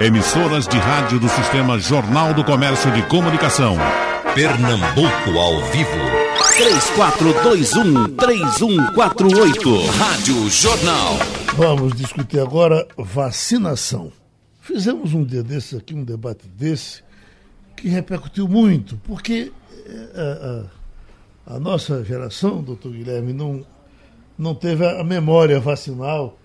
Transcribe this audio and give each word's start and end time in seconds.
Emissoras 0.00 0.66
de 0.66 0.76
rádio 0.76 1.20
do 1.20 1.28
Sistema 1.28 1.78
Jornal 1.78 2.34
do 2.34 2.42
Comércio 2.42 2.90
de 2.92 3.00
Comunicação. 3.06 3.76
Pernambuco 4.34 5.38
ao 5.38 5.62
vivo. 5.70 5.90
3421-3148. 8.18 9.86
Rádio 9.96 10.50
Jornal. 10.50 11.12
Vamos 11.56 11.94
discutir 11.94 12.40
agora 12.40 12.88
vacinação. 12.98 14.10
Fizemos 14.60 15.14
um 15.14 15.22
dia 15.22 15.44
desse 15.44 15.76
aqui, 15.76 15.94
um 15.94 16.02
debate 16.02 16.48
desse, 16.48 17.04
que 17.76 17.88
repercutiu 17.88 18.48
muito, 18.48 18.96
porque 19.04 19.52
a, 21.46 21.52
a, 21.52 21.54
a 21.54 21.60
nossa 21.60 22.02
geração, 22.02 22.60
doutor 22.64 22.90
Guilherme, 22.90 23.32
não, 23.32 23.64
não 24.36 24.56
teve 24.56 24.84
a 24.84 25.04
memória 25.04 25.60
vacinal 25.60 26.36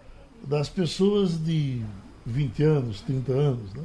das 0.48 0.70
pessoas 0.70 1.44
de 1.44 1.82
20 2.26 2.64
anos, 2.64 3.02
30 3.02 3.32
anos, 3.32 3.74
né? 3.74 3.84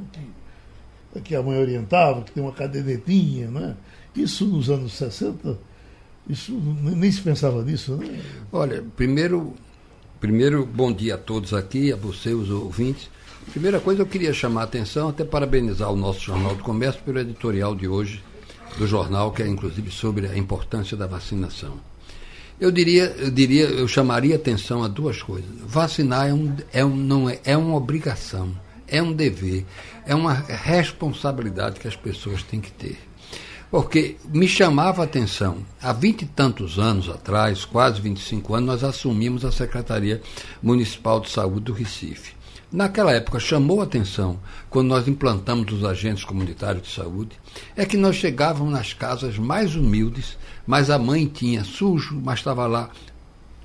que, 1.12 1.21
que 1.21 1.36
a 1.36 1.43
mãe 1.43 1.59
orientava, 1.59 2.22
que 2.22 2.32
tem 2.32 2.43
uma 2.43 2.53
cadernetinha, 2.53 3.49
né? 3.49 3.76
Isso 4.14 4.46
nos 4.46 4.71
anos 4.71 4.93
60, 4.95 5.59
isso 6.29 6.53
nem 6.53 7.11
se 7.11 7.21
pensava 7.21 7.62
nisso, 7.62 7.96
né? 7.96 8.21
Olha, 8.53 8.85
primeiro, 8.96 9.54
primeiro 10.21 10.64
bom 10.64 10.93
dia 10.93 11.14
a 11.17 11.18
todos 11.18 11.53
aqui, 11.53 11.93
a 11.93 11.96
você, 11.96 12.32
os 12.32 12.50
ouvintes. 12.50 13.11
Primeira 13.50 13.79
coisa, 13.81 14.03
eu 14.03 14.07
queria 14.07 14.32
chamar 14.32 14.62
a 14.62 14.64
atenção, 14.64 15.09
até 15.09 15.25
parabenizar 15.25 15.93
o 15.93 15.96
nosso 15.96 16.21
Jornal 16.21 16.54
do 16.54 16.62
Comércio 16.62 17.03
pelo 17.03 17.18
editorial 17.18 17.75
de 17.75 17.87
hoje 17.87 18.23
do 18.79 18.87
jornal, 18.87 19.32
que 19.32 19.43
é 19.43 19.46
inclusive 19.46 19.90
sobre 19.90 20.26
a 20.26 20.37
importância 20.37 20.96
da 20.96 21.07
vacinação. 21.07 21.79
Eu 22.61 22.71
diria, 22.71 23.14
eu 23.18 23.31
diria, 23.31 23.64
eu 23.64 23.89
chamaria 23.89 24.36
atenção 24.36 24.82
a 24.85 24.89
duas 24.89 25.21
coisas. 25.21 25.50
Vacinar 25.67 26.29
é, 26.29 26.35
um, 26.35 26.57
é, 26.72 26.85
um, 26.85 26.96
não 26.96 27.29
é, 27.29 27.40
é 27.45 27.57
uma 27.57 27.76
obrigação, 27.76 28.54
é 28.86 29.03
um 29.03 29.12
dever, 29.12 29.67
é 30.07 30.14
uma 30.14 30.32
responsabilidade 30.32 31.81
que 31.81 31.89
as 31.89 31.96
pessoas 31.96 32.42
têm 32.45 32.61
que 32.61 32.70
ter. 32.70 32.98
Porque 33.70 34.17
me 34.33 34.47
chamava 34.47 35.03
a 35.03 35.05
atenção, 35.05 35.59
há 35.83 35.92
vinte 35.92 36.23
e 36.23 36.27
tantos 36.27 36.79
anos 36.79 37.09
atrás, 37.09 37.64
quase 37.64 38.01
25 38.01 38.55
anos, 38.55 38.67
nós 38.69 38.84
assumimos 38.84 39.45
a 39.45 39.51
Secretaria 39.51 40.23
Municipal 40.62 41.19
de 41.19 41.31
Saúde 41.31 41.62
do 41.62 41.73
Recife. 41.73 42.34
Naquela 42.75 43.12
época 43.12 43.39
chamou 43.39 43.81
a 43.81 43.84
atenção, 43.84 44.39
quando 44.69 44.89
nós 44.89 45.07
implantamos 45.07 45.73
os 45.73 45.84
agentes 45.84 46.25
comunitários 46.25 46.83
de 46.83 46.92
saúde, 46.92 47.39
é 47.77 47.86
que 47.86 47.97
nós 47.97 48.17
chegávamos 48.17 48.73
nas 48.73 48.92
casas 48.92 49.39
mais 49.39 49.77
humildes, 49.77 50.36
mas 50.67 50.91
a 50.91 50.98
mãe 50.98 51.27
tinha 51.27 51.65
sujo, 51.65 52.20
mas 52.23 52.39
estava 52.39 52.67
lá. 52.67 52.91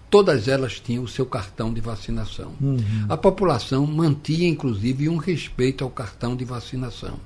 Todas 0.09 0.47
elas 0.47 0.79
tinham 0.79 1.03
o 1.03 1.07
seu 1.07 1.25
cartão 1.25 1.71
de 1.71 1.79
vacinação. 1.79 2.53
Uhum. 2.59 2.79
A 3.07 3.15
população 3.15 3.85
mantinha, 3.85 4.47
inclusive, 4.47 5.07
um 5.07 5.17
respeito 5.17 5.83
ao 5.83 5.89
cartão 5.89 6.35
de 6.35 6.43
vacinação. 6.43 7.19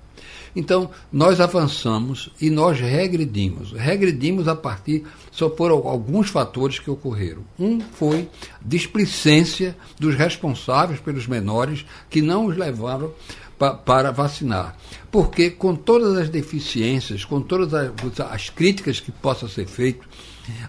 Então, 0.55 0.89
nós 1.11 1.39
avançamos 1.39 2.29
e 2.39 2.49
nós 2.49 2.79
regredimos. 2.79 3.71
Regredimos 3.71 4.47
a 4.47 4.55
partir, 4.55 5.03
só 5.31 5.49
foram 5.49 5.87
alguns 5.87 6.29
fatores 6.29 6.77
que 6.77 6.91
ocorreram. 6.91 7.43
Um 7.57 7.79
foi 7.79 8.29
displicência 8.61 9.75
dos 9.99 10.15
responsáveis 10.15 10.99
pelos 10.99 11.25
menores 11.25 11.85
que 12.09 12.21
não 12.21 12.45
os 12.45 12.55
levaram 12.55 13.11
pa, 13.57 13.73
para 13.73 14.11
vacinar. 14.11 14.75
Porque, 15.11 15.49
com 15.49 15.75
todas 15.75 16.17
as 16.17 16.29
deficiências, 16.29 17.23
com 17.25 17.41
todas 17.41 17.73
as, 17.73 17.91
as 18.31 18.49
críticas 18.49 18.99
que 18.99 19.11
possam 19.11 19.47
ser 19.47 19.67
feitas, 19.67 20.07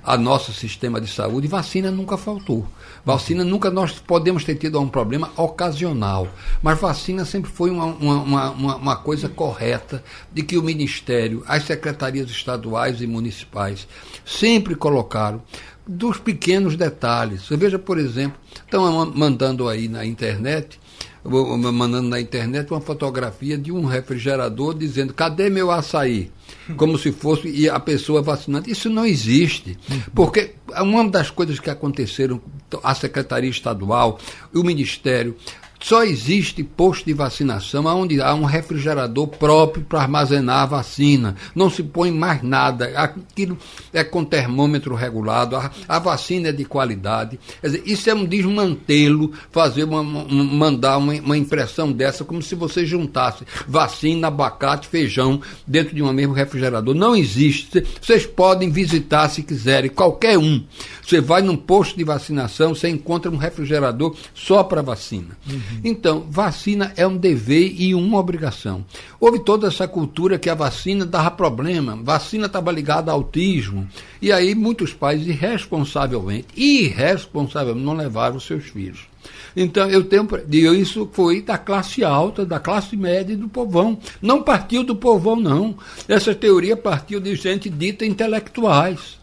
a 0.03 0.17
nosso 0.17 0.53
sistema 0.53 1.01
de 1.01 1.09
saúde, 1.09 1.49
vacina 1.49 1.91
nunca 1.91 2.17
faltou. 2.17 2.67
Vacina 3.05 3.45
nunca 3.45 3.71
nós 3.71 3.93
podemos 3.93 4.45
ter 4.45 4.55
tido 4.55 4.81
um 4.81 4.89
problema 4.89 5.31
ocasional, 5.37 6.29
mas 6.63 6.81
vacina 6.81 7.25
sempre 7.25 7.51
foi 7.51 7.71
uma, 7.71 7.87
uma, 7.87 8.51
uma, 8.51 8.77
uma 8.77 8.97
coisa 8.97 9.29
correta 9.29 10.03
de 10.33 10.43
que 10.43 10.57
o 10.57 10.63
Ministério, 10.63 11.43
as 11.47 11.65
secretarias 11.65 12.31
estaduais 12.31 13.01
e 13.01 13.07
municipais 13.07 13.87
sempre 14.25 14.75
colocaram 14.75 15.43
dos 15.87 16.19
pequenos 16.19 16.77
detalhes. 16.77 17.43
Você 17.43 17.57
veja, 17.57 17.79
por 17.79 17.99
exemplo, 17.99 18.39
estão 18.65 19.07
mandando 19.07 19.69
aí 19.69 19.89
na 19.89 20.05
internet 20.05 20.81
mandando 21.25 22.09
na 22.09 22.21
internet 22.21 22.71
uma 22.71 22.81
fotografia 22.81 23.57
de 23.57 23.73
um 23.73 23.85
refrigerador 23.85 24.75
dizendo 24.75 25.15
cadê 25.15 25.49
meu 25.49 25.71
açaí? 25.71 26.31
Como 26.77 26.99
se 26.99 27.13
fosse 27.13 27.69
a 27.69 27.81
pessoa 27.81 28.23
vacinante. 28.23 28.71
Isso 28.71 28.89
não 28.89 29.05
existe. 29.05 29.79
Porque 30.15 30.55
uma 30.81 31.09
das 31.09 31.31
coisas 31.31 31.59
que 31.59 31.71
aconteceram, 31.71 32.41
a 32.83 32.95
Secretaria 32.95 33.51
Estadual, 33.51 34.19
o 34.55 34.63
Ministério, 34.63 35.37
só 35.85 36.03
existe 36.03 36.65
posto 36.65 37.05
de 37.05 37.13
vacinação 37.13 37.85
onde 37.85 38.19
há 38.19 38.35
um 38.35 38.47
refrigerador 38.47 39.27
próprio 39.27 39.85
para 39.85 40.01
armazenar 40.01 40.63
a 40.63 40.67
vacina. 40.67 41.37
Não 41.55 41.69
se 41.69 41.83
põe 41.83 42.11
mais 42.11 42.43
nada. 42.43 42.87
Aquilo 42.97 43.59
é 43.93 44.03
com 44.03 44.25
termômetro 44.25 44.95
regulado. 44.95 45.57
A, 45.57 45.71
a 45.87 45.99
vacina 45.99 46.49
é 46.49 46.53
de 46.53 46.65
qualidade. 46.65 47.39
Dizer, 47.63 47.83
isso 47.85 48.09
é 48.09 48.15
um 48.15 48.25
desmantelo, 48.25 49.33
fazer 49.51 49.85
uma, 49.85 50.03
mandar 50.03 50.97
uma, 50.97 51.13
uma, 51.13 51.37
impressão 51.37 51.93
dessa, 51.93 52.25
como 52.25 52.41
se 52.41 52.55
você 52.55 52.87
juntasse 52.87 53.45
vacina, 53.69 54.29
abacate, 54.29 54.89
feijão 54.89 55.39
dentro 55.67 55.95
de 55.95 56.03
um 56.03 56.11
mesmo 56.15 56.33
refrigerador. 56.33 56.95
Não 56.95 57.15
existe. 57.15 57.85
Vocês 58.01 58.25
podem 58.25 58.71
visitar 58.71 59.29
se 59.29 59.43
quiserem, 59.43 59.91
qualquer 59.91 60.39
um. 60.39 60.65
Você 61.03 61.21
vai 61.21 61.43
num 61.43 61.57
posto 61.57 61.99
de 61.99 62.05
vacinação, 62.05 62.75
você 62.75 62.89
encontra 62.89 63.31
um 63.31 63.37
refrigerador 63.37 64.17
só 64.35 64.65
para 64.65 64.81
vacina. 64.81 65.37
Uhum. 65.47 65.74
Então, 65.83 66.27
vacina 66.29 66.93
é 66.97 67.07
um 67.07 67.17
dever 67.17 67.75
e 67.79 67.95
uma 67.95 68.19
obrigação. 68.19 68.85
Houve 69.19 69.43
toda 69.43 69.69
essa 69.69 69.89
cultura 69.89 70.39
que 70.39 70.51
a 70.51 70.55
vacina 70.55 71.05
dava 71.05 71.31
problema, 71.31 71.99
vacina 72.03 72.47
estava 72.47 72.71
ligada 72.71 73.11
ao 73.11 73.19
autismo, 73.19 73.89
e 74.21 74.31
aí 74.31 74.55
muitos 74.55 74.93
pais 74.93 75.27
irresponsavelmente, 75.27 76.49
irresponsavelmente 76.57 77.85
não 77.85 77.95
levaram 77.95 78.37
os 78.37 78.47
seus 78.47 78.65
filhos. 78.65 79.15
Então, 79.57 79.89
eu 79.89 80.05
tenho. 80.05 80.29
Isso 80.75 81.09
foi 81.13 81.41
da 81.41 81.57
classe 81.57 82.05
alta, 82.05 82.45
da 82.45 82.59
classe 82.59 82.97
média 82.97 83.33
e 83.33 83.37
do 83.37 83.49
povão. 83.49 83.99
Não 84.21 84.43
partiu 84.43 84.83
do 84.83 84.97
povão, 84.97 85.37
não. 85.37 85.77
Essa 86.09 86.35
teoria 86.35 86.77
partiu 86.77 87.21
de 87.21 87.35
gente 87.35 87.71
dita 87.71 88.05
intelectuais. 88.05 89.19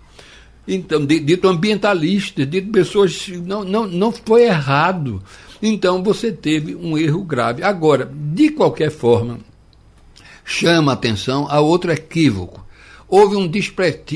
Então, 0.68 1.06
dito 1.06 1.48
ambientalista, 1.48 2.46
dito 2.46 2.72
pessoas. 2.72 3.28
Não, 3.46 3.64
não, 3.64 3.88
não 3.88 4.12
foi 4.12 4.44
errado. 4.44 5.22
Então 5.62 6.04
você 6.04 6.32
teve 6.32 6.76
um 6.76 6.98
erro 6.98 7.24
grave. 7.24 7.64
Agora, 7.64 8.12
de 8.14 8.50
qualquer 8.50 8.90
forma, 8.90 9.40
chama 10.44 10.94
atenção 10.94 11.48
a 11.50 11.60
outro 11.60 11.92
equívoco. 11.92 12.66
Houve 13.08 13.36
um, 13.36 13.52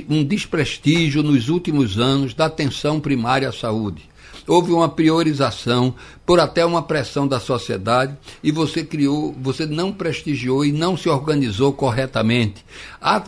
um 0.09 0.23
desprestígio 0.23 1.21
nos 1.21 1.49
últimos 1.49 1.99
anos 1.99 2.33
da 2.33 2.45
atenção 2.45 2.99
primária 2.99 3.49
à 3.49 3.51
saúde 3.51 4.09
houve 4.47 4.71
uma 4.71 4.89
priorização 4.89 5.93
por 6.25 6.39
até 6.39 6.65
uma 6.65 6.81
pressão 6.81 7.27
da 7.27 7.39
sociedade 7.39 8.15
e 8.43 8.51
você 8.51 8.83
criou, 8.83 9.35
você 9.39 9.65
não 9.65 9.91
prestigiou 9.91 10.65
e 10.65 10.71
não 10.71 10.95
se 10.95 11.09
organizou 11.09 11.73
corretamente. 11.73 12.65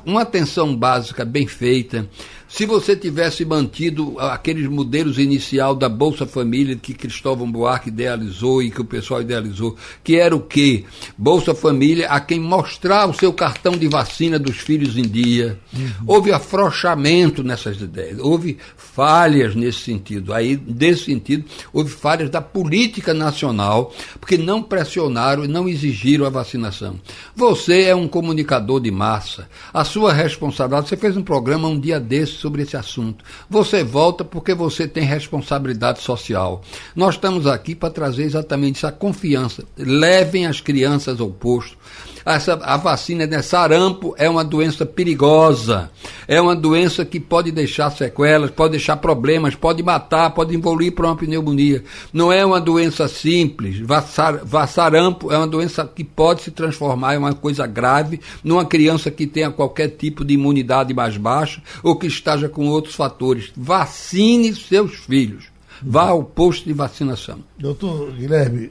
Uma 0.06 0.22
atenção 0.22 0.76
básica 0.76 1.26
bem 1.26 1.48
feita, 1.48 2.08
se 2.57 2.66
você 2.66 2.95
tivesse 2.95 3.45
mantido 3.45 4.16
aqueles 4.19 4.68
modelos 4.68 5.19
inicial 5.19 5.75
da 5.75 5.88
Bolsa 5.88 6.25
Família 6.25 6.75
que 6.75 6.91
Cristóvão 6.91 7.51
Buarque 7.51 7.90
idealizou 7.90 8.63
e 8.63 8.72
que 8.72 8.81
o 8.81 8.84
pessoal 8.84 9.22
idealizou, 9.22 9.75
que 10.03 10.16
era 10.16 10.35
o 10.35 10.40
quê? 10.40 10.84
Bolsa 11.16 11.53
Família 11.53 12.09
a 12.09 12.19
quem 12.19 12.40
mostrar 12.40 13.07
o 13.07 13.13
seu 13.13 13.31
cartão 13.31 13.73
de 13.73 13.88
vacina 13.88 14.40
dos 14.40 14.57
filhos 14.57 14.97
em 14.97 15.03
dia. 15.03 15.59
Uhum. 15.72 15.91
Houve 16.07 16.31
afrouxamento 16.31 17.44
nessas 17.44 17.79
ideias, 17.79 18.18
houve 18.18 18.57
falhas 18.75 19.53
nesse 19.53 19.81
sentido. 19.81 20.34
Aí, 20.34 20.59
nesse 20.66 21.03
sentido, 21.03 21.45
houve 21.72 21.91
falhas 21.91 22.31
da 22.31 22.41
política 22.41 23.13
nacional, 23.13 23.94
porque 24.19 24.35
não 24.35 24.63
pressionaram 24.63 25.45
e 25.45 25.47
não 25.47 25.69
exigiram 25.69 26.25
a 26.25 26.31
vacinação. 26.31 27.00
Você 27.36 27.83
é 27.83 27.95
um 27.95 28.07
comunicador 28.07 28.81
de 28.81 28.89
massa. 28.89 29.48
A 29.71 29.83
sua 29.83 30.12
responsabilidade, 30.12 30.89
você 30.89 30.98
fez 30.98 31.15
um 31.15 31.21
programa 31.21 31.68
um 31.68 31.80
dia 31.80 32.00
desse 32.00 32.47
sobre 32.48 32.64
esse 32.64 32.78
assunto. 32.78 33.26
Você 33.50 33.84
volta 33.84 34.24
porque 34.24 34.54
você 34.54 34.88
tem 34.88 35.04
responsabilidade 35.04 36.00
social. 36.02 36.62
Nós 36.96 37.16
estamos 37.16 37.46
aqui 37.46 37.76
para 37.76 37.90
trazer 37.90 38.24
exatamente 38.24 38.78
essa 38.78 38.92
confiança. 38.92 39.66
Levem 39.78 40.48
as 40.48 40.62
crianças 40.62 41.20
ao 41.20 41.30
posto. 41.30 41.78
Essa, 42.27 42.56
a 42.56 42.75
vacina 42.75 43.25
de 43.25 43.41
sarampo 43.41 44.13
é 44.18 44.29
uma 44.29 44.44
doença 44.44 44.85
perigosa. 44.85 45.89
É 46.27 46.41
uma 46.41 46.53
doença 46.53 47.06
que 47.06 47.21
pode 47.21 47.53
deixar 47.53 47.89
sequelas, 47.89 48.51
pode 48.51 48.71
deixar 48.71 48.97
problemas, 48.97 49.56
pode 49.56 49.81
matar, 49.81 50.31
pode 50.31 50.53
envolver 50.53 50.91
para 50.91 51.07
uma 51.07 51.15
pneumonia. 51.15 51.85
Não 52.12 52.29
é 52.29 52.45
uma 52.45 52.59
doença 52.59 53.07
simples. 53.07 53.79
Vassar, 53.79 54.41
vassarampo 54.44 55.31
é 55.31 55.38
uma 55.38 55.47
doença 55.47 55.85
que 55.85 56.03
pode 56.03 56.41
se 56.41 56.51
transformar 56.51 57.15
em 57.15 57.18
uma 57.18 57.33
coisa 57.33 57.65
grave 57.65 58.19
numa 58.44 58.65
criança 58.65 59.09
que 59.09 59.25
tenha 59.25 59.50
qualquer 59.50 59.88
tipo 59.91 60.25
de 60.25 60.33
imunidade 60.33 60.94
mais 60.94 61.15
baixa 61.15 61.63
ou 61.81 61.95
que 61.95 62.07
esteja 62.07 62.50
com 62.50 62.68
outros 62.68 62.94
fatores. 62.94 63.53
Vacine 63.56 64.53
seus 64.53 64.95
filhos. 64.95 65.45
Vá 65.81 66.09
ao 66.09 66.25
posto 66.25 66.65
de 66.65 66.74
vacinação. 66.74 67.39
Doutor 67.57 68.12
Guilherme, 68.12 68.69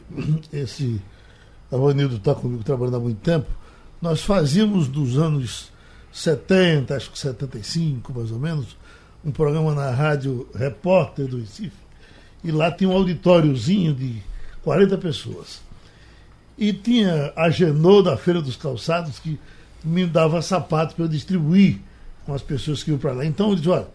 esse 0.53 1.01
Avanildo 1.77 2.17
está 2.17 2.35
comigo 2.35 2.63
trabalhando 2.63 2.97
há 2.97 3.01
muito 3.01 3.21
tempo, 3.21 3.47
nós 4.01 4.23
fazíamos 4.23 4.89
dos 4.89 5.19
anos 5.19 5.73
70, 6.13 6.95
acho 6.95 7.11
que 7.11 7.19
75 7.19 8.13
mais 8.13 8.31
ou 8.31 8.39
menos, 8.39 8.77
um 9.25 9.31
programa 9.31 9.75
na 9.75 9.91
rádio 9.91 10.49
Repórter 10.55 11.27
do 11.27 11.39
Recife, 11.39 11.77
e 12.45 12.51
lá 12.51 12.71
tinha 12.71 12.89
um 12.89 12.93
auditóriozinho 12.93 13.95
de 13.95 14.23
40 14.63 14.99
pessoas. 14.99 15.61
E 16.59 16.73
tinha 16.73 17.33
a 17.37 17.51
Genô 17.51 18.03
da 18.03 18.17
Feira 18.17 18.41
dos 18.41 18.57
Calçados 18.57 19.19
que 19.19 19.39
me 19.85 20.07
dava 20.07 20.41
sapato 20.41 20.95
para 20.95 21.05
eu 21.05 21.09
distribuir 21.09 21.81
com 22.25 22.35
as 22.35 22.43
pessoas 22.43 22.83
que 22.83 22.91
iam 22.91 22.99
para 22.99 23.13
lá. 23.13 23.25
Então 23.25 23.51
eu 23.51 23.57
disse, 23.57 23.69
olha, 23.69 23.87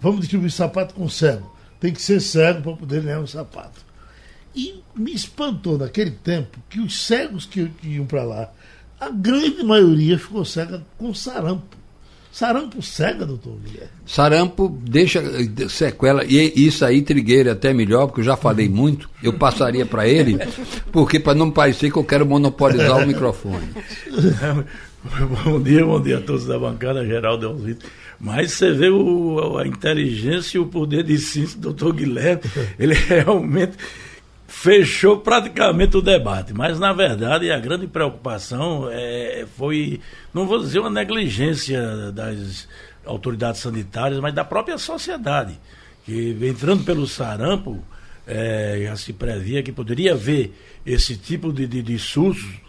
vamos 0.00 0.20
distribuir 0.20 0.50
sapato 0.50 0.94
com 0.94 1.08
cego. 1.08 1.50
Tem 1.80 1.92
que 1.92 2.02
ser 2.02 2.20
cego 2.20 2.62
para 2.62 2.76
poder 2.76 3.02
ganhar 3.02 3.20
um 3.20 3.26
sapato. 3.26 3.89
E 4.54 4.82
me 4.94 5.12
espantou 5.12 5.78
naquele 5.78 6.10
tempo 6.10 6.58
que 6.68 6.80
os 6.80 7.06
cegos 7.06 7.46
que, 7.46 7.70
iam 7.82 8.06
para 8.06 8.24
lá, 8.24 8.52
a 8.98 9.08
grande 9.10 9.62
maioria 9.62 10.18
ficou 10.18 10.44
cega 10.44 10.84
com 10.98 11.14
sarampo. 11.14 11.80
Sarampo 12.32 12.80
cega, 12.80 13.26
doutor 13.26 13.58
Guilherme? 13.58 13.90
Sarampo 14.06 14.68
deixa 14.88 15.18
eh, 15.18 15.68
sequela, 15.68 16.24
e 16.24 16.52
isso 16.54 16.84
aí, 16.84 17.02
Trigueiro, 17.02 17.48
é 17.48 17.52
até 17.52 17.72
melhor, 17.72 18.06
porque 18.06 18.20
eu 18.20 18.24
já 18.24 18.36
falei 18.36 18.68
muito, 18.70 19.10
eu 19.22 19.32
passaria 19.32 19.84
para 19.84 20.06
ele, 20.06 20.38
porque 20.92 21.18
para 21.18 21.34
não 21.34 21.50
parecer 21.50 21.90
que 21.90 21.98
eu 21.98 22.04
quero 22.04 22.24
monopolizar 22.24 23.02
o 23.02 23.06
microfone. 23.06 23.68
bom 25.44 25.60
dia, 25.60 25.84
bom 25.84 26.00
dia 26.00 26.18
a 26.18 26.20
todos 26.20 26.46
da 26.46 26.56
bancada, 26.56 27.04
Geraldo 27.04 27.48
Alvito. 27.48 27.86
Mas 28.20 28.52
você 28.52 28.70
vê 28.72 28.90
o, 28.90 29.58
a 29.58 29.66
inteligência 29.66 30.58
e 30.58 30.60
o 30.60 30.66
poder 30.66 31.02
de 31.02 31.18
síntese 31.18 31.56
do 31.56 31.72
doutor 31.72 31.94
Guilherme, 31.94 32.42
ele 32.78 32.94
realmente 33.08 33.72
fechou 34.60 35.18
praticamente 35.18 35.96
o 35.96 36.02
debate. 36.02 36.52
Mas, 36.52 36.78
na 36.78 36.92
verdade, 36.92 37.50
a 37.50 37.58
grande 37.58 37.86
preocupação 37.86 38.88
é, 38.90 39.46
foi, 39.56 40.00
não 40.34 40.46
vou 40.46 40.58
dizer 40.58 40.80
uma 40.80 40.90
negligência 40.90 42.12
das 42.12 42.68
autoridades 43.06 43.62
sanitárias, 43.62 44.20
mas 44.20 44.34
da 44.34 44.44
própria 44.44 44.76
sociedade. 44.76 45.58
Que 46.04 46.36
entrando 46.42 46.84
pelo 46.84 47.06
sarampo, 47.06 47.82
é, 48.26 48.82
já 48.84 48.96
se 48.96 49.14
previa 49.14 49.62
que 49.62 49.72
poderia 49.72 50.12
haver 50.12 50.52
esse 50.84 51.16
tipo 51.16 51.50
de, 51.54 51.66
de, 51.66 51.82
de 51.82 51.96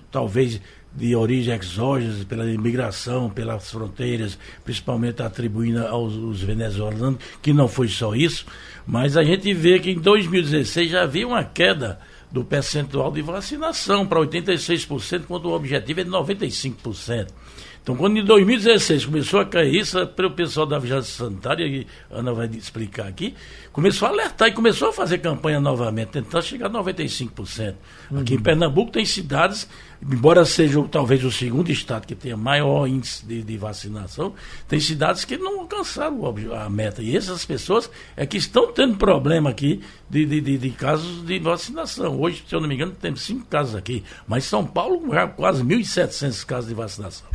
talvez 0.09 0.61
de 0.93 1.15
origem 1.15 1.55
exógena, 1.55 2.25
pela 2.25 2.45
imigração, 2.45 3.29
pelas 3.29 3.71
fronteiras, 3.71 4.37
principalmente 4.63 5.21
atribuindo 5.21 5.85
aos 5.87 6.41
venezuelanos, 6.41 7.19
que 7.41 7.53
não 7.53 7.67
foi 7.67 7.87
só 7.87 8.13
isso, 8.13 8.45
mas 8.85 9.15
a 9.15 9.23
gente 9.23 9.53
vê 9.53 9.79
que 9.79 9.91
em 9.91 9.99
2016 9.99 10.91
já 10.91 11.03
havia 11.03 11.27
uma 11.27 11.43
queda 11.43 11.99
do 12.31 12.43
percentual 12.43 13.11
de 13.11 13.21
vacinação 13.21 14.05
para 14.05 14.19
86%, 14.19 15.23
quando 15.27 15.45
o 15.45 15.53
objetivo 15.53 16.01
é 16.01 16.03
de 16.03 16.09
95%. 16.09 17.27
Então, 17.83 17.95
quando 17.95 18.17
em 18.17 18.23
2016 18.23 19.05
começou 19.05 19.39
a 19.39 19.45
cair 19.45 19.73
isso, 19.73 20.05
para 20.05 20.27
o 20.27 20.31
pessoal 20.31 20.67
da 20.67 20.77
Vigilância 20.77 21.25
Sanitária, 21.25 21.65
e 21.65 21.87
a 22.11 22.19
Ana 22.19 22.31
vai 22.31 22.45
explicar 22.47 23.07
aqui, 23.07 23.33
começou 23.71 24.07
a 24.07 24.11
alertar 24.11 24.49
e 24.49 24.51
começou 24.51 24.89
a 24.89 24.93
fazer 24.93 25.17
campanha 25.17 25.59
novamente, 25.59 26.09
tentando 26.09 26.43
chegar 26.43 26.67
a 26.67 26.69
95%. 26.69 27.73
Uhum. 28.11 28.19
Aqui 28.19 28.35
em 28.35 28.39
Pernambuco 28.39 28.91
tem 28.91 29.03
cidades, 29.03 29.67
embora 30.01 30.43
seja 30.45 30.81
talvez 30.89 31.23
o 31.23 31.31
segundo 31.31 31.69
estado 31.71 32.07
que 32.07 32.15
tenha 32.15 32.35
maior 32.35 32.87
índice 32.87 33.25
de, 33.25 33.43
de 33.43 33.57
vacinação, 33.57 34.33
tem 34.67 34.79
cidades 34.79 35.25
que 35.25 35.37
não 35.37 35.61
alcançaram 35.61 36.19
a 36.55 36.69
meta. 36.69 37.01
E 37.01 37.15
essas 37.15 37.45
pessoas 37.45 37.89
é 38.15 38.25
que 38.25 38.37
estão 38.37 38.71
tendo 38.71 38.97
problema 38.97 39.49
aqui 39.49 39.81
de, 40.09 40.25
de, 40.25 40.41
de, 40.41 40.57
de 40.57 40.69
casos 40.71 41.25
de 41.25 41.39
vacinação. 41.39 42.19
Hoje, 42.19 42.43
se 42.47 42.55
eu 42.55 42.59
não 42.59 42.67
me 42.67 42.75
engano, 42.75 42.93
temos 42.99 43.21
cinco 43.21 43.45
casos 43.45 43.75
aqui, 43.75 44.03
mas 44.27 44.45
São 44.45 44.65
Paulo 44.65 45.01
quase 45.35 45.63
1.700 45.63 46.45
casos 46.45 46.69
de 46.69 46.75
vacinação. 46.75 47.27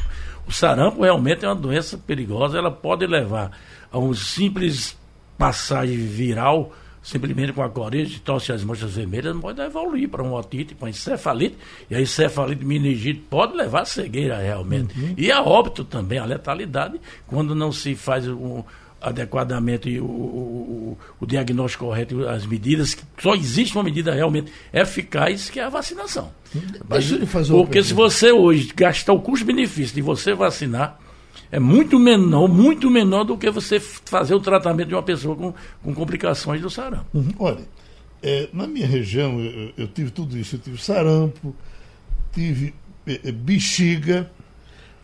O 0.46 0.52
sarampo 0.52 1.02
realmente 1.02 1.44
é 1.44 1.48
uma 1.48 1.54
doença 1.54 1.98
perigosa, 1.98 2.58
ela 2.58 2.70
pode 2.70 3.06
levar 3.06 3.50
a 3.90 3.98
um 3.98 4.14
simples 4.14 4.96
passagem 5.36 5.96
viral, 5.96 6.72
simplesmente 7.06 7.52
com 7.52 7.62
a 7.62 7.70
coriza, 7.70 8.18
tosse 8.24 8.50
as 8.50 8.64
manchas 8.64 8.96
vermelhas, 8.96 9.36
pode 9.36 9.60
evoluir 9.60 10.08
para 10.08 10.24
um 10.24 10.34
otite, 10.34 10.74
para 10.74 10.90
encefalite, 10.90 11.56
e 11.88 11.94
a 11.94 12.00
encefalite 12.00 12.64
meningite 12.64 13.20
pode 13.30 13.56
levar 13.56 13.82
a 13.82 13.84
cegueira 13.84 14.38
realmente. 14.38 14.98
Uhum. 14.98 15.14
E 15.16 15.30
a 15.30 15.40
óbito 15.40 15.84
também, 15.84 16.18
a 16.18 16.24
letalidade, 16.24 17.00
quando 17.24 17.54
não 17.54 17.70
se 17.70 17.94
faz 17.94 18.26
um, 18.26 18.64
adequadamente 19.00 20.00
o, 20.00 20.04
o, 20.04 20.98
o, 21.20 21.26
diagnóstico 21.26 21.84
correto, 21.84 22.26
as 22.26 22.44
medidas, 22.44 22.96
só 23.22 23.36
existe 23.36 23.76
uma 23.76 23.84
medida 23.84 24.12
realmente 24.12 24.50
eficaz, 24.72 25.48
que 25.48 25.60
é 25.60 25.62
a 25.64 25.68
vacinação. 25.68 26.32
Mas, 26.88 27.12
porque 27.46 27.84
se 27.84 27.94
você 27.94 28.32
hoje 28.32 28.72
gastar 28.74 29.12
o 29.12 29.20
custo-benefício 29.20 29.94
de 29.94 30.02
você 30.02 30.34
vacinar, 30.34 30.98
é 31.50 31.60
muito 31.60 31.98
menor, 31.98 32.48
muito 32.48 32.90
menor 32.90 33.24
do 33.24 33.36
que 33.36 33.50
você 33.50 33.78
fazer 33.80 34.34
o 34.34 34.40
tratamento 34.40 34.88
de 34.88 34.94
uma 34.94 35.02
pessoa 35.02 35.36
com, 35.36 35.54
com 35.82 35.94
complicações 35.94 36.60
do 36.60 36.70
sarampo. 36.70 37.06
Uhum. 37.14 37.32
Olha, 37.38 37.64
é, 38.22 38.48
na 38.52 38.66
minha 38.66 38.86
região 38.86 39.40
eu, 39.40 39.72
eu, 39.76 39.88
tive 39.88 40.10
tudo 40.10 40.36
isso, 40.36 40.56
eu 40.56 40.60
tive 40.60 40.82
sarampo, 40.82 41.54
tive 42.32 42.74
é, 43.06 43.20
é 43.24 43.32
bexiga, 43.32 44.30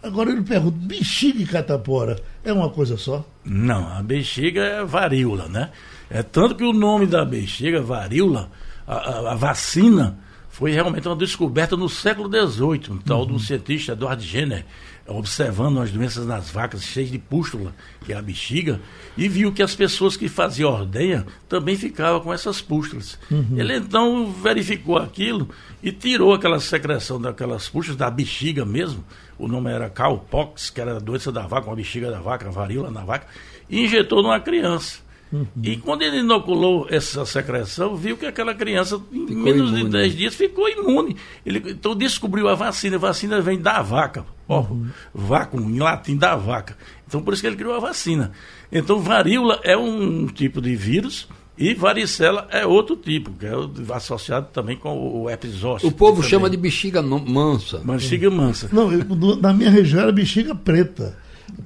Agora 0.03 0.31
eu 0.31 0.37
lhe 0.37 0.43
pergunto, 0.43 0.77
bexiga 0.79 1.41
e 1.41 1.47
catapora 1.47 2.21
é 2.43 2.53
uma 2.53 2.69
coisa 2.69 2.97
só? 2.97 3.25
Não, 3.45 3.87
a 3.87 4.03
bexiga 4.03 4.61
é 4.61 4.85
varíola, 4.85 5.47
né? 5.47 5.71
É 6.11 6.25
tanto 6.25 6.57
que 6.57 6.65
o 6.65 6.73
nome 6.73 7.07
da 7.07 7.25
bexiga, 7.25 7.81
varíola, 7.81 8.51
a, 8.85 8.95
a, 8.95 9.33
a 9.33 9.35
vacina, 9.37 10.19
foi 10.51 10.73
realmente 10.73 11.07
uma 11.07 11.15
descoberta 11.15 11.77
no 11.77 11.89
século 11.89 12.29
XVIII, 12.29 12.91
um 12.91 12.99
tal 12.99 13.21
uhum. 13.21 13.27
de 13.29 13.33
um 13.35 13.39
cientista, 13.39 13.93
Edward 13.93 14.23
Jenner, 14.27 14.67
observando 15.07 15.81
as 15.81 15.91
doenças 15.91 16.27
nas 16.27 16.51
vacas 16.51 16.83
cheias 16.83 17.11
de 17.11 17.19
pústula, 17.19 17.75
que 18.05 18.13
é 18.13 18.17
a 18.17 18.23
bexiga, 18.23 18.81
e 19.17 19.29
viu 19.29 19.53
que 19.53 19.63
as 19.63 19.75
pessoas 19.75 20.17
que 20.17 20.29
faziam 20.29 20.71
ordenha 20.71 21.27
também 21.49 21.77
ficavam 21.77 22.21
com 22.21 22.33
essas 22.33 22.61
pústulas. 22.61 23.19
Uhum. 23.31 23.55
Ele 23.57 23.77
então 23.77 24.33
verificou 24.33 24.97
aquilo 24.97 25.49
e 25.83 25.91
tirou 25.91 26.33
aquela 26.33 26.61
secreção 26.61 27.21
daquelas 27.21 27.69
pústulas, 27.69 27.97
da 27.97 28.11
bexiga 28.11 28.65
mesmo, 28.65 29.05
o 29.39 29.49
nome 29.49 29.71
era 29.71 29.91
cowpox, 29.91 30.71
que 30.71 30.81
era 30.81 30.97
a 30.97 31.01
doença 31.01 31.33
da 31.33 31.47
vaca, 31.47 31.67
uma 31.67 31.77
bexiga 31.77 32.11
da 32.11 32.21
vaca, 32.21 32.51
varíola 32.51 32.91
na 32.91 33.05
vaca, 33.05 33.27
e 33.69 33.85
injetou 33.85 34.23
numa 34.23 34.39
criança. 34.39 35.01
Uhum. 35.33 35.47
E 35.63 35.77
quando 35.79 36.03
ele 36.03 36.19
inoculou 36.19 36.87
essa 36.91 37.25
secreção, 37.25 37.97
viu 37.97 38.19
que 38.19 38.27
aquela 38.27 38.55
criança, 38.55 39.01
em 39.11 39.27
ficou 39.27 39.43
menos 39.43 39.71
imune. 39.71 39.85
de 39.85 39.91
10 39.91 40.17
dias, 40.17 40.35
ficou 40.35 40.69
imune. 40.69 41.17
Ele 41.45 41.63
então 41.71 41.97
descobriu 41.97 42.49
a 42.49 42.55
vacina. 42.55 42.97
A 42.97 42.99
vacina 42.99 43.41
vem 43.41 43.59
da 43.59 43.81
vaca. 43.81 44.27
Ó, 44.49 44.61
uhum. 44.61 44.89
vácuo, 45.15 45.61
em 45.61 45.79
latim, 45.79 46.17
da 46.17 46.35
vaca. 46.37 46.77
Então, 47.07 47.23
por 47.23 47.33
isso 47.33 47.43
que 47.43 47.47
ele 47.47 47.57
criou 47.57 47.75
a 47.75 47.81
vacina. 47.81 48.33
Então, 48.71 49.01
varíola 49.01 49.61
é 49.63 49.77
um 49.77 50.27
tipo 50.27 50.61
de 50.61 50.75
vírus. 50.75 51.29
E 51.57 51.75
varicela 51.75 52.49
é 52.51 52.67
outro 52.67 52.97
tipo, 52.97 53.31
que 53.33 53.45
é 53.45 53.53
associado 53.95 54.49
também 54.53 54.77
com 54.77 55.23
o 55.23 55.31
episódio. 55.31 55.87
O 55.87 55.93
povo 55.93 56.23
chama 56.23 56.49
de 56.49 56.57
bexiga 56.57 57.03
mansa. 57.03 57.79
Bexiga 57.85 58.31
mansa. 58.31 58.71
Não, 58.73 58.91
eu, 58.91 59.05
na 59.37 59.53
minha 59.53 59.71
região 59.71 60.03
era 60.03 60.11
bexiga 60.11 60.55
preta. 60.55 61.17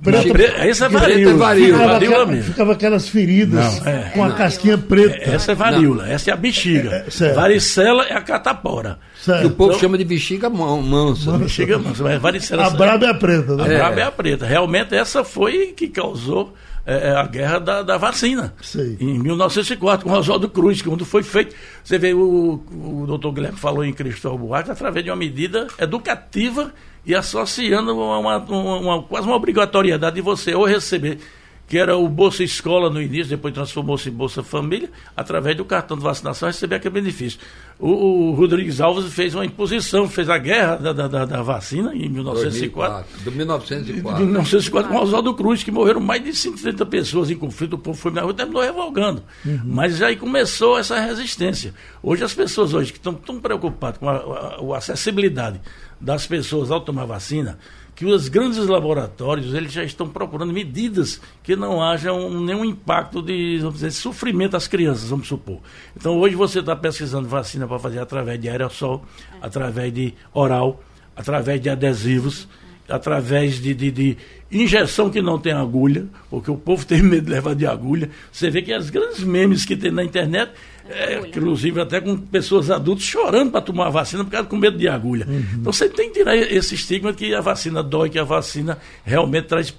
Preta, 0.02 0.32
preta, 0.32 0.64
essa 0.64 0.86
é 0.86 0.88
varíola. 0.88 1.30
É 1.30 1.36
varíola. 1.36 1.78
Ficava, 1.78 1.92
varíola 1.92 2.22
aquela, 2.22 2.42
ficava 2.42 2.72
aquelas 2.72 3.08
feridas 3.08 3.80
não, 3.80 3.88
é, 3.88 4.10
com 4.10 4.24
a 4.24 4.28
não, 4.28 4.36
casquinha 4.36 4.78
preta. 4.78 5.30
Essa 5.30 5.52
é 5.52 5.54
varíola, 5.54 6.04
não. 6.04 6.12
essa 6.12 6.30
é 6.30 6.32
a 6.32 6.36
bexiga. 6.36 7.06
É, 7.20 7.32
varicela 7.32 8.04
é 8.04 8.14
a 8.14 8.20
catapora. 8.20 8.98
Certo. 9.20 9.40
Que 9.40 9.46
o 9.46 9.50
povo 9.50 9.70
então, 9.70 9.80
chama 9.80 9.98
de 9.98 10.04
bexiga 10.04 10.48
mansa. 10.48 11.38
Bexiga 11.38 11.78
mansa, 11.78 12.04
mas 12.04 12.20
varicela. 12.20 12.66
A 12.66 12.70
braba 12.70 13.06
é 13.06 13.10
a 13.10 13.14
preta, 13.14 13.56
né? 13.56 13.64
A 13.64 13.66
braba 13.66 14.00
é 14.00 14.04
a 14.04 14.12
preta. 14.12 14.46
Realmente 14.46 14.94
essa 14.94 15.24
foi 15.24 15.72
que 15.76 15.88
causou 15.88 16.54
é, 16.86 17.08
é, 17.08 17.10
a 17.10 17.26
guerra 17.26 17.58
da, 17.58 17.82
da 17.82 17.98
vacina. 17.98 18.54
Sei. 18.62 18.96
Em 19.00 19.18
1904, 19.18 20.06
com 20.06 20.12
o 20.14 20.18
Oswaldo 20.18 20.48
Cruz, 20.48 20.80
quando 20.82 21.04
foi 21.04 21.24
feito. 21.24 21.54
Você 21.82 21.98
vê, 21.98 22.14
o, 22.14 22.62
o 22.70 23.04
doutor 23.06 23.32
Guilherme 23.32 23.58
falou 23.58 23.84
em 23.84 23.92
Cristóvão 23.92 24.38
Buarque, 24.38 24.70
através 24.70 25.04
de 25.04 25.10
uma 25.10 25.16
medida 25.16 25.66
educativa 25.78 26.72
e 27.06 27.14
associando 27.14 27.94
uma, 27.94 28.18
uma, 28.18 28.38
uma, 28.38 29.02
quase 29.04 29.26
uma 29.26 29.36
obrigatoriedade 29.36 30.16
de 30.16 30.22
você 30.22 30.54
ou 30.54 30.64
receber 30.64 31.18
que 31.66 31.76
era 31.76 31.96
o 31.96 32.08
Bolsa 32.08 32.44
Escola 32.44 32.88
no 32.88 33.02
início, 33.02 33.28
depois 33.28 33.52
transformou-se 33.52 34.08
em 34.08 34.12
Bolsa 34.12 34.42
Família, 34.42 34.88
através 35.16 35.56
do 35.56 35.64
cartão 35.64 35.96
de 35.96 36.02
vacinação, 36.02 36.48
receber 36.48 36.76
aquele 36.76 36.94
benefício. 36.94 37.40
O, 37.78 37.88
o 37.88 38.32
Rodrigues 38.34 38.80
Alves 38.80 39.12
fez 39.12 39.34
uma 39.34 39.44
imposição, 39.44 40.08
fez 40.08 40.30
a 40.30 40.38
guerra 40.38 40.76
da, 40.76 40.92
da, 40.92 41.24
da 41.24 41.42
vacina 41.42 41.92
em 41.94 42.08
1904. 42.08 43.06
2004, 43.24 43.30
de 43.30 43.36
1904. 43.36 44.18
De 44.18 44.24
1904, 44.24 44.90
com 44.90 44.98
Oswaldo 44.98 45.34
Cruz, 45.34 45.62
que 45.64 45.70
morreram 45.70 46.00
mais 46.00 46.22
de 46.22 46.32
130 46.34 46.86
pessoas 46.86 47.30
em 47.30 47.36
conflito, 47.36 47.74
o 47.74 47.78
povo 47.78 47.98
foi 47.98 48.12
na 48.12 48.22
rua 48.22 48.32
terminou 48.32 48.62
revogando. 48.62 49.22
Uhum. 49.44 49.60
Mas 49.64 50.00
aí 50.00 50.16
começou 50.16 50.78
essa 50.78 50.98
resistência. 51.00 51.74
Hoje 52.02 52.22
as 52.22 52.32
pessoas 52.32 52.72
hoje 52.72 52.92
que 52.92 52.98
estão 52.98 53.12
tão 53.12 53.40
preocupadas 53.40 53.98
com 53.98 54.08
a, 54.08 54.16
a, 54.16 54.74
a 54.74 54.78
acessibilidade 54.78 55.60
das 56.00 56.26
pessoas 56.26 56.70
ao 56.70 56.80
tomar 56.80 57.06
vacina, 57.06 57.58
que 57.96 58.04
os 58.04 58.28
grandes 58.28 58.58
laboratórios 58.66 59.54
eles 59.54 59.72
já 59.72 59.82
estão 59.82 60.06
procurando 60.06 60.52
medidas 60.52 61.18
que 61.42 61.56
não 61.56 61.82
haja 61.82 62.12
um, 62.12 62.44
nenhum 62.44 62.62
impacto 62.62 63.22
de 63.22 63.58
dizer, 63.72 63.90
sofrimento 63.90 64.54
às 64.54 64.68
crianças, 64.68 65.08
vamos 65.08 65.26
supor. 65.26 65.60
Então 65.96 66.18
hoje 66.18 66.36
você 66.36 66.60
está 66.60 66.76
pesquisando 66.76 67.26
vacina 67.26 67.66
para 67.66 67.78
fazer 67.78 67.98
através 67.98 68.38
de 68.38 68.50
aerossol, 68.50 69.02
através 69.40 69.92
de 69.94 70.12
oral, 70.34 70.82
através 71.16 71.58
de 71.58 71.70
adesivos, 71.70 72.46
através 72.86 73.60
de, 73.60 73.72
de, 73.72 73.90
de, 73.90 74.16
injeção 74.52 75.10
que 75.10 75.22
não 75.22 75.38
tem 75.38 75.52
agulha, 75.52 76.06
porque 76.28 76.50
o 76.50 76.56
povo 76.56 76.84
tem 76.86 77.02
medo 77.02 77.24
de 77.24 77.30
levar 77.30 77.54
de 77.54 77.66
agulha. 77.66 78.10
Você 78.30 78.50
vê 78.50 78.60
que 78.60 78.74
as 78.74 78.90
grandes 78.90 79.24
memes 79.24 79.64
que 79.64 79.74
tem 79.74 79.90
na 79.90 80.04
internet, 80.04 80.52
é, 80.88 81.18
inclusive 81.18 81.80
até 81.80 82.00
com 82.00 82.16
pessoas 82.16 82.70
adultas 82.70 83.04
chorando 83.04 83.50
para 83.50 83.60
tomar 83.60 83.86
a 83.86 83.90
vacina 83.90 84.24
por 84.24 84.30
causa 84.30 84.48
com 84.48 84.56
medo 84.56 84.78
de 84.78 84.88
agulha. 84.88 85.26
Uhum. 85.26 85.44
Então 85.54 85.72
você 85.72 85.88
tem 85.88 86.08
que 86.08 86.18
tirar 86.18 86.36
esse 86.36 86.74
estigma 86.74 87.12
que 87.12 87.34
a 87.34 87.40
vacina 87.40 87.82
dói, 87.82 88.10
que 88.10 88.18
a 88.18 88.24
vacina 88.24 88.78
realmente 89.04 89.48
traz 89.48 89.74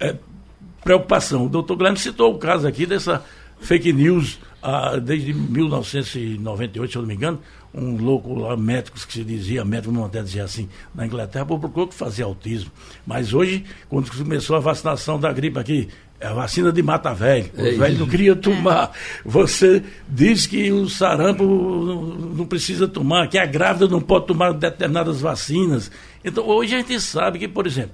é, 0.00 0.16
preocupação. 0.82 1.46
O 1.46 1.48
doutor 1.48 1.76
Guilherme 1.76 1.98
citou 1.98 2.34
o 2.34 2.38
caso 2.38 2.66
aqui 2.66 2.86
dessa 2.86 3.24
fake 3.60 3.92
news 3.92 4.38
ah, 4.62 4.96
desde 4.96 5.32
1998, 5.32 6.90
se 6.90 6.98
eu 6.98 7.02
não 7.02 7.08
me 7.08 7.14
engano, 7.14 7.40
um 7.72 7.96
louco 7.96 8.34
lá, 8.34 8.56
médicos 8.56 9.04
que 9.04 9.12
se 9.12 9.24
dizia, 9.24 9.64
médico 9.64 9.92
não 9.92 10.04
até 10.04 10.22
dizia 10.22 10.44
assim, 10.44 10.68
na 10.94 11.06
Inglaterra, 11.06 11.46
procurou 11.46 11.86
que 11.86 11.94
fazia 11.94 12.24
autismo. 12.24 12.70
Mas 13.06 13.32
hoje, 13.32 13.64
quando 13.88 14.10
começou 14.10 14.56
a 14.56 14.60
vacinação 14.60 15.18
da 15.18 15.32
gripe 15.32 15.58
aqui, 15.58 15.88
é 16.20 16.26
a 16.26 16.32
vacina 16.32 16.72
de 16.72 16.82
mata 16.82 17.14
velho. 17.14 17.50
O 17.56 17.66
é 17.66 17.70
velho 17.72 17.98
não 17.98 18.08
queria 18.08 18.34
tomar. 18.34 18.92
Você 19.24 19.82
diz 20.08 20.46
que 20.46 20.72
o 20.72 20.88
sarampo 20.88 21.44
não 21.44 22.44
precisa 22.44 22.88
tomar, 22.88 23.28
que 23.28 23.38
a 23.38 23.46
grávida 23.46 23.86
não 23.86 24.00
pode 24.00 24.26
tomar 24.26 24.52
determinadas 24.52 25.20
vacinas. 25.20 25.90
Então, 26.24 26.44
hoje 26.46 26.74
a 26.74 26.78
gente 26.78 27.00
sabe 27.00 27.38
que, 27.38 27.46
por 27.46 27.66
exemplo, 27.66 27.92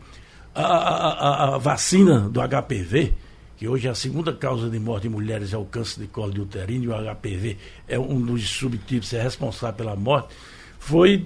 a, 0.55 0.63
a, 0.63 1.55
a 1.55 1.59
vacina 1.59 2.21
do 2.21 2.41
HPV, 2.41 3.13
que 3.57 3.69
hoje 3.69 3.89
é 3.89 3.91
a 3.91 3.95
segunda 3.95 4.33
causa 4.33 4.71
de 4.71 4.79
morte 4.79 5.03
de 5.03 5.09
mulheres 5.11 5.53
é 5.53 5.59
o 5.59 5.65
câncer 5.65 6.01
de 6.01 6.07
colo 6.07 6.33
de 6.33 6.41
uterino 6.41 6.85
e 6.85 6.89
o 6.89 7.15
HPV 7.15 7.59
é 7.87 7.99
um 7.99 8.21
dos 8.21 8.49
subtipos, 8.49 9.13
é 9.13 9.23
responsável 9.23 9.77
pela 9.77 9.97
morte, 9.97 10.35
foi 10.79 11.25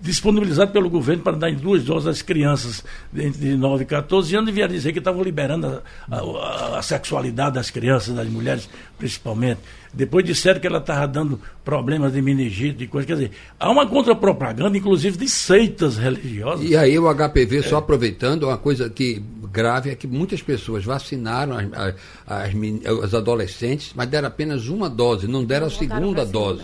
disponibilizado 0.00 0.72
pelo 0.72 0.88
governo 0.88 1.22
para 1.22 1.36
dar 1.36 1.50
em 1.50 1.56
duas 1.56 1.84
doses 1.84 2.08
às 2.08 2.22
crianças 2.22 2.82
de 3.12 3.56
9 3.56 3.82
e 3.82 3.86
14 3.86 4.34
anos 4.34 4.48
e 4.48 4.52
vieram 4.52 4.72
dizer 4.72 4.92
que 4.92 4.98
estavam 4.98 5.22
liberando 5.22 5.82
a, 6.10 6.16
a, 6.16 6.78
a, 6.78 6.82
sexualidade 6.82 7.56
das 7.56 7.70
crianças, 7.70 8.14
das 8.14 8.28
mulheres 8.28 8.68
principalmente. 8.98 9.60
Depois 9.92 10.24
disseram 10.24 10.60
que 10.60 10.66
ela 10.66 10.78
estava 10.78 11.06
dando 11.06 11.40
problemas 11.64 12.12
de 12.12 12.22
meningite, 12.22 12.78
de 12.78 12.86
coisa. 12.86 13.06
Quer 13.06 13.14
dizer, 13.14 13.30
há 13.58 13.70
uma 13.70 13.86
contrapropaganda, 13.86 14.76
inclusive, 14.76 15.18
de 15.18 15.28
seitas 15.28 15.96
religiosas. 15.96 16.68
E 16.68 16.76
aí 16.76 16.98
o 16.98 17.12
HPV, 17.12 17.62
só 17.62 17.78
aproveitando, 17.78 18.44
uma 18.44 18.58
coisa 18.58 18.88
que 18.88 19.22
grave 19.52 19.90
é 19.90 19.94
que 19.94 20.06
muitas 20.06 20.40
pessoas 20.40 20.84
vacinaram 20.84 21.56
as, 21.56 21.94
as, 22.26 23.04
as 23.04 23.14
adolescentes, 23.14 23.92
mas 23.94 24.08
deram 24.08 24.28
apenas 24.28 24.68
uma 24.68 24.88
dose, 24.88 25.26
não 25.26 25.44
deram 25.44 25.66
a 25.66 25.70
segunda 25.70 26.24
dose. 26.24 26.62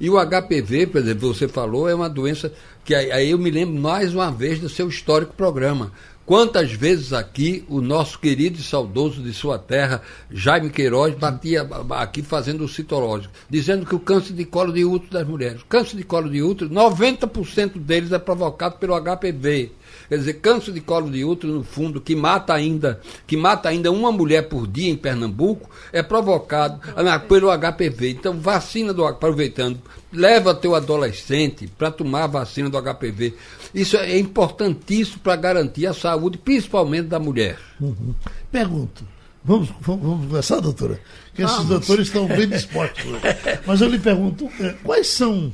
E 0.00 0.10
o 0.10 0.16
HPV, 0.18 0.88
por 0.88 1.00
exemplo, 1.00 1.32
você 1.32 1.46
falou, 1.46 1.88
é 1.88 1.94
uma 1.94 2.10
doença 2.10 2.52
que 2.84 2.94
aí 2.94 3.30
eu 3.30 3.38
me 3.38 3.50
lembro 3.50 3.80
mais 3.80 4.14
uma 4.14 4.30
vez 4.30 4.58
do 4.58 4.68
seu 4.68 4.88
histórico 4.88 5.32
programa. 5.34 5.92
Quantas 6.26 6.72
vezes 6.72 7.12
aqui 7.12 7.66
o 7.68 7.82
nosso 7.82 8.18
querido 8.18 8.58
e 8.58 8.62
saudoso 8.62 9.22
de 9.22 9.34
sua 9.34 9.58
terra, 9.58 10.00
Jaime 10.30 10.70
Queiroz, 10.70 11.14
batia 11.14 11.68
aqui 11.90 12.22
fazendo 12.22 12.64
o 12.64 12.68
citológico, 12.68 13.34
dizendo 13.48 13.84
que 13.84 13.94
o 13.94 14.00
câncer 14.00 14.32
de 14.32 14.46
colo 14.46 14.72
de 14.72 14.86
útero 14.86 15.12
das 15.12 15.28
mulheres, 15.28 15.60
câncer 15.68 15.98
de 15.98 16.02
colo 16.02 16.30
de 16.30 16.42
útero, 16.42 16.70
90% 16.70 17.78
deles 17.78 18.10
é 18.10 18.18
provocado 18.18 18.78
pelo 18.78 18.98
HPV. 18.98 19.72
Quer 20.08 20.18
dizer, 20.18 20.34
câncer 20.34 20.72
de 20.72 20.80
colo 20.80 21.10
de 21.10 21.24
útero, 21.24 21.52
no 21.52 21.64
fundo, 21.64 22.00
que 22.00 22.14
mata 22.14 22.52
ainda, 22.52 23.00
que 23.26 23.36
mata 23.36 23.68
ainda 23.68 23.90
uma 23.90 24.12
mulher 24.12 24.48
por 24.48 24.66
dia 24.66 24.90
em 24.90 24.96
Pernambuco, 24.96 25.70
é 25.92 26.02
provocado 26.02 26.80
pelo 27.28 27.48
HPV. 27.50 28.10
Então, 28.10 28.38
vacina 28.38 28.92
do 28.92 29.04
aproveitando, 29.06 29.80
leva 30.12 30.54
teu 30.54 30.74
adolescente 30.74 31.66
para 31.66 31.90
tomar 31.90 32.24
a 32.24 32.28
vacina 32.28 32.68
do 32.68 32.80
HPV. 32.80 33.34
Isso 33.74 33.96
é 33.96 34.18
importantíssimo 34.18 35.18
para 35.18 35.36
garantir 35.36 35.86
a 35.86 35.94
saúde, 35.94 36.38
principalmente 36.38 37.08
da 37.08 37.18
mulher. 37.18 37.58
Uhum. 37.80 38.14
Pergunto. 38.52 39.04
Vamos, 39.44 39.68
vamos, 39.80 40.02
vamos 40.02 40.26
conversar, 40.26 40.60
doutora? 40.60 40.98
Que 41.34 41.42
esses 41.42 41.56
vamos. 41.56 41.68
doutores 41.68 42.06
estão 42.06 42.26
bem 42.26 42.48
dispostos. 42.48 43.04
Mas 43.66 43.80
eu 43.80 43.88
lhe 43.88 43.98
pergunto, 43.98 44.50
eh, 44.58 44.74
quais 44.82 45.06
são 45.08 45.52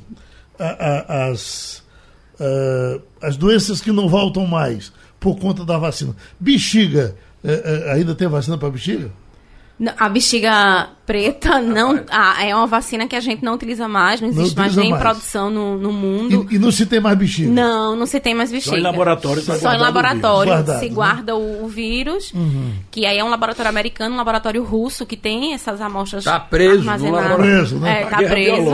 a, 0.57 0.65
a, 0.65 1.31
as 1.31 1.83
uh, 2.41 3.03
as 3.21 3.37
doenças 3.37 3.81
que 3.81 3.93
não 3.93 4.09
voltam 4.09 4.47
mais 4.47 4.93
por 5.21 5.39
conta 5.39 5.65
da 5.65 5.79
vacina. 5.79 6.17
Bexiga, 6.39 7.15
uh, 7.45 7.91
ainda 7.93 8.15
tem 8.15 8.27
vacina 8.27 8.57
para 8.57 8.71
bexiga? 8.71 9.11
A 9.97 10.09
bexiga 10.09 10.91
preta 11.11 11.61
não 11.61 12.05
ah, 12.09 12.47
é 12.47 12.55
uma 12.55 12.69
vacina 12.69 13.09
que 13.09 13.17
a 13.17 13.21
gente 13.21 13.45
não 13.45 13.55
utiliza 13.55 13.89
mais, 13.89 14.21
não 14.21 14.29
existe 14.29 14.55
não 14.55 14.63
mais 14.63 14.77
nem 14.77 14.91
mais. 14.91 15.03
produção 15.03 15.51
no, 15.51 15.77
no 15.77 15.93
mundo. 15.93 16.47
E, 16.49 16.55
e, 16.55 16.59
não 16.59 16.71
se 16.71 16.87
tem 16.87 17.01
mais 17.01 17.19
bexiga? 17.19 17.51
Não, 17.51 17.97
não 17.97 18.07
se 18.07 18.21
tem 18.21 18.33
mais 18.33 18.53
bexiga. 18.53 18.77
Só 18.77 18.81
em 18.81 18.83
laboratório. 18.85 19.43
Só 19.43 19.75
em 19.75 19.79
laboratório 19.79 20.53
guardado, 20.53 20.79
se 20.79 20.89
né? 20.89 20.95
guarda 20.95 21.35
o, 21.35 21.65
o 21.65 21.69
vírus, 21.69 22.33
uhum. 22.33 22.75
que 22.93 23.07
aí 23.07 23.19
é 23.19 23.25
um 23.25 23.29
laboratório 23.29 23.69
americano, 23.69 24.15
um 24.15 24.19
laboratório 24.19 24.63
russo 24.63 25.05
que 25.05 25.17
tem 25.17 25.53
essas 25.53 25.81
amostras 25.81 26.25
Está 26.25 26.39
preso 26.39 26.79
armazenadas. 26.79 27.37
preso, 27.37 27.77
né? 27.81 28.03
É, 28.03 28.07
tá 28.07 28.19
preso. 28.19 28.71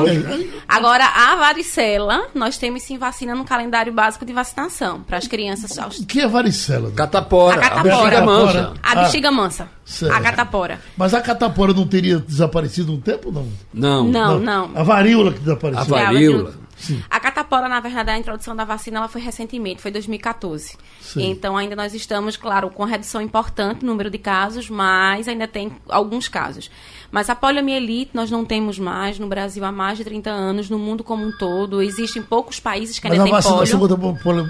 Agora, 0.68 1.06
a 1.06 1.36
varicela, 1.36 2.28
nós 2.34 2.58
temos 2.58 2.82
sim 2.82 2.98
vacina 2.98 3.34
no 3.34 3.46
calendário 3.46 3.94
básico 3.94 4.26
de 4.26 4.34
vacinação 4.34 5.00
para 5.00 5.16
as 5.16 5.26
crianças. 5.26 5.74
O 6.00 6.06
que 6.06 6.20
é 6.20 6.28
varicela? 6.28 6.90
Catapora. 6.90 7.56
A 7.56 7.60
catapora. 7.60 7.94
A 7.94 7.96
bexiga 7.96 8.20
mansa. 8.26 8.74
A 8.82 8.94
bexiga 8.96 9.30
mansa. 9.30 9.68
Certo. 9.86 10.12
A 10.12 10.20
catapora. 10.20 10.80
Mas 10.96 11.14
a 11.14 11.20
catapora 11.20 11.72
não 11.72 11.86
teria 11.86 12.18
desaparecido 12.26 12.92
um 12.92 13.00
tempo, 13.00 13.30
não? 13.30 13.48
Não. 13.72 14.08
Não, 14.08 14.38
não. 14.38 14.70
A 14.74 14.82
varíola 14.82 15.32
que 15.32 15.40
desapareceu. 15.40 15.96
A 15.96 16.04
varíola. 16.04 16.66
Sim. 16.76 17.02
A 17.08 17.18
catapora, 17.18 17.68
na 17.68 17.80
verdade, 17.80 18.10
a 18.10 18.18
introdução 18.18 18.54
da 18.54 18.64
vacina 18.64 18.98
ela 18.98 19.08
foi 19.08 19.20
recentemente, 19.20 19.80
foi 19.80 19.90
2014. 19.90 20.76
Sim. 21.00 21.30
Então 21.30 21.56
ainda 21.56 21.74
nós 21.74 21.94
estamos, 21.94 22.36
claro, 22.36 22.68
com 22.68 22.84
redução 22.84 23.20
importante 23.20 23.82
no 23.82 23.92
número 23.92 24.10
de 24.10 24.18
casos, 24.18 24.68
mas 24.68 25.26
ainda 25.26 25.48
tem 25.48 25.72
alguns 25.88 26.28
casos. 26.28 26.70
Mas 27.16 27.30
a 27.30 27.34
poliomielite 27.34 28.10
nós 28.12 28.30
não 28.30 28.44
temos 28.44 28.78
mais 28.78 29.18
no 29.18 29.26
Brasil 29.26 29.64
há 29.64 29.72
mais 29.72 29.96
de 29.96 30.04
30 30.04 30.28
anos, 30.28 30.68
no 30.68 30.78
mundo 30.78 31.02
como 31.02 31.24
um 31.24 31.32
todo. 31.32 31.80
Existem 31.80 32.20
poucos 32.20 32.60
países 32.60 32.98
que 32.98 33.06
ainda 33.06 33.24
têm 33.24 33.32
polio. 33.32 33.42
Contra 33.42 33.66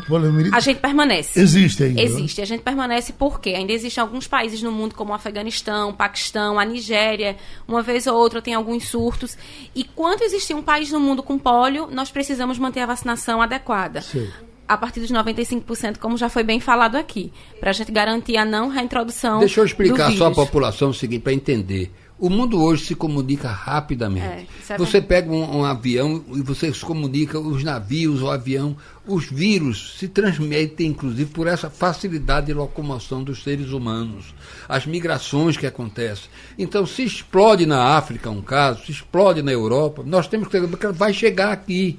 poliomielite? 0.05 0.53
A 0.53 0.59
gente 0.59 0.81
permanece. 0.81 1.39
Existe 1.39 1.85
ainda. 1.85 2.03
Né? 2.03 2.03
Existe. 2.03 2.43
A 2.43 2.45
gente 2.45 2.63
permanece 2.65 3.13
porque 3.13 3.51
ainda 3.51 3.73
existem 3.73 4.03
alguns 4.03 4.27
países 4.27 4.61
no 4.65 4.73
mundo 4.73 4.97
como 4.97 5.13
o 5.13 5.15
Afeganistão, 5.15 5.91
o 5.91 5.93
Paquistão, 5.93 6.59
a 6.59 6.65
Nigéria, 6.65 7.37
uma 7.69 7.83
vez 7.83 8.09
ou 8.09 8.17
outra 8.17 8.43
tem 8.43 8.55
alguns 8.55 8.89
surtos. 8.89 9.39
E 9.73 9.85
quando 9.85 10.23
existir 10.23 10.55
um 10.55 10.63
país 10.63 10.91
no 10.91 10.99
mundo 10.99 11.23
com 11.23 11.39
polio, 11.39 11.89
nós 11.93 12.11
precisamos 12.11 12.59
manter 12.59 12.81
a 12.81 12.87
vacinação 12.87 13.41
adequada. 13.41 14.01
Sim 14.01 14.29
a 14.69 14.77
partir 14.77 15.01
dos 15.01 15.13
95%, 15.13 15.99
como 15.99 16.17
já 16.17 16.29
foi 16.29 16.43
bem 16.43 16.59
falado 16.59 16.97
aqui, 16.97 17.33
para 17.61 17.71
a 17.71 17.73
gente 17.73 17.93
garantir 17.93 18.37
a 18.37 18.45
não 18.45 18.69
reintrodução. 18.69 19.39
Deixa 19.39 19.61
eu 19.61 19.65
explicar 19.65 20.11
só 20.13 20.27
a 20.27 20.31
população 20.33 20.91
o 20.91 20.95
seguinte, 20.95 21.23
para 21.23 21.33
entender. 21.33 21.93
O 22.19 22.31
mundo 22.31 22.63
hoje 22.63 22.87
se 22.87 22.95
comunica 22.95 23.49
rapidamente. 23.51 24.49
É, 24.71 24.75
é 24.75 24.79
você 24.79 25.03
pega 25.03 25.31
um, 25.31 25.59
um, 25.59 25.65
avião 25.65 26.25
e 26.35 26.41
você 26.41 26.73
se 26.73 26.83
comunica, 26.83 27.39
os 27.39 27.63
navios, 27.63 28.23
o 28.23 28.31
avião, 28.31 28.75
os 29.07 29.27
vírus 29.27 29.97
se 29.99 30.09
transmitem, 30.09 30.87
inclusive, 30.87 31.31
por 31.31 31.47
essa 31.47 31.69
facilidade 31.69 32.47
de 32.47 32.55
locomoção 32.55 33.23
dos 33.23 33.43
seres 33.43 33.71
humanos, 33.71 34.35
as 34.67 34.87
migrações 34.87 35.59
que 35.59 35.67
acontecem. 35.67 36.31
Então, 36.59 36.87
se 36.87 37.03
explode 37.03 37.67
na 37.67 37.97
África 37.99 38.31
um 38.31 38.41
caso, 38.41 38.87
se 38.87 38.93
explode 38.93 39.43
na 39.43 39.53
Europa, 39.53 40.03
nós 40.07 40.27
temos 40.27 40.49
que 40.49 40.59
que 40.59 40.87
vai 40.89 41.13
chegar 41.13 41.53
aqui 41.53 41.99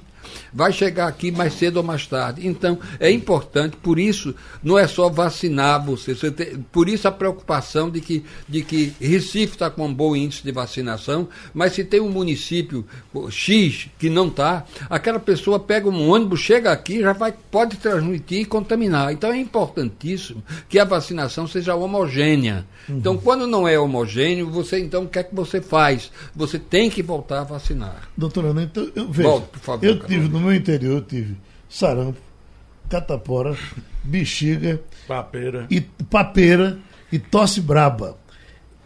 vai 0.52 0.72
chegar 0.72 1.08
aqui 1.08 1.30
mais 1.30 1.54
cedo 1.54 1.78
ou 1.78 1.82
mais 1.82 2.06
tarde. 2.06 2.46
Então, 2.46 2.78
é 3.00 3.10
importante, 3.10 3.76
por 3.76 3.98
isso, 3.98 4.34
não 4.62 4.78
é 4.78 4.86
só 4.86 5.08
vacinar 5.08 5.84
você, 5.84 6.14
você 6.14 6.30
tem, 6.30 6.56
por 6.72 6.88
isso 6.88 7.06
a 7.06 7.12
preocupação 7.12 7.90
de 7.90 8.00
que, 8.00 8.24
de 8.48 8.62
que 8.62 8.94
Recife 9.00 9.54
está 9.54 9.70
com 9.70 9.86
um 9.86 9.94
bom 9.94 10.14
índice 10.14 10.42
de 10.42 10.52
vacinação, 10.52 11.28
mas 11.52 11.72
se 11.72 11.84
tem 11.84 12.00
um 12.00 12.10
município 12.10 12.84
X 13.30 13.88
que 13.98 14.08
não 14.08 14.28
está, 14.28 14.64
aquela 14.88 15.18
pessoa 15.18 15.58
pega 15.58 15.88
um 15.88 16.10
ônibus, 16.10 16.40
chega 16.40 16.72
aqui, 16.72 17.00
já 17.00 17.12
vai, 17.12 17.32
pode 17.50 17.76
transmitir 17.76 18.42
e 18.42 18.44
contaminar. 18.44 19.12
Então, 19.12 19.32
é 19.32 19.38
importantíssimo 19.38 20.42
que 20.68 20.78
a 20.78 20.84
vacinação 20.84 21.46
seja 21.46 21.74
homogênea. 21.74 22.66
Uhum. 22.88 22.96
Então, 22.96 23.16
quando 23.16 23.46
não 23.46 23.66
é 23.66 23.78
homogêneo, 23.78 24.50
você, 24.50 24.78
então, 24.78 25.04
o 25.04 25.08
que 25.08 25.18
é 25.18 25.22
que 25.22 25.34
você 25.34 25.60
faz? 25.60 26.10
Você 26.34 26.58
tem 26.58 26.90
que 26.90 27.02
voltar 27.02 27.40
a 27.40 27.44
vacinar. 27.44 28.08
Doutora, 28.16 28.48
então, 28.62 28.90
eu. 28.94 29.08
Volte, 29.10 29.48
por 29.48 29.60
favor. 29.60 29.84
Eu 29.84 29.98
tive 30.20 30.32
no 30.32 30.40
meu 30.40 30.54
interior, 30.54 30.96
eu 30.96 31.02
tive 31.02 31.36
sarampo, 31.68 32.18
catapora, 32.88 33.56
bexiga, 34.04 34.80
papeira 35.06 35.66
e 35.70 35.80
papeira 35.80 36.78
e 37.12 37.18
tosse 37.18 37.60
braba. 37.60 38.16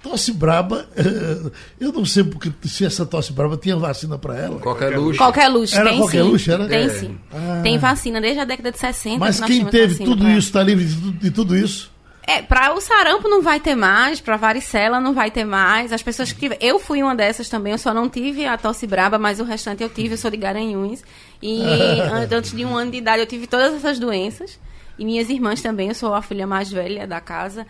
tosse 0.02 0.32
braba, 0.32 0.84
eu 1.78 1.92
não 1.92 2.04
sei 2.04 2.24
porque 2.24 2.50
se 2.64 2.84
essa 2.84 3.06
tosse 3.06 3.32
braba 3.32 3.56
tinha 3.56 3.76
vacina 3.76 4.18
para 4.18 4.36
ela. 4.36 4.58
Qualquer 4.58 4.98
luxo. 4.98 5.18
Qualquer 5.18 5.48
luxo, 5.48 5.76
Era 5.76 5.90
tem 5.90 5.98
qualquer 6.00 6.22
sim. 6.24 6.28
luxo, 6.30 6.50
era? 6.50 6.66
Tem 6.66 6.78
É. 6.84 6.88
sim. 6.88 7.18
Tem 7.62 7.78
vacina 7.78 8.20
desde 8.20 8.40
a 8.40 8.44
década 8.44 8.72
de 8.72 8.78
60. 8.80 9.18
Mas 9.18 9.40
que 9.40 9.46
quem 9.46 9.64
teve 9.66 10.04
tudo 10.04 10.22
pra- 10.24 10.30
isso, 10.32 10.48
está 10.48 10.62
livre 10.62 10.84
de, 10.84 11.12
de 11.12 11.30
tudo 11.30 11.56
isso? 11.56 11.91
É, 12.26 12.40
para 12.40 12.72
o 12.72 12.80
sarampo 12.80 13.28
não 13.28 13.42
vai 13.42 13.58
ter 13.58 13.74
mais, 13.74 14.20
para 14.20 14.36
varicela 14.36 15.00
não 15.00 15.12
vai 15.12 15.30
ter 15.30 15.44
mais. 15.44 15.92
As 15.92 16.02
pessoas 16.02 16.32
que 16.32 16.38
tiveram. 16.38 16.60
Eu 16.64 16.78
fui 16.78 17.02
uma 17.02 17.14
dessas 17.16 17.48
também, 17.48 17.72
eu 17.72 17.78
só 17.78 17.92
não 17.92 18.08
tive 18.08 18.46
a 18.46 18.56
tosse 18.56 18.86
braba, 18.86 19.18
mas 19.18 19.40
o 19.40 19.44
restante 19.44 19.82
eu 19.82 19.88
tive, 19.88 20.14
eu 20.14 20.18
sou 20.18 20.30
de 20.30 20.36
Garanhuns. 20.36 21.02
E 21.42 21.60
an- 22.00 22.28
antes 22.36 22.52
de 22.52 22.64
um 22.64 22.76
ano 22.76 22.90
de 22.92 22.98
idade 22.98 23.20
eu 23.20 23.26
tive 23.26 23.46
todas 23.46 23.74
essas 23.74 23.98
doenças. 23.98 24.58
E 24.98 25.04
minhas 25.04 25.28
irmãs 25.30 25.60
também, 25.62 25.88
eu 25.88 25.94
sou 25.94 26.14
a 26.14 26.20
filha 26.22 26.46
mais 26.46 26.70
velha 26.70 27.06
da 27.06 27.20
casa. 27.20 27.66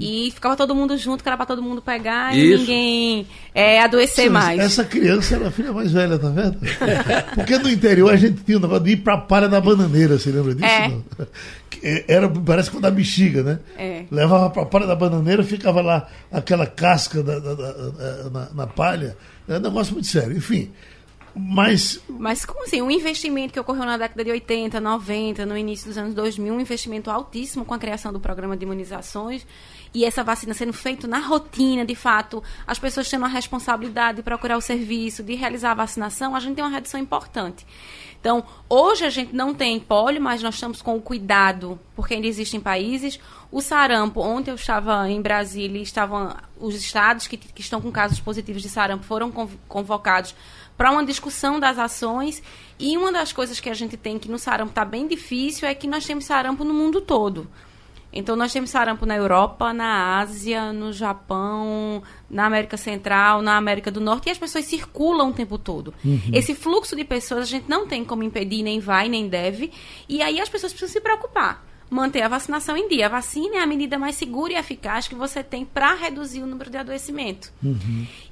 E 0.00 0.30
ficava 0.34 0.56
todo 0.56 0.74
mundo 0.74 0.96
junto, 0.96 1.22
que 1.22 1.28
era 1.28 1.36
pra 1.36 1.46
todo 1.46 1.62
mundo 1.62 1.80
pegar 1.82 2.34
e 2.36 2.40
Isso. 2.52 2.60
ninguém 2.60 3.26
é, 3.54 3.80
adoecer 3.82 4.30
mais. 4.30 4.58
Essa 4.58 4.82
criança 4.84 5.36
era 5.36 5.48
a 5.48 5.50
filha 5.50 5.72
mais 5.72 5.92
velha, 5.92 6.18
tá 6.18 6.28
vendo? 6.30 6.58
Porque 7.34 7.58
no 7.58 7.70
interior 7.70 8.10
a 8.12 8.16
gente 8.16 8.42
tinha 8.42 8.56
o 8.56 8.60
negócio 8.60 8.84
de 8.84 8.92
ir 8.92 8.96
pra 8.98 9.18
palha 9.18 9.48
da 9.48 9.60
bananeira, 9.60 10.18
você 10.18 10.30
lembra 10.30 10.54
disso? 10.54 10.66
É. 10.66 10.88
não? 10.88 11.04
Que 11.70 12.04
Era, 12.08 12.28
parece 12.28 12.70
com 12.70 12.78
a 12.78 12.80
da 12.82 12.90
bexiga, 12.90 13.42
né? 13.42 13.58
É. 13.76 14.04
Levava 14.10 14.48
pra 14.50 14.64
palha 14.64 14.86
da 14.86 14.94
bananeira, 14.96 15.42
ficava 15.44 15.80
lá 15.80 16.08
aquela 16.30 16.66
casca 16.66 17.22
da- 17.22 17.38
da- 17.38 17.54
da- 17.54 18.30
na, 18.30 18.48
na 18.54 18.66
palha. 18.66 19.16
É 19.48 19.56
um 19.56 19.60
negócio 19.60 19.92
muito 19.94 20.06
sério. 20.08 20.36
Enfim, 20.36 20.70
mas 21.34 22.00
Mas 22.08 22.44
como 22.44 22.64
assim? 22.64 22.82
Um 22.82 22.90
investimento 22.90 23.52
que 23.52 23.60
ocorreu 23.60 23.84
na 23.84 23.96
década 23.96 24.24
de 24.24 24.30
80, 24.30 24.80
90, 24.80 25.46
no 25.46 25.56
início 25.56 25.86
dos 25.88 25.98
anos 25.98 26.14
2000, 26.14 26.54
um 26.54 26.60
investimento 26.60 27.10
altíssimo 27.10 27.64
com 27.64 27.74
a 27.74 27.78
criação 27.78 28.12
do 28.12 28.20
programa 28.20 28.56
de 28.56 28.64
imunizações 28.64 29.46
e 29.94 30.04
essa 30.04 30.24
vacina 30.24 30.54
sendo 30.54 30.72
feita 30.72 31.06
na 31.06 31.18
rotina, 31.18 31.84
de 31.84 31.94
fato, 31.94 32.42
as 32.66 32.78
pessoas 32.78 33.08
tendo 33.10 33.24
a 33.24 33.28
responsabilidade 33.28 34.16
de 34.16 34.22
procurar 34.22 34.56
o 34.56 34.60
serviço, 34.60 35.22
de 35.22 35.34
realizar 35.34 35.72
a 35.72 35.74
vacinação, 35.74 36.34
a 36.34 36.40
gente 36.40 36.54
tem 36.56 36.64
uma 36.64 36.70
redução 36.70 36.98
importante. 36.98 37.66
Então, 38.18 38.44
hoje 38.68 39.04
a 39.04 39.10
gente 39.10 39.34
não 39.34 39.52
tem 39.52 39.78
pólio, 39.80 40.22
mas 40.22 40.42
nós 40.42 40.54
estamos 40.54 40.80
com 40.80 40.96
o 40.96 41.02
cuidado, 41.02 41.78
porque 41.96 42.14
ainda 42.14 42.26
existem 42.26 42.60
países. 42.60 43.18
O 43.50 43.60
sarampo, 43.60 44.20
ontem 44.20 44.50
eu 44.50 44.54
estava 44.54 45.10
em 45.10 45.20
Brasília 45.20 45.78
e 45.78 45.82
estavam 45.82 46.34
os 46.56 46.74
estados 46.76 47.26
que, 47.26 47.36
que 47.36 47.60
estão 47.60 47.80
com 47.80 47.90
casos 47.90 48.20
positivos 48.20 48.62
de 48.62 48.68
sarampo 48.68 49.04
foram 49.04 49.30
conv- 49.32 49.56
convocados 49.68 50.34
para 50.82 50.90
uma 50.90 51.04
discussão 51.04 51.60
das 51.60 51.78
ações. 51.78 52.42
E 52.76 52.96
uma 52.96 53.12
das 53.12 53.32
coisas 53.32 53.60
que 53.60 53.70
a 53.70 53.74
gente 53.74 53.96
tem 53.96 54.18
que 54.18 54.28
no 54.28 54.36
sarampo 54.36 54.70
está 54.70 54.84
bem 54.84 55.06
difícil 55.06 55.68
é 55.68 55.76
que 55.76 55.86
nós 55.86 56.04
temos 56.04 56.24
sarampo 56.24 56.64
no 56.64 56.74
mundo 56.74 57.00
todo. 57.00 57.46
Então, 58.12 58.34
nós 58.34 58.52
temos 58.52 58.70
sarampo 58.70 59.06
na 59.06 59.14
Europa, 59.14 59.72
na 59.72 60.18
Ásia, 60.18 60.72
no 60.72 60.92
Japão, 60.92 62.02
na 62.28 62.46
América 62.46 62.76
Central, 62.76 63.42
na 63.42 63.56
América 63.56 63.92
do 63.92 64.00
Norte, 64.00 64.26
e 64.26 64.32
as 64.32 64.38
pessoas 64.38 64.64
circulam 64.64 65.30
o 65.30 65.32
tempo 65.32 65.56
todo. 65.56 65.94
Esse 66.32 66.52
fluxo 66.52 66.96
de 66.96 67.04
pessoas 67.04 67.42
a 67.42 67.46
gente 67.46 67.66
não 67.68 67.86
tem 67.86 68.04
como 68.04 68.24
impedir, 68.24 68.64
nem 68.64 68.80
vai, 68.80 69.08
nem 69.08 69.28
deve, 69.28 69.70
e 70.08 70.20
aí 70.20 70.40
as 70.40 70.48
pessoas 70.48 70.72
precisam 70.72 70.94
se 70.94 71.00
preocupar. 71.00 71.64
Manter 71.92 72.22
a 72.22 72.28
vacinação 72.28 72.74
em 72.74 72.88
dia. 72.88 73.04
A 73.04 73.08
vacina 73.10 73.56
é 73.56 73.60
a 73.60 73.66
medida 73.66 73.98
mais 73.98 74.16
segura 74.16 74.54
e 74.54 74.56
eficaz 74.56 75.06
que 75.06 75.14
você 75.14 75.44
tem 75.44 75.62
para 75.62 75.92
reduzir 75.92 76.42
o 76.42 76.46
número 76.46 76.70
de 76.70 76.78
adoecimento. 76.78 77.52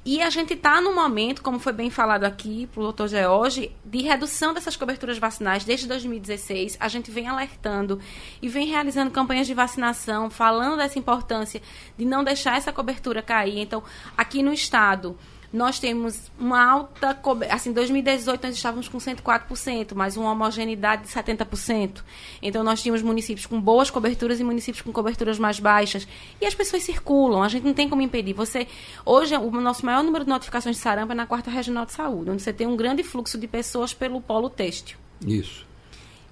E 0.03 0.19
a 0.19 0.31
gente 0.31 0.55
está 0.55 0.81
num 0.81 0.95
momento, 0.95 1.43
como 1.43 1.59
foi 1.59 1.71
bem 1.71 1.91
falado 1.91 2.23
aqui 2.23 2.67
pelo 2.73 2.87
doutor 2.87 3.07
George, 3.07 3.71
de 3.85 4.01
redução 4.01 4.51
dessas 4.51 4.75
coberturas 4.75 5.19
vacinais 5.19 5.63
desde 5.63 5.87
2016. 5.87 6.75
A 6.79 6.87
gente 6.87 7.11
vem 7.11 7.27
alertando 7.27 7.99
e 8.41 8.49
vem 8.49 8.65
realizando 8.65 9.11
campanhas 9.11 9.45
de 9.45 9.53
vacinação, 9.53 10.27
falando 10.31 10.77
dessa 10.77 10.97
importância 10.97 11.61
de 11.95 12.03
não 12.03 12.23
deixar 12.23 12.57
essa 12.57 12.73
cobertura 12.73 13.21
cair. 13.21 13.59
Então, 13.59 13.83
aqui 14.17 14.41
no 14.41 14.51
estado, 14.51 15.15
nós 15.51 15.79
temos 15.79 16.31
uma 16.39 16.63
alta. 16.63 17.19
Assim, 17.49 17.71
em 17.71 17.73
2018 17.73 18.47
nós 18.47 18.55
estávamos 18.55 18.87
com 18.87 18.97
104%, 18.97 19.93
mas 19.95 20.15
uma 20.15 20.31
homogeneidade 20.31 21.03
de 21.03 21.09
70%. 21.09 22.01
Então, 22.41 22.63
nós 22.63 22.81
tínhamos 22.81 23.01
municípios 23.01 23.45
com 23.45 23.59
boas 23.59 23.89
coberturas 23.89 24.39
e 24.39 24.43
municípios 24.43 24.81
com 24.81 24.91
coberturas 24.91 25.37
mais 25.37 25.59
baixas. 25.59 26.07
E 26.39 26.45
as 26.45 26.55
pessoas 26.55 26.83
circulam, 26.83 27.43
a 27.43 27.49
gente 27.49 27.65
não 27.65 27.73
tem 27.73 27.89
como 27.89 28.01
impedir. 28.01 28.33
Você, 28.33 28.67
hoje, 29.05 29.35
o 29.35 29.51
nosso 29.51 29.85
maior 29.85 30.03
número 30.03 30.23
de 30.23 30.29
notificações 30.29 30.77
de 30.77 30.81
sarampo 30.81 31.11
é 31.11 31.15
na 31.15 31.27
quarta 31.27 31.51
regional 31.51 31.85
de 31.85 31.91
saúde, 31.91 32.31
onde 32.31 32.41
você 32.41 32.53
tem 32.53 32.67
um 32.67 32.77
grande 32.77 33.03
fluxo 33.03 33.37
de 33.37 33.47
pessoas 33.47 33.93
pelo 33.93 34.21
polo 34.21 34.49
têxtil. 34.49 34.97
Isso. 35.25 35.70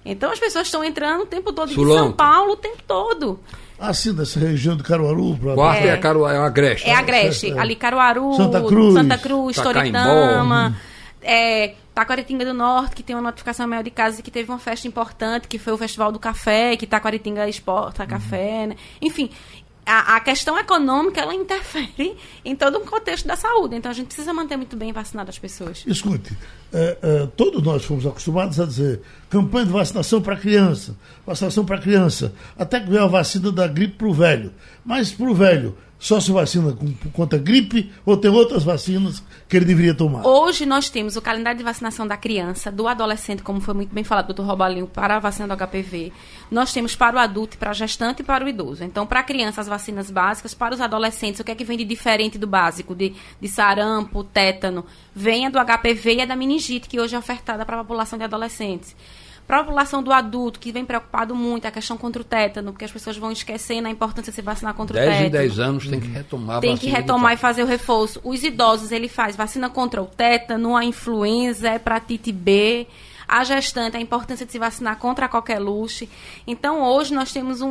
Então, 0.04 0.32
as 0.32 0.38
pessoas 0.38 0.66
estão 0.66 0.82
entrando 0.82 1.22
o 1.22 1.26
tempo 1.26 1.52
todo 1.52 1.68
de 1.68 1.74
Sulão. 1.74 1.96
São 2.06 2.12
Paulo 2.12 2.52
o 2.52 2.56
tempo 2.56 2.82
todo. 2.86 3.38
assim, 3.78 4.12
nessa 4.12 4.38
região 4.40 4.76
do 4.76 4.82
Caruaru, 4.84 5.36
pra- 5.38 5.54
Quarta 5.54 5.82
é, 5.84 5.86
É. 5.88 5.92
a 5.92 5.98
Caruá, 5.98 6.32
é 6.34 6.36
a 6.38 6.44
Agreste. 6.44 6.88
É 6.88 6.94
Agreste, 6.94 7.58
ali 7.58 7.74
Caruaru, 7.76 8.34
Santa 8.34 8.60
Cruz, 8.62 8.94
Santa 8.94 9.18
Cruz. 9.18 9.56
Toritama, 9.56 10.76
é, 11.22 11.74
Taquaritinga 11.94 12.44
do 12.44 12.54
Norte, 12.54 12.94
que 12.94 13.02
tem 13.02 13.14
uma 13.16 13.22
notificação 13.22 13.66
maior 13.66 13.82
de 13.82 13.90
casos 13.90 14.20
e 14.20 14.22
que 14.22 14.30
teve 14.30 14.50
uma 14.50 14.58
festa 14.58 14.86
importante, 14.88 15.48
que 15.48 15.58
foi 15.58 15.72
o 15.72 15.78
Festival 15.78 16.10
do 16.12 16.18
Café, 16.18 16.76
que 16.76 16.86
Taquaritinga 16.86 17.48
exporta 17.48 18.06
café, 18.06 18.66
né? 18.68 18.76
Enfim, 19.02 19.30
a, 19.90 20.16
a 20.16 20.20
questão 20.20 20.56
econômica, 20.56 21.20
ela 21.20 21.34
interfere 21.34 22.16
em 22.44 22.54
todo 22.54 22.78
o 22.78 22.80
contexto 22.80 23.26
da 23.26 23.34
saúde. 23.34 23.74
Então, 23.74 23.90
a 23.90 23.94
gente 23.94 24.06
precisa 24.06 24.32
manter 24.32 24.56
muito 24.56 24.76
bem 24.76 24.92
vacinadas 24.92 25.34
as 25.34 25.38
pessoas. 25.38 25.82
Escute, 25.86 26.36
é, 26.72 26.98
é, 27.02 27.26
todos 27.36 27.60
nós 27.62 27.84
fomos 27.84 28.06
acostumados 28.06 28.60
a 28.60 28.66
dizer 28.66 29.02
campanha 29.28 29.66
de 29.66 29.72
vacinação 29.72 30.22
para 30.22 30.36
criança, 30.36 30.96
vacinação 31.26 31.64
para 31.64 31.78
criança, 31.78 32.32
até 32.56 32.78
que 32.78 32.88
veio 32.88 33.02
a 33.02 33.08
vacina 33.08 33.50
da 33.50 33.66
gripe 33.66 33.96
para 33.96 34.06
o 34.06 34.14
velho. 34.14 34.52
Mas 34.84 35.10
para 35.10 35.28
o 35.28 35.34
velho, 35.34 35.76
só 36.00 36.18
se 36.18 36.32
vacina 36.32 36.72
com, 36.72 36.92
contra 37.10 37.38
gripe 37.38 37.92
ou 38.06 38.16
tem 38.16 38.30
outras 38.30 38.64
vacinas 38.64 39.22
que 39.46 39.54
ele 39.54 39.66
deveria 39.66 39.94
tomar? 39.94 40.26
Hoje 40.26 40.64
nós 40.64 40.88
temos 40.88 41.14
o 41.14 41.20
calendário 41.20 41.58
de 41.58 41.62
vacinação 41.62 42.06
da 42.06 42.16
criança, 42.16 42.72
do 42.72 42.88
adolescente, 42.88 43.42
como 43.42 43.60
foi 43.60 43.74
muito 43.74 43.94
bem 43.94 44.02
falado 44.02 44.32
do 44.32 44.34
Dr. 44.34 44.48
Robalinho, 44.48 44.86
para 44.86 45.16
a 45.16 45.18
vacina 45.18 45.46
do 45.46 45.54
HPV. 45.54 46.10
Nós 46.50 46.72
temos 46.72 46.96
para 46.96 47.16
o 47.16 47.18
adulto, 47.18 47.58
para 47.58 47.70
a 47.70 47.74
gestante 47.74 48.22
e 48.22 48.24
para 48.24 48.42
o 48.42 48.48
idoso. 48.48 48.82
Então, 48.82 49.06
para 49.06 49.20
a 49.20 49.22
criança, 49.22 49.60
as 49.60 49.68
vacinas 49.68 50.10
básicas. 50.10 50.54
Para 50.54 50.74
os 50.74 50.80
adolescentes, 50.80 51.38
o 51.40 51.44
que 51.44 51.52
é 51.52 51.54
que 51.54 51.64
vem 51.64 51.76
de 51.76 51.84
diferente 51.84 52.38
do 52.38 52.46
básico? 52.46 52.94
De, 52.94 53.14
de 53.38 53.48
sarampo, 53.48 54.24
tétano. 54.24 54.86
Vem 55.14 55.46
a 55.46 55.50
do 55.50 55.58
HPV 55.58 56.14
e 56.14 56.20
a 56.22 56.24
da 56.24 56.34
meningite, 56.34 56.88
que 56.88 56.98
hoje 56.98 57.14
é 57.14 57.18
ofertada 57.18 57.66
para 57.66 57.76
a 57.76 57.84
população 57.84 58.18
de 58.18 58.24
adolescentes. 58.24 58.96
Para 59.46 59.60
a 59.60 59.64
população 59.64 60.00
do 60.02 60.12
adulto, 60.12 60.60
que 60.60 60.70
vem 60.70 60.84
preocupado 60.84 61.34
muito, 61.34 61.66
a 61.66 61.70
questão 61.72 61.96
contra 61.98 62.22
o 62.22 62.24
tétano, 62.24 62.70
porque 62.72 62.84
as 62.84 62.92
pessoas 62.92 63.16
vão 63.16 63.32
esquecendo 63.32 63.88
a 63.88 63.90
importância 63.90 64.30
de 64.30 64.36
se 64.36 64.42
vacinar 64.42 64.74
contra 64.74 64.96
o 64.96 65.00
10 65.00 65.08
tétano 65.10 65.26
em 65.26 65.30
10 65.30 65.58
anos 65.58 65.88
tem 65.88 65.98
que 66.00 66.06
retomar 66.08 66.58
a 66.58 66.60
tem 66.60 66.76
que 66.76 66.86
retomar 66.88 67.32
e 67.32 67.36
fazer 67.36 67.62
o 67.64 67.66
reforço. 67.66 68.20
Os 68.22 68.44
idosos, 68.44 68.92
ele 68.92 69.08
faz 69.08 69.34
vacina 69.34 69.68
contra 69.68 70.00
o 70.00 70.06
tétano, 70.06 70.76
a 70.76 70.84
influenza, 70.84 71.68
a 71.70 71.74
hepatite 71.74 72.30
B, 72.30 72.86
a 73.26 73.42
gestante, 73.42 73.96
a 73.96 74.00
importância 74.00 74.46
de 74.46 74.52
se 74.52 74.58
vacinar 74.58 74.96
contra 74.98 75.28
qualquer 75.28 75.58
luxe. 75.58 76.08
Então, 76.46 76.82
hoje 76.84 77.12
nós 77.12 77.32
temos 77.32 77.60
um- 77.60 77.68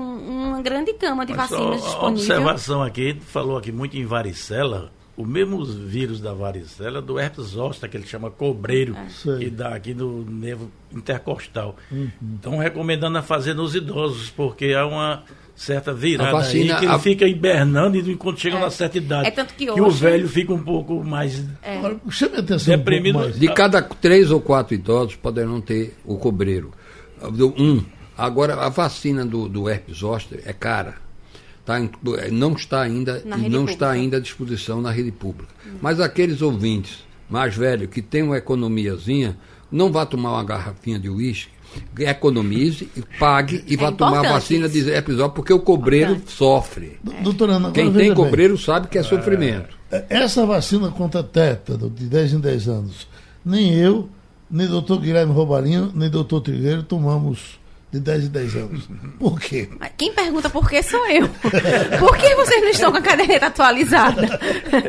uma 0.50 0.62
grande 0.62 0.92
gama 0.94 1.26
de 1.26 1.34
Mas 1.34 1.50
vacinas 1.50 1.82
uma 1.82 1.88
disponíveis. 1.88 2.30
observação 2.30 2.84
aqui, 2.84 3.18
falou 3.28 3.58
aqui 3.58 3.72
muito 3.72 3.96
em 3.98 4.06
varicela. 4.06 4.92
O 5.20 5.26
mesmo 5.26 5.66
vírus 5.66 6.22
da 6.22 6.34
varicela, 6.34 7.02
do 7.02 7.20
herpes 7.20 7.48
zoster, 7.48 7.90
que 7.90 7.98
ele 7.98 8.08
chama 8.08 8.32
cobreiro, 8.32 8.96
Sei. 9.10 9.38
que 9.40 9.50
dá 9.50 9.76
aqui 9.76 9.94
no 9.94 10.24
nervo 10.24 10.72
intercostal. 10.96 11.76
Estão 12.36 12.58
recomendando 12.58 13.18
a 13.18 13.22
fazer 13.22 13.54
nos 13.54 13.76
idosos, 13.76 14.30
porque 14.30 14.68
há 14.74 14.86
uma 14.86 15.24
certa 15.54 15.94
virada 15.94 16.30
A 16.30 16.34
vacina- 16.36 16.76
aí 16.76 16.80
que 16.80 16.86
ele 16.86 16.94
a- 16.94 17.00
fica 17.00 17.28
hibernando 17.28 17.98
e 17.98 18.16
quando 18.16 18.40
chega 18.40 18.58
na 18.58 18.70
certa 18.70 18.98
idade. 18.98 19.28
É 19.28 19.32
tanto 19.32 19.54
que 19.56 19.70
o 19.70 19.84
hoje- 19.88 20.00
velho 20.00 20.30
fica 20.30 20.54
um 20.54 20.64
pouco 20.64 21.04
mais... 21.04 21.46
Agora, 21.62 21.98
chame 22.10 22.38
a 22.38 22.40
atenção 22.40 22.78
Deprimido. 22.78 23.18
um 23.18 23.20
pouco 23.24 23.28
mais. 23.32 23.40
De 23.42 23.54
cada 23.54 23.82
três 23.82 24.32
ou 24.32 24.40
quatro 24.40 24.74
idosos 24.74 25.18
poderão 25.18 25.60
ter 25.60 25.98
o 26.06 26.18
cobreiro. 26.18 26.72
Um. 27.58 27.84
Agora, 28.18 28.56
a 28.56 28.70
vacina 28.70 29.26
do, 29.26 29.50
do 29.50 29.70
herpes 29.70 29.98
zoster 29.98 30.42
é 30.46 30.54
cara. 30.54 30.96
Tá, 31.70 31.80
em- 31.80 32.32
não 32.32 32.54
está 32.54 32.82
ainda 32.82 33.22
e 33.24 33.30
não 33.30 33.38
pública. 33.60 33.72
está 33.72 33.92
ainda 33.92 34.18
à 34.18 34.20
disposição 34.20 34.82
na 34.82 34.90
rede 34.90 35.12
pública. 35.12 35.54
Mas 35.80 36.00
aqueles 36.00 36.42
ouvintes 36.42 37.04
mais 37.30 37.56
velhos 37.56 37.90
que 37.92 38.02
têm 38.02 38.24
uma 38.24 38.38
economiazinha, 38.38 39.38
não 39.72 39.92
vá 39.92 40.04
tomar 40.04 40.32
uma 40.34 40.44
garrafinha 40.44 40.98
de 40.98 41.08
uísque, 41.10 41.52
economize 42.00 42.90
e 42.96 43.04
pague 43.20 43.64
e 43.68 43.76
vá 43.76 43.92
tomar 43.92 44.26
É 44.26 44.30
vacina 44.30 44.66
isso. 44.66 44.74
de 44.76 44.82
zoster, 45.14 45.30
porque 45.30 45.54
o 45.54 45.60
cobreiro 45.60 46.12
Importante. 46.14 46.32
sofre. 46.36 47.00
D- 47.04 47.14
Doutora 47.22 47.54
Ana, 47.54 47.72
Quem 47.72 47.86
tem 47.94 48.08
bem. 48.08 48.14
cobreiro 48.16 48.58
sabe 48.58 48.88
que 48.88 48.98
é 48.98 49.04
sofrimento. 49.04 49.78
É, 49.92 50.06
Essa 50.10 50.46
vacina 50.46 50.90
contra 50.90 51.22
tétano 51.24 51.90
de 51.90 52.06
10 52.06 52.34
em 52.34 52.40
10 52.40 52.68
anos, 52.68 53.08
nem 53.46 53.76
eu, 53.76 54.10
nem 54.50 54.68
doutor 54.68 55.00
Guilherme 55.00 55.32
Robalinho, 55.34 55.92
nem 55.94 56.10
doutor 56.10 56.42
Trigueiro 56.42 56.82
tomamos 56.84 57.60
de 57.92 58.00
10 58.00 58.26
em 58.26 58.28
10 58.28 58.56
anos. 58.56 58.90
Por 59.18 59.40
quê? 59.40 59.68
Quem 59.98 60.14
pergunta 60.14 60.48
por 60.50 60.70
que 60.70 60.82
sou 60.84 61.04
eu? 61.08 61.28
por 62.00 62.16
que 62.18 62.36
vocês 62.36 62.62
não 62.62 62.70
estão 62.70 62.92
com 62.92 62.98
a 63.00 63.02
caderneta 63.02 63.48
atualizada? 63.48 64.40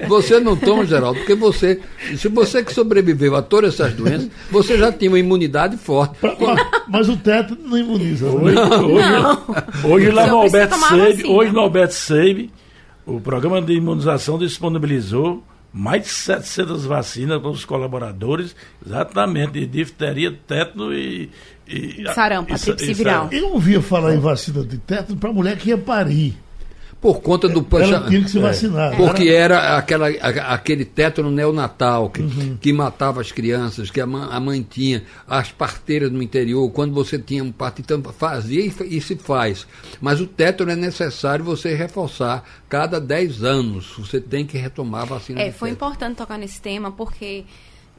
Você 0.06 0.38
não 0.38 0.54
toma, 0.54 0.84
Geraldo, 0.84 1.18
porque 1.18 1.34
você, 1.34 1.80
se 2.16 2.28
você 2.28 2.62
que 2.62 2.74
sobreviveu 2.74 3.34
a 3.36 3.40
todas 3.42 3.74
essas 3.74 3.94
doenças, 3.94 4.28
você 4.50 4.76
já 4.76 4.92
tinha 4.92 5.10
uma 5.10 5.18
imunidade 5.18 5.78
forte. 5.78 6.18
Pra- 6.20 6.36
mas, 6.38 6.66
mas 6.88 7.08
o 7.08 7.16
tétano 7.16 7.60
não 7.64 7.78
imuniza. 7.78 8.26
né? 8.26 8.32
Hoje, 8.32 8.58
hoje, 8.58 9.84
hoje 9.84 10.10
lá 10.10 10.26
no 10.26 10.36
Alberto 10.38 10.76
Seib, 10.76 11.24
hoje 11.26 11.52
no 11.52 11.60
Alberto 11.60 11.94
Seib, 11.94 12.50
o 13.06 13.18
programa 13.18 13.62
de 13.62 13.72
imunização 13.72 14.38
disponibilizou 14.38 15.42
mais 15.72 16.02
de 16.02 16.08
700 16.08 16.84
vacinas 16.84 17.40
para 17.40 17.50
os 17.50 17.64
colaboradores, 17.64 18.54
exatamente, 18.84 19.52
de 19.52 19.66
difteria, 19.66 20.36
tétano 20.46 20.92
e. 20.92 21.30
e 21.70 22.14
sarampo, 22.14 22.52
a 22.52 22.58
tríplice 22.58 22.94
viral. 22.94 23.28
Eu 23.30 23.52
ouvia 23.52 23.80
falar 23.80 24.14
em 24.14 24.18
vacina 24.18 24.64
de 24.64 24.78
tétano 24.78 25.18
para 25.18 25.32
mulher 25.32 25.56
que 25.56 25.68
ia 25.68 25.78
parir. 25.78 26.36
Por 27.00 27.22
conta 27.22 27.48
do 27.48 27.66
Ela 27.78 28.08
tinha 28.08 28.22
que 28.22 28.28
se 28.28 28.38
vacinar. 28.38 28.94
Porque 28.94 29.28
era 29.28 29.78
aquela, 29.78 30.08
aquele 30.08 30.84
tétano 30.84 31.30
neonatal 31.30 32.10
que, 32.10 32.22
que 32.60 32.74
matava 32.74 33.22
as 33.22 33.32
crianças, 33.32 33.90
que 33.90 34.02
a 34.02 34.06
mãe, 34.06 34.28
a 34.30 34.38
mãe 34.38 34.62
tinha, 34.68 35.02
as 35.26 35.50
parteiras 35.50 36.12
no 36.12 36.22
interior, 36.22 36.70
quando 36.70 36.92
você 36.92 37.18
tinha 37.18 37.42
um 37.42 37.50
parto, 37.50 37.80
então 37.80 38.02
fazia 38.12 38.60
e, 38.60 38.74
e 38.98 39.00
se 39.00 39.16
faz. 39.16 39.66
Mas 39.98 40.20
o 40.20 40.26
tétano 40.26 40.72
é 40.72 40.76
necessário 40.76 41.42
você 41.42 41.74
reforçar 41.74 42.44
cada 42.68 43.00
10 43.00 43.44
anos. 43.44 43.94
Você 43.96 44.20
tem 44.20 44.44
que 44.44 44.58
retomar 44.58 45.02
a 45.02 45.06
vacina 45.06 45.40
É, 45.40 45.44
foi 45.50 45.70
tétano. 45.70 45.72
importante 45.72 46.16
tocar 46.18 46.36
nesse 46.36 46.60
tema 46.60 46.92
porque 46.92 47.46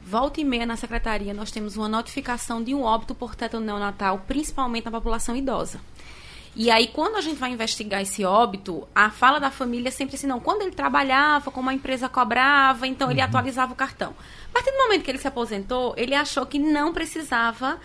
volta 0.04 0.40
e 0.40 0.44
meia 0.44 0.66
na 0.66 0.76
secretaria 0.76 1.32
nós 1.32 1.50
temos 1.50 1.76
uma 1.76 1.88
notificação 1.88 2.62
de 2.62 2.74
um 2.74 2.82
óbito 2.82 3.14
por 3.14 3.34
tétano 3.34 3.64
neonatal, 3.64 4.22
principalmente 4.26 4.84
na 4.84 4.90
população 4.90 5.36
idosa. 5.36 5.80
E 6.54 6.70
aí, 6.70 6.88
quando 6.88 7.16
a 7.16 7.22
gente 7.22 7.38
vai 7.38 7.50
investigar 7.50 8.02
esse 8.02 8.24
óbito, 8.24 8.86
a 8.94 9.10
fala 9.10 9.40
da 9.40 9.50
família 9.50 9.88
é 9.88 9.90
sempre 9.90 10.16
assim, 10.16 10.26
não, 10.26 10.38
quando 10.38 10.60
ele 10.60 10.72
trabalhava, 10.72 11.50
como 11.50 11.70
a 11.70 11.74
empresa 11.74 12.10
cobrava, 12.10 12.86
então 12.86 13.10
ele 13.10 13.22
atualizava 13.22 13.72
o 13.72 13.76
cartão. 13.76 14.14
A 14.50 14.52
partir 14.52 14.70
do 14.70 14.76
momento 14.76 15.02
que 15.02 15.10
ele 15.10 15.18
se 15.18 15.26
aposentou, 15.26 15.94
ele 15.96 16.14
achou 16.14 16.44
que 16.44 16.58
não 16.58 16.92
precisava 16.92 17.80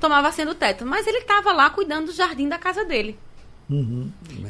tomar 0.00 0.20
vacina 0.20 0.52
do 0.52 0.58
tétano, 0.58 0.90
mas 0.90 1.06
ele 1.06 1.18
estava 1.18 1.52
lá 1.52 1.70
cuidando 1.70 2.06
do 2.06 2.12
jardim 2.12 2.48
da 2.48 2.58
casa 2.58 2.84
dele. 2.84 3.16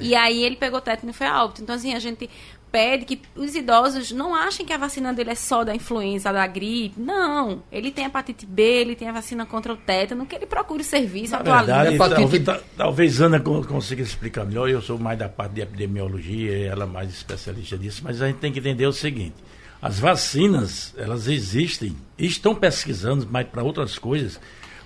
E 0.00 0.14
aí 0.14 0.42
ele 0.42 0.56
pegou 0.56 0.80
tétano 0.80 1.10
e 1.10 1.14
foi 1.14 1.26
a 1.26 1.44
óbito. 1.44 1.60
Então, 1.60 1.74
assim, 1.74 1.92
a 1.92 1.98
gente 1.98 2.30
pede 2.70 3.04
que 3.04 3.20
os 3.34 3.54
idosos 3.54 4.12
não 4.12 4.34
achem 4.34 4.64
que 4.66 4.72
a 4.72 4.76
vacina 4.78 5.12
dele 5.12 5.30
é 5.30 5.34
só 5.34 5.64
da 5.64 5.74
influenza, 5.74 6.32
da 6.32 6.46
gripe. 6.46 7.00
Não. 7.00 7.62
Ele 7.72 7.90
tem 7.90 8.04
hepatite 8.04 8.44
B, 8.46 8.62
ele 8.62 8.94
tem 8.94 9.08
a 9.08 9.12
vacina 9.12 9.44
contra 9.46 9.72
o 9.72 9.76
tétano, 9.76 10.26
que 10.26 10.34
ele 10.36 10.46
procure 10.46 10.82
o 10.82 10.84
serviço, 10.84 11.32
Na 11.32 11.38
verdade, 11.42 11.94
Hepatite- 11.94 12.16
talvez, 12.20 12.44
ta- 12.44 12.60
talvez 12.76 13.20
Ana 13.20 13.40
con- 13.40 13.64
consiga 13.64 14.02
explicar 14.02 14.44
melhor. 14.44 14.68
Eu 14.68 14.80
sou 14.82 14.98
mais 14.98 15.18
da 15.18 15.28
parte 15.28 15.52
de 15.54 15.60
epidemiologia, 15.62 16.52
e 16.58 16.64
ela 16.64 16.84
é 16.84 16.86
mais 16.86 17.10
especialista 17.10 17.76
disso, 17.76 18.02
mas 18.04 18.20
a 18.22 18.26
gente 18.26 18.36
tem 18.38 18.52
que 18.52 18.58
entender 18.58 18.86
o 18.86 18.92
seguinte: 18.92 19.34
as 19.82 19.98
vacinas, 19.98 20.94
elas 20.96 21.26
existem, 21.28 21.96
estão 22.18 22.54
pesquisando 22.54 23.26
mais 23.30 23.46
para 23.46 23.62
outras 23.62 23.98
coisas, 23.98 24.40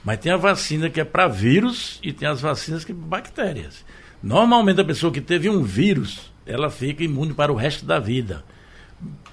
mas 0.05 0.19
tem 0.19 0.33
a 0.33 0.37
vacina 0.37 0.89
que 0.91 1.01
é 1.01 1.05
para 1.05 1.29
vírus 1.29 1.99
e 2.03 2.13
tem 2.13 2.27
as 2.29 2.41
vacinas 2.41 2.85
que 2.85 2.93
para 2.95 3.07
bactérias. 3.07 3.85
Normalmente 4.23 4.81
a 4.81 4.85
pessoa 4.85 5.13
que 5.13 5.21
teve 5.21 5.49
um 5.51 5.63
vírus, 5.63 6.32
ela 6.47 6.71
fica 6.71 7.05
imune 7.05 7.35
para 7.35 7.53
o 7.53 7.57
resto 7.57 7.85
da 7.85 7.99
vida 7.99 8.45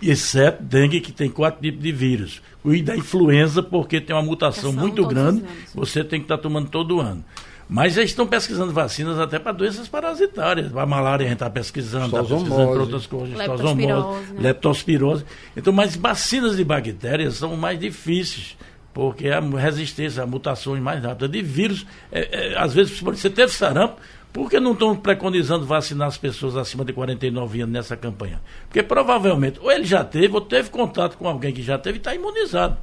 exceto 0.01 0.63
dengue, 0.63 1.01
que 1.01 1.11
tem 1.11 1.29
quatro 1.29 1.61
tipos 1.61 1.83
de 1.83 1.91
vírus. 1.91 2.41
E 2.65 2.81
da 2.81 2.95
influenza, 2.95 3.61
porque 3.61 3.99
tem 3.99 4.15
uma 4.15 4.21
mutação 4.21 4.71
muito 4.71 5.05
grande, 5.05 5.43
você 5.73 6.03
tem 6.03 6.19
que 6.19 6.25
estar 6.25 6.37
tomando 6.37 6.69
todo 6.69 6.99
ano. 6.99 7.23
Mas 7.67 7.93
já 7.93 8.01
estão 8.01 8.25
pesquisando 8.25 8.73
vacinas 8.73 9.19
até 9.19 9.37
para 9.37 9.51
doenças 9.51 9.87
parasitárias. 9.87 10.71
Para 10.71 10.81
a 10.81 10.87
malária 10.87 11.23
a 11.25 11.29
gente 11.29 11.35
está 11.35 11.49
pesquisando, 11.49 12.05
está 12.05 12.23
pesquisando 12.23 12.71
para 12.71 12.81
outras 12.81 13.05
coisas, 13.05 13.37
Leptospirose, 13.37 13.81
estosomose, 13.83 14.33
né? 14.33 14.39
leptospirose. 14.41 15.25
Então, 15.55 15.71
mas 15.71 15.95
vacinas 15.95 16.57
de 16.57 16.63
bactérias 16.63 17.35
são 17.35 17.55
mais 17.55 17.79
difíceis, 17.79 18.57
porque 18.91 19.29
a 19.29 19.39
resistência 19.39 20.23
a 20.23 20.25
mutações 20.25 20.81
mais 20.81 21.03
rápidas. 21.03 21.29
De 21.29 21.43
vírus, 21.43 21.85
é, 22.11 22.53
é, 22.53 22.57
às 22.57 22.73
vezes 22.73 22.99
você 22.99 23.29
teve 23.29 23.51
sarampo, 23.51 23.97
por 24.31 24.49
que 24.49 24.59
não 24.59 24.73
estão 24.73 24.95
preconizando 24.95 25.65
vacinar 25.65 26.07
as 26.07 26.17
pessoas 26.17 26.55
acima 26.55 26.85
de 26.85 26.93
49 26.93 27.61
anos 27.61 27.73
nessa 27.73 27.97
campanha? 27.97 28.39
Porque 28.67 28.83
provavelmente, 28.83 29.59
ou 29.61 29.71
ele 29.71 29.85
já 29.85 30.03
teve, 30.03 30.33
ou 30.33 30.41
teve 30.41 30.69
contato 30.69 31.17
com 31.17 31.27
alguém 31.27 31.53
que 31.53 31.61
já 31.63 31.77
teve 31.77 31.97
e 31.97 31.99
está 31.99 32.13
imunizado. 32.13 32.77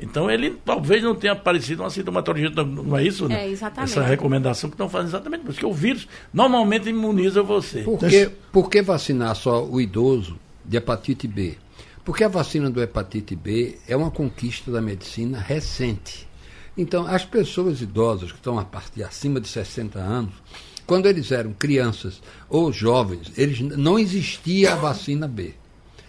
Então 0.00 0.30
ele 0.30 0.50
talvez 0.64 1.02
não 1.02 1.14
tenha 1.14 1.32
aparecido 1.32 1.82
uma 1.82 1.90
sintomatologia, 1.90 2.50
não- 2.50 2.64
não 2.64 2.96
é 2.96 3.04
isso? 3.04 3.28
né? 3.28 3.46
É, 3.46 3.50
exatamente. 3.50 3.90
Essa 3.90 4.02
recomendação 4.02 4.70
que 4.70 4.74
estão 4.74 4.88
fazendo 4.88 5.08
exatamente 5.08 5.40
por 5.42 5.50
isso, 5.50 5.58
que 5.58 5.66
o 5.66 5.72
vírus 5.72 6.06
normalmente 6.32 6.88
imuniza 6.88 7.42
você. 7.42 7.82
Por 7.82 7.98
que, 7.98 8.30
por 8.52 8.70
que 8.70 8.80
vacinar 8.80 9.34
só 9.34 9.64
o 9.64 9.80
idoso 9.80 10.38
de 10.64 10.76
hepatite 10.76 11.26
B? 11.26 11.56
Porque 12.04 12.22
a 12.24 12.28
vacina 12.28 12.70
do 12.70 12.80
hepatite 12.80 13.34
B 13.36 13.76
é 13.88 13.96
uma 13.96 14.10
conquista 14.10 14.70
da 14.70 14.80
medicina 14.80 15.38
recente. 15.38 16.26
Então, 16.76 17.04
as 17.06 17.24
pessoas 17.24 17.82
idosas 17.82 18.30
que 18.30 18.38
estão 18.38 18.56
a 18.58 18.64
partir 18.64 19.02
acima 19.02 19.40
de 19.40 19.48
60 19.48 19.98
anos, 19.98 20.32
quando 20.88 21.06
eles 21.06 21.30
eram 21.30 21.52
crianças 21.52 22.20
ou 22.48 22.72
jovens, 22.72 23.30
eles 23.36 23.60
não 23.60 23.98
existia 23.98 24.72
a 24.72 24.76
vacina 24.76 25.28
B. 25.28 25.52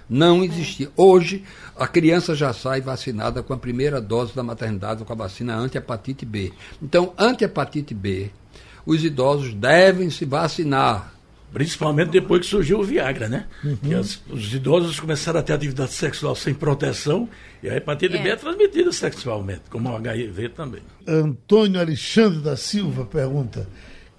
Não 0.09 0.43
existia. 0.43 0.89
Hoje, 0.97 1.43
a 1.77 1.85
criança 1.85 2.33
já 2.33 2.51
sai 2.53 2.81
vacinada 2.81 3.43
com 3.43 3.53
a 3.53 3.57
primeira 3.57 4.01
dose 4.01 4.33
da 4.33 4.41
maternidade 4.41 5.03
com 5.03 5.13
a 5.13 5.15
vacina 5.15 5.55
anti-hepatite 5.55 6.25
B. 6.25 6.51
Então, 6.81 7.13
anti-hepatite 7.17 7.93
B, 7.93 8.31
os 8.85 9.03
idosos 9.03 9.53
devem 9.53 10.09
se 10.09 10.25
vacinar. 10.25 11.13
Principalmente 11.53 12.09
depois 12.11 12.41
que 12.41 12.47
surgiu 12.47 12.79
o 12.79 12.83
Viagra, 12.83 13.27
né? 13.27 13.47
Que 13.83 13.93
as- 13.95 14.21
os 14.29 14.53
idosos 14.53 14.99
começaram 14.99 15.39
a 15.39 15.43
ter 15.43 15.53
atividade 15.53 15.91
sexual 15.91 16.35
sem 16.35 16.53
proteção 16.53 17.27
e 17.61 17.69
a 17.69 17.75
hepatite 17.75 18.15
É. 18.15 18.21
B 18.23 18.29
é 18.29 18.35
transmitida 18.35 18.91
sexualmente, 18.91 19.63
como 19.69 19.89
o 19.89 19.95
HIV 19.95 20.49
também. 20.49 20.81
Antônio 21.07 21.79
Alexandre 21.79 22.39
da 22.39 22.55
Silva 22.55 23.03
pergunta: 23.05 23.67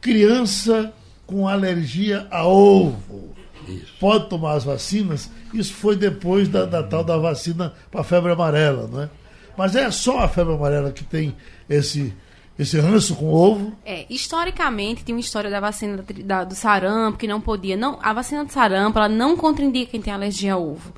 criança 0.00 0.92
com 1.26 1.46
alergia 1.46 2.26
a 2.30 2.46
ovo 2.46 3.30
Isso. 3.68 3.92
pode 4.00 4.28
tomar 4.28 4.52
as 4.54 4.64
vacinas? 4.64 5.30
Isso 5.54 5.72
foi 5.74 5.96
depois 5.96 6.48
da, 6.48 6.64
da 6.64 6.82
tal 6.82 7.04
da 7.04 7.16
vacina 7.18 7.72
para 7.90 8.02
febre 8.04 8.32
amarela, 8.32 8.88
não 8.90 9.02
é? 9.02 9.10
Mas 9.56 9.76
é 9.76 9.90
só 9.90 10.20
a 10.20 10.28
febre 10.28 10.54
amarela 10.54 10.90
que 10.92 11.04
tem 11.04 11.34
esse, 11.68 12.12
esse 12.58 12.78
ranço 12.80 13.14
com 13.16 13.26
ovo? 13.32 13.76
É, 13.84 14.06
historicamente, 14.08 15.04
tinha 15.04 15.14
uma 15.14 15.20
história 15.20 15.50
da 15.50 15.60
vacina 15.60 16.02
da- 16.24 16.44
do 16.44 16.54
sarampo, 16.54 17.18
que 17.18 17.26
não 17.26 17.40
podia. 17.40 17.76
Não, 17.76 17.98
a 18.02 18.12
vacina 18.12 18.44
do 18.44 18.52
sarampo, 18.52 18.98
ela 18.98 19.08
não 19.08 19.36
contraindica 19.36 19.90
quem 19.90 20.00
tem 20.00 20.12
alergia 20.12 20.54
a 20.54 20.58
ovo. 20.58 20.92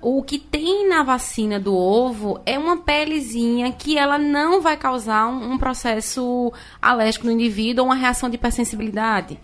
O 0.00 0.22
que 0.22 0.38
tem 0.38 0.88
na 0.88 1.02
vacina 1.02 1.58
do 1.58 1.74
ovo 1.74 2.40
é 2.44 2.58
uma 2.58 2.76
pelezinha 2.76 3.72
que 3.72 3.96
ela 3.96 4.18
não 4.18 4.60
vai 4.60 4.76
causar 4.76 5.26
um, 5.26 5.52
um 5.52 5.58
processo 5.58 6.52
alérgico 6.80 7.26
no 7.26 7.32
indivíduo 7.32 7.84
ou 7.84 7.90
uma 7.90 7.96
reação 7.96 8.28
de 8.28 8.36
hipersensibilidade. 8.36 9.38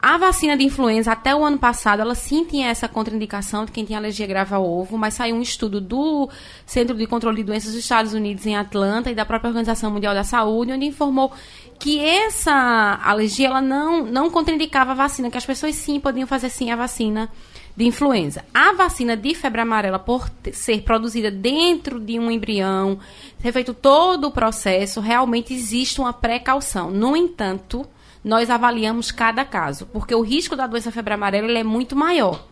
A 0.00 0.16
vacina 0.16 0.56
de 0.56 0.62
influenza, 0.62 1.10
até 1.10 1.34
o 1.34 1.44
ano 1.44 1.58
passado, 1.58 2.00
ela 2.00 2.14
sim 2.14 2.44
tinha 2.44 2.68
essa 2.68 2.86
contraindicação 2.86 3.64
de 3.64 3.72
quem 3.72 3.84
tinha 3.84 3.98
alergia 3.98 4.28
grave 4.28 4.54
ao 4.54 4.64
ovo, 4.64 4.96
mas 4.96 5.14
saiu 5.14 5.34
um 5.34 5.42
estudo 5.42 5.80
do 5.80 6.30
Centro 6.64 6.96
de 6.96 7.04
Controle 7.04 7.38
de 7.38 7.42
Doenças 7.42 7.72
dos 7.72 7.80
Estados 7.80 8.12
Unidos 8.12 8.46
em 8.46 8.54
Atlanta 8.54 9.10
e 9.10 9.14
da 9.14 9.24
própria 9.24 9.48
Organização 9.48 9.90
Mundial 9.90 10.14
da 10.14 10.22
Saúde, 10.22 10.70
onde 10.70 10.86
informou 10.86 11.32
que 11.80 11.98
essa 11.98 13.00
alergia 13.02 13.48
ela 13.48 13.60
não, 13.60 14.04
não 14.04 14.30
contraindicava 14.30 14.92
a 14.92 14.94
vacina, 14.94 15.30
que 15.30 15.38
as 15.38 15.46
pessoas 15.46 15.74
sim 15.74 15.98
podiam 15.98 16.28
fazer 16.28 16.48
sim 16.48 16.70
a 16.70 16.76
vacina 16.76 17.28
de 17.78 17.84
influenza. 17.84 18.44
A 18.52 18.72
vacina 18.72 19.16
de 19.16 19.36
febre 19.36 19.60
amarela, 19.60 20.00
por 20.00 20.28
ser 20.52 20.82
produzida 20.82 21.30
dentro 21.30 22.00
de 22.00 22.18
um 22.18 22.28
embrião, 22.28 22.98
ter 23.40 23.52
feito 23.52 23.72
todo 23.72 24.26
o 24.26 24.32
processo, 24.32 25.00
realmente 25.00 25.54
existe 25.54 26.00
uma 26.00 26.12
precaução. 26.12 26.90
No 26.90 27.16
entanto, 27.16 27.86
nós 28.24 28.50
avaliamos 28.50 29.12
cada 29.12 29.44
caso, 29.44 29.86
porque 29.92 30.12
o 30.12 30.22
risco 30.22 30.56
da 30.56 30.66
doença 30.66 30.90
febre 30.90 31.14
amarela 31.14 31.56
é 31.56 31.62
muito 31.62 31.94
maior. 31.94 32.44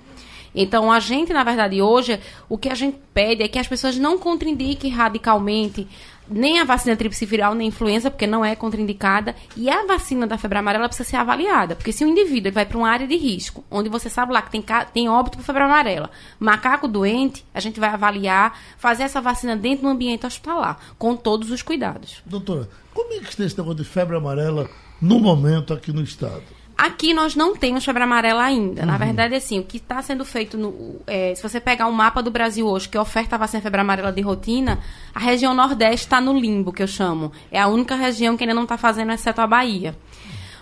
Então, 0.55 0.93
a 0.93 1.01
gente, 1.01 1.33
na 1.33 1.43
verdade, 1.43 1.83
hoje, 1.83 2.21
o 2.49 2.57
que 2.57 2.69
a 2.69 2.75
gente 2.77 2.97
pede 3.13 3.43
é 3.43 3.49
que 3.49 3.59
as 3.59 3.67
pessoas 3.67 3.99
não 3.99 4.19
contraindiquem 4.19 4.93
radicalmente 4.93 5.89
nem 6.29 6.59
a 6.59 6.65
vacina 6.65 6.97
tríplice 6.97 7.27
viral, 7.27 7.55
nem 7.55 7.67
a 7.67 7.69
influenza, 7.69 8.11
porque 8.11 8.27
não 8.27 8.45
é 8.45 8.55
contraindicada, 8.57 9.35
e 9.57 9.69
a 9.71 9.85
vacina 9.87 10.27
da 10.27 10.39
febre 10.39 10.59
amarela 10.59 10.89
precisa 10.89 11.09
ser 11.09 11.17
avaliada, 11.17 11.77
porque 11.77 11.93
se 11.93 12.05
o 12.05 12.09
indivíduo 12.09 12.49
ele 12.49 12.55
vai 12.55 12.67
para 12.67 12.79
uma 12.79 12.89
área 12.89 13.07
de 13.07 13.17
risco, 13.17 13.65
onde 13.71 13.89
você 13.89 14.09
sabe 14.09 14.33
lá 14.33 14.43
que 14.43 14.51
tem, 14.51 14.65
tem 14.93 15.09
óbito 15.09 15.39
por 15.39 15.45
febre 15.45 15.63
amarela, 15.63 16.11
macaco 16.39 16.89
doente, 16.89 17.45
a 17.55 17.61
gente 17.61 17.81
vai 17.81 17.91
avaliar, 17.91 18.59
fazer 18.79 19.05
essa 19.05 19.21
vacina 19.21 19.57
dentro 19.57 19.83
do 19.83 19.89
ambiente 19.89 20.27
hospitalar, 20.27 20.79
com 20.99 21.17
todos 21.17 21.51
os 21.51 21.63
cuidados. 21.63 22.23
Doutora, 22.25 22.69
como 22.95 23.13
é 23.13 23.19
que 23.19 23.29
está 23.29 23.45
esse 23.45 23.57
negócio 23.57 23.83
de 23.83 23.85
febre 23.85 24.17
amarela 24.17 24.69
no 25.01 25.19
momento 25.19 25.75
aqui 25.75 25.93
no 25.93 26.03
estado? 26.03 26.56
Aqui 26.77 27.15
nós 27.15 27.35
não 27.35 27.57
temos 27.57 27.85
febre 27.85 28.03
amarela 28.03 28.45
ainda. 28.45 28.85
Na 28.85 28.99
verdade, 28.99 29.35
assim, 29.35 29.59
o 29.59 29.63
que 29.63 29.79
está 29.79 30.03
sendo 30.03 30.27
feito, 30.27 30.59
no, 30.59 31.01
é, 31.07 31.35
se 31.35 31.43
você 31.43 31.59
pegar 31.59 31.87
um 31.87 31.93
mapa 31.93 32.23
do 32.23 32.31
Brasil 32.31 32.67
hoje, 32.67 32.87
que 32.87 32.99
oferta 32.99 33.35
a 33.35 33.39
vacina 33.39 33.63
febre 33.63 33.81
amarela 33.81 34.13
de 34.13 34.21
rotina, 34.21 34.79
a 35.15 35.19
região 35.19 35.55
Nordeste 35.55 36.07
está 36.07 36.21
no 36.21 36.39
limbo, 36.39 36.75
que 36.75 36.83
eu 36.83 36.87
chamo. 36.87 37.33
É 37.51 37.59
a 37.59 37.67
única 37.67 37.95
região 37.95 38.37
que 38.37 38.45
ainda 38.45 38.53
não 38.53 38.65
está 38.65 38.77
fazendo, 38.77 39.11
exceto 39.11 39.41
a 39.41 39.47
Bahia. 39.47 39.97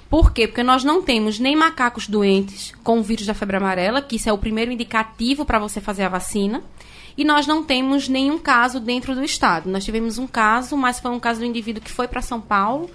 Por 0.09 0.33
quê? 0.33 0.46
Porque 0.46 0.62
nós 0.62 0.85
não 0.85 1.03
temos 1.03 1.40
nem 1.40 1.57
macacos 1.57 2.07
doentes 2.07 2.72
com 2.85 3.00
o 3.00 3.03
vírus 3.03 3.27
da 3.27 3.35
febre 3.35 3.57
amarela, 3.57 4.00
que 4.00 4.14
isso 4.14 4.29
é 4.29 4.33
o 4.33 4.38
primeiro 4.38 4.70
indicativo 4.70 5.44
para 5.44 5.59
você 5.59 5.81
fazer 5.81 6.05
a 6.05 6.09
vacina. 6.09 6.62
E 7.18 7.24
nós 7.24 7.44
não 7.44 7.64
temos 7.64 8.09
nenhum 8.09 8.38
caso 8.38 8.79
dentro 8.79 9.16
do 9.16 9.24
estado. 9.24 9.68
Nós 9.68 9.85
tivemos 9.85 10.16
um 10.16 10.29
caso, 10.29 10.77
mas 10.77 11.00
foi 11.00 11.11
um 11.11 11.18
caso 11.18 11.40
do 11.40 11.46
indivíduo 11.46 11.83
que 11.83 11.90
foi 11.90 12.07
para 12.07 12.22
São 12.22 12.40
Paulo 12.40 12.88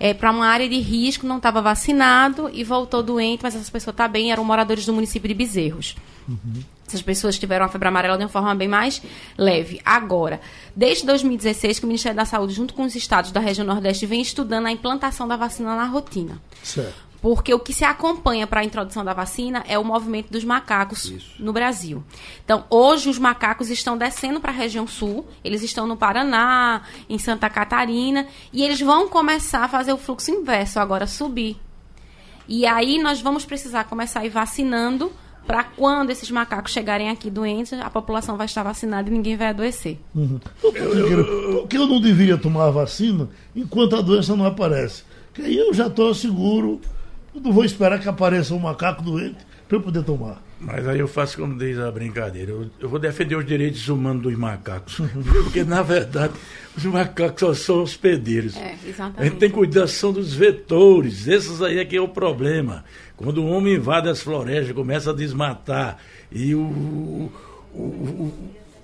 é, 0.00 0.14
para 0.14 0.30
uma 0.30 0.46
área 0.46 0.66
de 0.66 0.80
risco, 0.80 1.26
não 1.26 1.36
estava 1.36 1.60
vacinado 1.60 2.50
e 2.52 2.64
voltou 2.64 3.02
doente, 3.02 3.42
mas 3.42 3.54
essa 3.54 3.70
pessoa 3.70 3.92
está 3.92 4.08
bem, 4.08 4.32
eram 4.32 4.42
moradores 4.42 4.86
do 4.86 4.94
município 4.94 5.28
de 5.28 5.34
Bezerros. 5.34 5.94
Uhum. 6.26 6.62
Essas 6.88 7.02
pessoas 7.02 7.38
tiveram 7.38 7.66
a 7.66 7.68
febre 7.68 7.86
amarela 7.86 8.16
de 8.16 8.24
uma 8.24 8.28
forma 8.30 8.52
bem 8.54 8.66
mais 8.66 9.00
leve. 9.36 9.80
Agora, 9.84 10.40
desde 10.74 11.04
2016, 11.06 11.78
que 11.78 11.84
o 11.84 11.86
Ministério 11.86 12.16
da 12.16 12.24
Saúde, 12.24 12.54
junto 12.54 12.72
com 12.72 12.82
os 12.82 12.96
estados 12.96 13.30
da 13.30 13.38
região 13.38 13.64
Nordeste, 13.64 14.06
vem 14.06 14.22
estudando 14.22 14.66
a 14.66 14.72
implantação 14.72 15.28
da 15.28 15.36
vacina 15.36 15.76
na 15.76 15.84
rotina. 15.84 16.40
Certo. 16.64 17.09
Porque 17.20 17.52
o 17.52 17.58
que 17.58 17.72
se 17.72 17.84
acompanha 17.84 18.46
para 18.46 18.60
a 18.60 18.64
introdução 18.64 19.04
da 19.04 19.12
vacina 19.12 19.62
é 19.68 19.78
o 19.78 19.84
movimento 19.84 20.30
dos 20.30 20.42
macacos 20.42 21.04
Isso. 21.04 21.34
no 21.38 21.52
Brasil. 21.52 22.02
Então, 22.44 22.64
hoje 22.70 23.10
os 23.10 23.18
macacos 23.18 23.68
estão 23.68 23.98
descendo 23.98 24.40
para 24.40 24.50
a 24.50 24.54
região 24.54 24.86
sul, 24.86 25.26
eles 25.44 25.62
estão 25.62 25.86
no 25.86 25.96
Paraná, 25.96 26.82
em 27.08 27.18
Santa 27.18 27.50
Catarina, 27.50 28.26
e 28.52 28.62
eles 28.62 28.80
vão 28.80 29.08
começar 29.08 29.64
a 29.64 29.68
fazer 29.68 29.92
o 29.92 29.98
fluxo 29.98 30.30
inverso, 30.30 30.80
agora 30.80 31.06
subir. 31.06 31.58
E 32.48 32.66
aí 32.66 33.00
nós 33.00 33.20
vamos 33.20 33.44
precisar 33.44 33.84
começar 33.84 34.20
a 34.20 34.26
ir 34.26 34.30
vacinando 34.30 35.12
para 35.46 35.64
quando 35.64 36.10
esses 36.10 36.30
macacos 36.30 36.72
chegarem 36.72 37.10
aqui 37.10 37.30
doentes, 37.30 37.72
a 37.72 37.90
população 37.90 38.36
vai 38.36 38.46
estar 38.46 38.62
vacinada 38.62 39.08
e 39.08 39.12
ninguém 39.12 39.36
vai 39.36 39.48
adoecer. 39.48 39.98
Uhum. 40.14 40.38
Por 40.60 40.72
que 41.68 41.76
eu 41.76 41.86
não 41.86 42.00
deveria 42.00 42.38
tomar 42.38 42.66
a 42.66 42.70
vacina 42.70 43.28
enquanto 43.54 43.96
a 43.96 44.00
doença 44.00 44.36
não 44.36 44.44
aparece? 44.46 45.02
Porque 45.32 45.42
aí 45.42 45.58
eu 45.58 45.72
já 45.74 45.86
estou 45.86 46.14
seguro 46.14 46.80
eu 47.34 47.40
não 47.40 47.52
vou 47.52 47.64
esperar 47.64 47.98
que 48.00 48.08
apareça 48.08 48.54
um 48.54 48.58
macaco 48.58 49.02
doente 49.02 49.38
para 49.68 49.76
eu 49.76 49.82
poder 49.82 50.02
tomar. 50.02 50.42
Mas 50.60 50.86
aí 50.86 50.98
eu 50.98 51.08
faço 51.08 51.38
como 51.38 51.56
diz 51.56 51.78
a 51.78 51.90
brincadeira. 51.90 52.50
Eu, 52.50 52.70
eu 52.80 52.88
vou 52.88 52.98
defender 52.98 53.36
os 53.36 53.46
direitos 53.46 53.88
humanos 53.88 54.22
dos 54.22 54.36
macacos. 54.36 55.00
Porque, 55.44 55.64
na 55.64 55.80
verdade, 55.80 56.34
os 56.76 56.84
macacos 56.84 57.40
só 57.40 57.54
são 57.54 57.82
hospedeiros. 57.82 58.56
É, 58.56 58.74
exatamente. 58.86 59.20
A 59.20 59.24
gente 59.24 59.38
tem 59.38 59.48
cuidação 59.48 60.12
dos 60.12 60.34
vetores. 60.34 61.26
Esses 61.26 61.62
aí 61.62 61.78
é 61.78 61.84
que 61.84 61.96
é 61.96 62.00
o 62.00 62.08
problema. 62.08 62.84
Quando 63.16 63.38
o 63.38 63.46
homem 63.46 63.76
invade 63.76 64.08
as 64.08 64.20
florestas, 64.20 64.74
começa 64.74 65.10
a 65.10 65.14
desmatar, 65.14 65.98
e 66.32 66.54
o, 66.54 66.60
o, 66.60 67.32
o, 67.74 68.34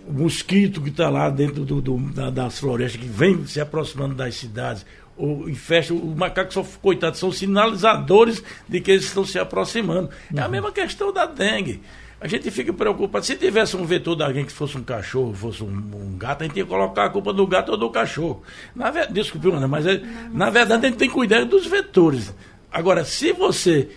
o 0.09 0.13
mosquito 0.13 0.81
que 0.81 0.91
está 0.91 1.11
lá 1.11 1.29
dentro 1.29 1.65
do, 1.65 1.81
do, 1.83 1.99
da, 2.13 2.31
das 2.31 2.59
florestas, 2.59 3.01
que 3.01 3.09
vem 3.09 3.45
se 3.47 3.61
aproximando 3.61 4.15
das 4.15 4.35
cidades, 4.37 4.87
ou 5.17 5.49
infesta, 5.49 5.95
o 5.95 6.15
macaco 6.17 6.53
só, 6.53 6.65
coitado, 6.83 7.17
são 7.17 7.33
sinalizadores 7.33 8.43
de 8.69 8.81
que 8.81 8.91
eles 8.91 9.05
estão 9.05 9.25
se 9.25 9.39
aproximando. 9.39 10.11
Uhum. 10.31 10.39
É 10.39 10.43
a 10.43 10.45
uhum. 10.45 10.51
mesma 10.51 10.73
questão 10.73 11.13
da 11.13 11.27
dengue. 11.27 11.81
A 12.19 12.27
gente 12.27 12.51
fica 12.51 12.73
preocupado. 12.73 13.25
Se 13.25 13.37
tivesse 13.37 13.77
um 13.77 13.85
vetor 13.85 14.17
de 14.17 14.23
alguém 14.23 14.45
que 14.45 14.53
fosse 14.53 14.77
um 14.77 14.83
cachorro, 14.83 15.35
fosse 15.35 15.63
um, 15.63 15.69
um, 15.69 16.17
gato, 16.17 16.43
a 16.43 16.47
gente 16.47 16.57
ia 16.57 16.65
colocar 16.65 17.05
a 17.05 17.11
culpa 17.11 17.33
do 17.33 17.47
gato 17.47 17.73
ou 17.73 17.77
do 17.77 17.91
cachorro. 17.91 18.43
Na, 18.75 18.91
desculpe, 18.91 19.49
mas 19.69 19.87
é, 19.87 20.03
na 20.33 20.49
verdade 20.49 20.87
a 20.87 20.89
gente 20.89 20.99
tem 20.99 21.09
que 21.09 21.15
cuidar 21.15 21.45
dos 21.45 21.67
vetores. 21.67 22.35
Agora, 22.73 23.05
se 23.05 23.33
você 23.33 23.89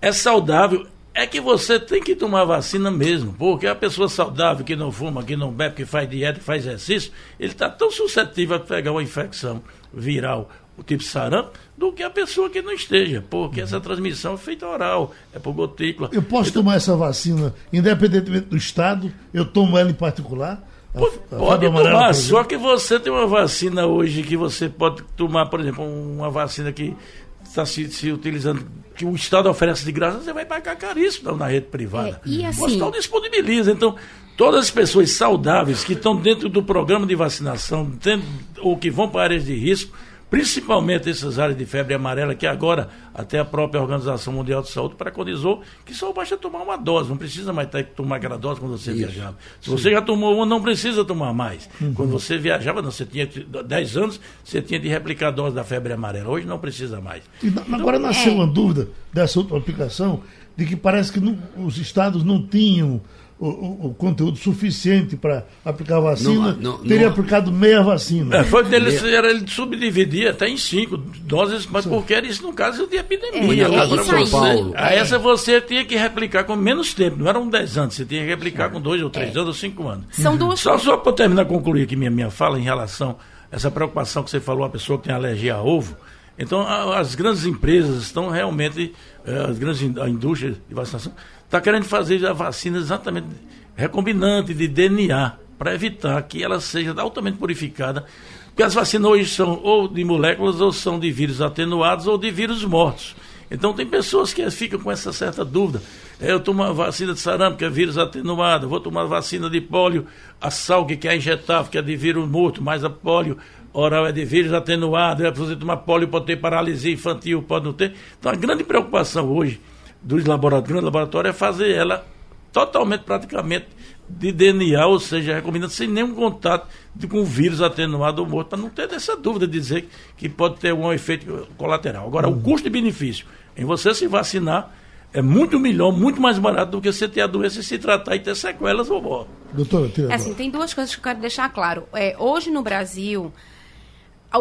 é 0.00 0.12
saudável, 0.12 0.86
é 1.14 1.26
que 1.26 1.40
você 1.40 1.78
tem 1.78 2.02
que 2.02 2.16
tomar 2.16 2.44
vacina 2.44 2.90
mesmo, 2.90 3.32
porque 3.34 3.68
a 3.68 3.74
pessoa 3.74 4.08
saudável 4.08 4.64
que 4.64 4.74
não 4.74 4.90
fuma, 4.90 5.22
que 5.22 5.36
não 5.36 5.52
bebe, 5.52 5.76
que 5.76 5.84
faz 5.84 6.08
dieta, 6.08 6.40
que 6.40 6.44
faz 6.44 6.66
exercício, 6.66 7.12
ele 7.38 7.52
está 7.52 7.68
tão 7.68 7.90
suscetível 7.90 8.56
a 8.56 8.60
pegar 8.60 8.90
uma 8.90 9.02
infecção 9.02 9.62
viral 9.92 10.50
o 10.76 10.82
tipo 10.82 11.02
sarampo, 11.02 11.52
do 11.76 11.92
que 11.92 12.02
a 12.02 12.10
pessoa 12.10 12.50
que 12.50 12.60
não 12.60 12.72
esteja, 12.72 13.24
porque 13.28 13.60
essa 13.60 13.80
transmissão 13.80 14.34
é 14.34 14.36
feita 14.36 14.66
oral, 14.66 15.12
é 15.32 15.38
por 15.38 15.52
gotícula. 15.52 16.10
Eu 16.12 16.22
posso 16.22 16.50
então, 16.50 16.62
tomar 16.62 16.76
essa 16.76 16.96
vacina, 16.96 17.54
independentemente 17.72 18.46
do 18.46 18.56
estado, 18.56 19.12
eu 19.32 19.44
tomo 19.44 19.78
ela 19.78 19.90
em 19.90 19.94
particular? 19.94 20.66
Pode, 20.92 21.18
a, 21.30 21.36
a 21.36 21.38
pode 21.38 21.66
tomar, 21.66 22.14
só 22.14 22.44
que 22.44 22.56
você 22.56 23.00
tem 23.00 23.12
uma 23.12 23.26
vacina 23.26 23.86
hoje 23.86 24.22
que 24.22 24.36
você 24.36 24.68
pode 24.68 25.02
tomar, 25.16 25.46
por 25.46 25.60
exemplo, 25.60 25.84
uma 25.84 26.30
vacina 26.30 26.72
que 26.72 26.96
está 27.44 27.64
se, 27.66 27.88
se, 27.90 28.10
utilizando, 28.10 28.66
que 28.96 29.04
o 29.04 29.14
Estado 29.14 29.48
oferece 29.48 29.84
de 29.84 29.92
graça, 29.92 30.20
você 30.20 30.32
vai 30.32 30.44
pagar 30.44 30.76
caríssimo 30.76 31.32
na 31.36 31.46
rede 31.46 31.66
privada. 31.66 32.20
É, 32.24 32.28
e 32.28 32.44
assim, 32.44 32.60
o 32.60 32.64
hospital 32.64 32.90
disponibiliza. 32.90 33.70
Então, 33.70 33.96
todas 34.36 34.64
as 34.64 34.70
pessoas 34.70 35.10
saudáveis 35.12 35.84
que 35.84 35.92
estão 35.92 36.16
dentro 36.16 36.48
do 36.48 36.62
programa 36.62 37.06
de 37.06 37.14
vacinação, 37.14 37.84
dentro, 37.84 38.26
ou 38.60 38.76
que 38.76 38.90
vão 38.90 39.08
para 39.08 39.22
áreas 39.22 39.44
de 39.44 39.54
risco, 39.54 39.96
principalmente 40.34 41.08
essas 41.08 41.38
áreas 41.38 41.56
de 41.56 41.64
febre 41.64 41.94
amarela, 41.94 42.34
que 42.34 42.44
agora 42.44 42.88
até 43.14 43.38
a 43.38 43.44
própria 43.44 43.80
Organização 43.80 44.32
Mundial 44.32 44.62
de 44.62 44.68
Saúde 44.68 44.96
preconizou 44.96 45.62
que 45.86 45.94
só 45.94 46.12
basta 46.12 46.36
tomar 46.36 46.62
uma 46.62 46.76
dose, 46.76 47.08
não 47.08 47.16
precisa 47.16 47.52
mais 47.52 47.68
ter 47.68 47.84
que 47.84 47.92
tomar 47.92 48.16
aquela 48.16 48.36
dose 48.36 48.58
quando 48.58 48.76
você 48.76 48.90
Isso. 48.90 48.98
viajava. 48.98 49.36
Se 49.60 49.70
Sim. 49.70 49.76
você 49.76 49.92
já 49.92 50.02
tomou 50.02 50.34
uma, 50.34 50.44
não 50.44 50.60
precisa 50.60 51.04
tomar 51.04 51.32
mais. 51.32 51.70
Uhum. 51.80 51.94
Quando 51.94 52.10
você 52.10 52.36
viajava, 52.36 52.82
não, 52.82 52.90
você 52.90 53.06
tinha 53.06 53.28
10 53.28 53.96
anos, 53.96 54.20
você 54.42 54.60
tinha 54.60 54.80
de 54.80 54.88
replicar 54.88 55.28
a 55.28 55.30
dose 55.30 55.54
da 55.54 55.62
febre 55.62 55.92
amarela. 55.92 56.28
Hoje 56.28 56.48
não 56.48 56.58
precisa 56.58 57.00
mais. 57.00 57.22
E, 57.40 57.52
agora 57.72 58.00
nasceu 58.00 58.32
é. 58.32 58.34
uma 58.34 58.46
dúvida 58.48 58.88
dessa 59.12 59.38
outra 59.38 59.56
aplicação, 59.56 60.24
de 60.56 60.66
que 60.66 60.74
parece 60.74 61.12
que 61.12 61.20
não, 61.20 61.38
os 61.56 61.78
estados 61.78 62.24
não 62.24 62.44
tinham 62.44 63.00
o, 63.38 63.48
o, 63.48 63.86
o, 63.86 63.94
conteúdo 63.94 64.38
suficiente 64.38 65.16
para 65.16 65.44
aplicar 65.64 65.96
a 65.96 66.00
vacina, 66.00 66.52
não, 66.52 66.78
não, 66.78 66.78
teria 66.78 67.06
não, 67.06 67.12
aplicado 67.12 67.50
meia 67.50 67.82
vacina. 67.82 68.36
É, 68.36 68.44
foi 68.44 68.64
dele, 68.64 68.96
era, 69.12 69.28
ele 69.28 69.48
subdividia 69.48 70.30
até 70.30 70.48
em 70.48 70.56
cinco 70.56 70.96
doses, 70.96 71.66
mas 71.66 71.84
Sim. 71.84 71.90
porque 71.90 72.14
era 72.14 72.26
isso 72.26 72.42
no 72.42 72.52
caso 72.52 72.86
de 72.86 72.96
epidemia. 72.96 73.64
É, 73.64 73.66
agora 73.66 74.04
São 74.04 74.30
Paulo. 74.30 74.72
A 74.76 74.92
essa 74.92 75.18
você 75.18 75.60
tinha 75.60 75.84
que 75.84 75.96
replicar 75.96 76.44
com 76.44 76.54
menos 76.54 76.94
tempo, 76.94 77.16
não 77.18 77.28
eram 77.28 77.48
dez 77.48 77.76
anos, 77.76 77.94
você 77.94 78.04
tinha 78.04 78.22
que 78.22 78.28
replicar 78.28 78.70
com 78.70 78.80
dois 78.80 79.02
ou 79.02 79.10
três 79.10 79.34
é. 79.34 79.38
anos 79.38 79.48
ou 79.48 79.54
cinco 79.54 79.88
anos. 79.88 80.06
São 80.12 80.36
duas 80.36 80.60
Só, 80.60 80.78
só 80.78 80.96
para 80.96 81.12
terminar, 81.12 81.44
concluir 81.44 81.82
aqui 81.82 81.96
minha, 81.96 82.10
minha 82.10 82.30
fala 82.30 82.58
em 82.58 82.62
relação 82.62 83.16
a 83.50 83.56
essa 83.56 83.70
preocupação 83.70 84.22
que 84.22 84.30
você 84.30 84.40
falou, 84.40 84.64
a 84.64 84.70
pessoa 84.70 84.98
que 84.98 85.04
tem 85.04 85.14
alergia 85.14 85.56
a 85.56 85.62
ovo. 85.62 85.96
Então, 86.38 86.66
as 86.92 87.14
grandes 87.14 87.44
empresas 87.44 88.02
estão 88.02 88.28
realmente, 88.28 88.92
eh, 89.24 89.46
as 89.48 89.56
grandes 89.56 89.96
a 89.98 90.08
indústria 90.08 90.56
de 90.68 90.74
vacinação, 90.74 91.12
está 91.54 91.60
querendo 91.60 91.84
fazer 91.84 92.26
a 92.26 92.32
vacina 92.32 92.78
exatamente 92.78 93.28
recombinante 93.76 94.52
de 94.52 94.66
DNA, 94.66 95.34
para 95.56 95.72
evitar 95.72 96.20
que 96.22 96.42
ela 96.42 96.60
seja 96.60 96.92
altamente 97.00 97.38
purificada. 97.38 98.04
Porque 98.46 98.64
as 98.64 98.74
vacinas 98.74 99.08
hoje 99.08 99.28
são 99.28 99.60
ou 99.62 99.86
de 99.86 100.04
moléculas, 100.04 100.60
ou 100.60 100.72
são 100.72 100.98
de 100.98 101.12
vírus 101.12 101.40
atenuados, 101.40 102.08
ou 102.08 102.18
de 102.18 102.28
vírus 102.32 102.64
mortos. 102.64 103.14
Então 103.48 103.72
tem 103.72 103.86
pessoas 103.86 104.34
que 104.34 104.48
ficam 104.50 104.80
com 104.80 104.90
essa 104.90 105.12
certa 105.12 105.44
dúvida. 105.44 105.80
Eu 106.20 106.40
tomo 106.40 106.62
uma 106.62 106.72
vacina 106.72 107.12
de 107.12 107.20
sarampo, 107.20 107.56
que 107.56 107.64
é 107.64 107.70
vírus 107.70 107.96
atenuado, 107.98 108.68
vou 108.68 108.80
tomar 108.80 109.04
vacina 109.04 109.48
de 109.48 109.60
pólio, 109.60 110.06
a 110.40 110.50
salgue, 110.50 110.96
que 110.96 111.06
é 111.06 111.16
injetável, 111.16 111.70
que 111.70 111.78
é 111.78 111.82
de 111.82 111.94
vírus 111.94 112.28
morto, 112.28 112.60
mas 112.60 112.82
a 112.82 112.90
pólio 112.90 113.38
oral 113.72 114.06
é 114.06 114.12
de 114.12 114.24
vírus 114.24 114.52
atenuado, 114.52 115.24
é 115.24 115.30
você 115.30 115.54
tomar 115.54 115.78
pólio, 115.78 116.08
pode 116.08 116.26
ter 116.26 116.36
paralisia 116.36 116.92
infantil, 116.92 117.42
pode 117.42 117.64
não 117.64 117.72
ter. 117.72 117.94
Então 118.18 118.32
a 118.32 118.34
grande 118.34 118.64
preocupação 118.64 119.28
hoje 119.28 119.60
dos 120.04 120.24
laboratórios, 120.24 120.68
grandes 120.68 120.84
laboratórios 120.84 121.34
é 121.34 121.38
fazer 121.38 121.70
ela 121.72 122.06
totalmente, 122.52 123.00
praticamente, 123.00 123.66
de 124.08 124.30
DNA, 124.30 124.86
ou 124.86 125.00
seja, 125.00 125.34
recomendando 125.34 125.72
sem 125.72 125.88
nenhum 125.88 126.14
contato 126.14 126.68
de, 126.94 127.08
com 127.08 127.24
vírus 127.24 127.62
atenuado 127.62 128.22
ou 128.22 128.28
morto, 128.28 128.48
para 128.48 128.58
não 128.58 128.68
ter 128.68 128.92
essa 128.92 129.16
dúvida 129.16 129.46
de 129.46 129.58
dizer 129.58 129.88
que 130.16 130.28
pode 130.28 130.56
ter 130.56 130.72
um 130.72 130.92
efeito 130.92 131.48
colateral. 131.56 132.06
Agora, 132.06 132.28
uhum. 132.28 132.36
o 132.36 132.40
custo 132.40 132.64
de 132.64 132.70
benefício 132.70 133.26
em 133.56 133.64
você 133.64 133.94
se 133.94 134.06
vacinar 134.06 134.72
é 135.12 135.22
muito 135.22 135.58
melhor, 135.58 135.90
muito 135.92 136.20
mais 136.20 136.38
barato 136.38 136.72
do 136.72 136.80
que 136.80 136.92
você 136.92 137.08
ter 137.08 137.22
a 137.22 137.26
doença 137.26 137.60
e 137.60 137.62
se 137.62 137.78
tratar 137.78 138.14
e 138.16 138.20
ter 138.20 138.34
sequelas 138.34 138.90
ou 138.90 139.00
morte. 139.00 139.30
Doutora, 139.52 139.90
é 140.10 140.14
assim, 140.14 140.34
tem 140.34 140.50
duas 140.50 140.74
coisas 140.74 140.94
que 140.94 141.00
eu 141.00 141.04
quero 141.04 141.20
deixar 141.20 141.48
claro. 141.48 141.84
É, 141.94 142.16
hoje 142.18 142.50
no 142.50 142.62
Brasil, 142.62 143.32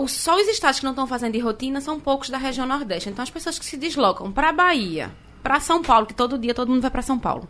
só 0.07 0.35
os 0.35 0.47
estados 0.47 0.79
que 0.79 0.85
não 0.85 0.91
estão 0.91 1.07
fazendo 1.07 1.33
de 1.33 1.39
rotina 1.39 1.79
são 1.79 1.99
poucos 1.99 2.29
da 2.29 2.37
região 2.37 2.65
Nordeste. 2.65 3.09
Então, 3.09 3.21
as 3.21 3.29
pessoas 3.29 3.59
que 3.59 3.65
se 3.65 3.77
deslocam 3.77 4.31
para 4.31 4.49
a 4.49 4.53
Bahia, 4.53 5.11
para 5.43 5.59
São 5.59 5.81
Paulo, 5.81 6.05
que 6.05 6.13
todo 6.13 6.39
dia 6.39 6.53
todo 6.53 6.69
mundo 6.69 6.81
vai 6.81 6.89
para 6.89 7.01
São 7.01 7.19
Paulo. 7.19 7.47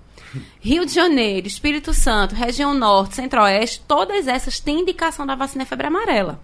Rio 0.60 0.86
de 0.86 0.94
Janeiro, 0.94 1.48
Espírito 1.48 1.94
Santo, 1.94 2.34
região 2.34 2.74
norte, 2.74 3.16
centro-oeste, 3.16 3.84
todas 3.88 4.28
essas 4.28 4.60
têm 4.60 4.82
indicação 4.82 5.26
da 5.26 5.36
vacina 5.36 5.66
febre 5.66 5.88
amarela. 5.88 6.42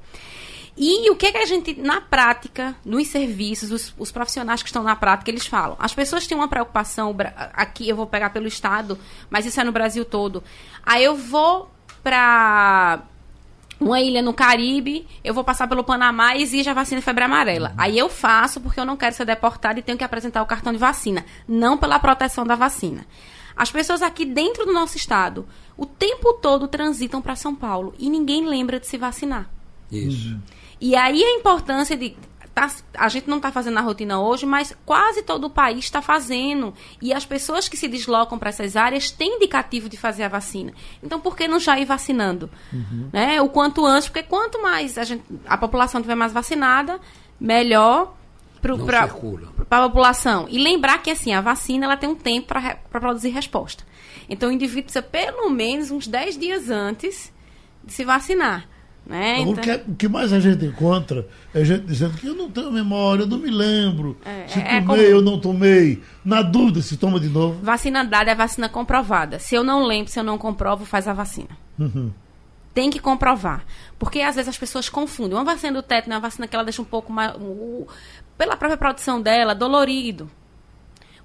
E 0.78 1.10
o 1.10 1.16
que, 1.16 1.26
é 1.26 1.32
que 1.34 1.38
a 1.38 1.46
gente, 1.46 1.74
na 1.82 2.00
prática, 2.00 2.74
nos 2.86 3.08
serviços, 3.08 3.72
os, 3.72 3.94
os, 3.98 4.12
profissionais 4.12 4.62
que 4.64 4.70
estão 4.70 4.82
na 4.82 4.96
prática, 4.96 5.30
eles 5.30 5.46
falam? 5.46 5.76
As 5.78 5.94
pessoas 5.94 6.26
têm 6.26 6.38
uma 6.38 6.48
preocupação, 6.48 7.14
aqui 7.54 7.90
eu 7.90 7.98
vou 7.98 8.08
pegar 8.08 8.30
pelo 8.30 8.48
Estado, 8.48 8.98
mas 9.30 9.46
isso 9.46 9.60
é 9.60 9.64
no 9.66 9.74
Brasil 9.74 10.06
todo. 10.06 10.42
Aí 10.86 11.04
eu 11.04 11.18
vou 11.18 11.70
para 12.02 13.02
uma 13.80 14.02
ilha 14.02 14.22
no 14.22 14.34
Caribe, 14.34 15.08
eu 15.24 15.34
vou 15.34 15.44
passar 15.44 15.68
pelo 15.68 15.84
Panamá 15.84 16.36
e 16.36 16.42
exige 16.42 16.70
a 16.70 16.74
vacina 16.74 17.00
de 17.00 17.06
febre 17.06 17.24
amarela. 17.24 17.70
Uhum. 17.70 17.76
Aí 17.78 17.98
eu 17.98 18.10
faço 18.10 18.60
porque 18.60 18.80
eu 18.80 18.86
não 18.86 18.98
quero 18.98 19.16
ser 19.16 19.26
deportado 19.26 19.80
e 19.80 19.82
tenho 19.82 19.98
que 19.98 20.04
apresentar 20.04 20.42
o 20.42 20.46
cartão 20.46 20.74
de 20.74 20.80
vacina, 20.80 21.26
não 21.48 21.78
pela 21.78 22.00
proteção 22.00 22.46
da 22.46 22.56
vacina. 22.56 23.06
As 23.56 23.72
pessoas 23.72 24.02
aqui 24.02 24.26
dentro 24.26 24.66
do 24.66 24.74
nosso 24.74 24.98
estado, 24.98 25.48
o 25.78 25.86
tempo 25.86 26.34
todo 26.34 26.68
transitam 26.68 27.22
para 27.22 27.36
São 27.36 27.56
Paulo 27.56 27.94
e 27.98 28.10
ninguém 28.10 28.46
lembra 28.46 28.80
de 28.80 28.88
se 28.88 28.98
vacinar. 28.98 29.50
Isso. 29.92 30.38
E 30.80 30.96
aí 30.96 31.24
a 31.24 31.36
importância 31.36 31.98
de 31.98 32.16
tá, 32.60 32.76
a 32.98 33.08
gente 33.08 33.30
não 33.30 33.38
está 33.38 33.52
fazendo 33.52 33.78
a 33.78 33.82
rotina 33.82 34.20
hoje, 34.20 34.46
mas 34.46 34.76
quase 34.86 35.22
todo 35.24 35.46
o 35.46 35.50
país 35.50 35.86
está 35.86 36.02
fazendo. 36.02 36.74
E 37.02 37.14
as 37.14 37.26
pessoas 37.26 37.70
que 37.70 37.78
se 37.78 37.88
deslocam 37.88 38.38
para 38.38 38.50
essas 38.50 38.76
áreas 38.76 39.12
têm 39.12 39.36
indicativo 39.36 39.88
de 39.88 39.98
fazer 39.98 40.24
a 40.24 40.28
vacina. 40.28 40.74
Então, 41.02 41.20
por 41.20 41.36
que 41.36 41.48
não 41.48 41.60
já 41.60 41.80
ir 41.80 41.86
vacinando? 41.86 42.50
Uhum. 42.74 43.10
Né? 43.14 43.42
O 43.42 43.50
quanto 43.50 43.86
antes, 43.86 44.10
porque 44.10 44.24
quanto 44.24 44.62
mais 44.62 44.98
a, 44.98 45.04
gente, 45.04 45.24
a 45.48 45.58
população 45.58 46.02
tiver 46.02 46.16
mais 46.16 46.34
vacinada, 46.34 47.00
melhor 47.40 48.16
para 48.62 49.84
a 49.84 49.88
população. 49.88 50.48
E 50.50 50.62
lembrar 50.62 51.02
que 51.02 51.12
assim, 51.12 51.34
a 51.34 51.42
vacina 51.42 51.86
ela 51.86 51.96
tem 51.98 52.10
um 52.10 52.16
tempo 52.16 52.48
para 52.48 53.00
produzir 53.00 53.30
resposta. 53.30 53.86
Então 54.28 54.50
o 54.50 54.52
indivíduo 54.52 54.84
precisa 54.84 55.02
pelo 55.02 55.50
menos 55.50 55.92
uns 55.92 56.08
10 56.08 56.38
dias 56.38 56.70
antes 56.70 57.32
de 57.84 57.94
se 57.94 58.04
vacinar. 58.04 58.68
Né? 59.10 59.40
Então... 59.40 59.54
O, 59.54 59.58
que, 59.58 59.72
o, 59.72 59.96
que, 59.96 60.08
mais 60.08 60.32
a 60.32 60.40
gente 60.40 60.64
encontra 60.64 61.28
é 61.52 61.66
gente 61.66 61.84
dizendo 61.88 62.16
que 62.16 62.28
eu 62.28 62.36
não 62.36 62.52
tenho 62.52 62.72
memória, 62.72 63.24
eu 63.24 63.28
não 63.28 63.40
me 63.40 63.50
lembro. 63.50 64.16
É, 64.24 64.48
se 64.48 64.60
é, 64.60 64.64
tomei, 64.64 64.78
é 64.78 64.82
como... 64.84 65.02
eu 65.02 65.22
não 65.22 65.40
tomei. 65.40 66.04
Na 66.24 66.44
dúvida, 66.44 66.80
se 66.84 66.96
toma 66.96 67.20
de 67.20 67.28
novo. 67.28 67.60
Vacina 67.64 68.06
dada 68.06 68.30
é 68.30 68.36
vacina 68.36 68.70
comprovada. 68.70 69.40
Se 69.40 69.56
eu 69.56 69.64
não 69.64 69.84
lembro, 69.84 70.12
se 70.12 70.20
eu 70.20 70.24
não 70.24 70.38
comprovo, 70.38 70.86
faz 70.86 71.08
a 71.08 71.14
vacina. 71.14 71.50
Uhum. 71.80 72.12
Tem 72.72 72.92
que 72.92 73.00
comprovar. 73.00 73.66
Porque 73.98 74.22
às 74.22 74.36
vezes 74.36 74.50
as 74.50 74.60
pessoas 74.60 74.88
confundem. 74.90 75.34
Uma 75.36 75.44
vacina 75.44 75.74
do 75.74 75.82
tétano 75.82 76.14
é 76.14 76.18
uma 76.18 76.22
vacina 76.22 76.48
que 76.48 76.56
ela 76.56 76.64
deixa 76.64 76.80
um 76.84 76.86
pouco 76.86 77.12
mais. 77.12 77.34
pela 78.38 78.56
própria 78.56 78.78
produção 78.78 79.20
dela, 79.20 79.56
dolorido. 79.56 80.30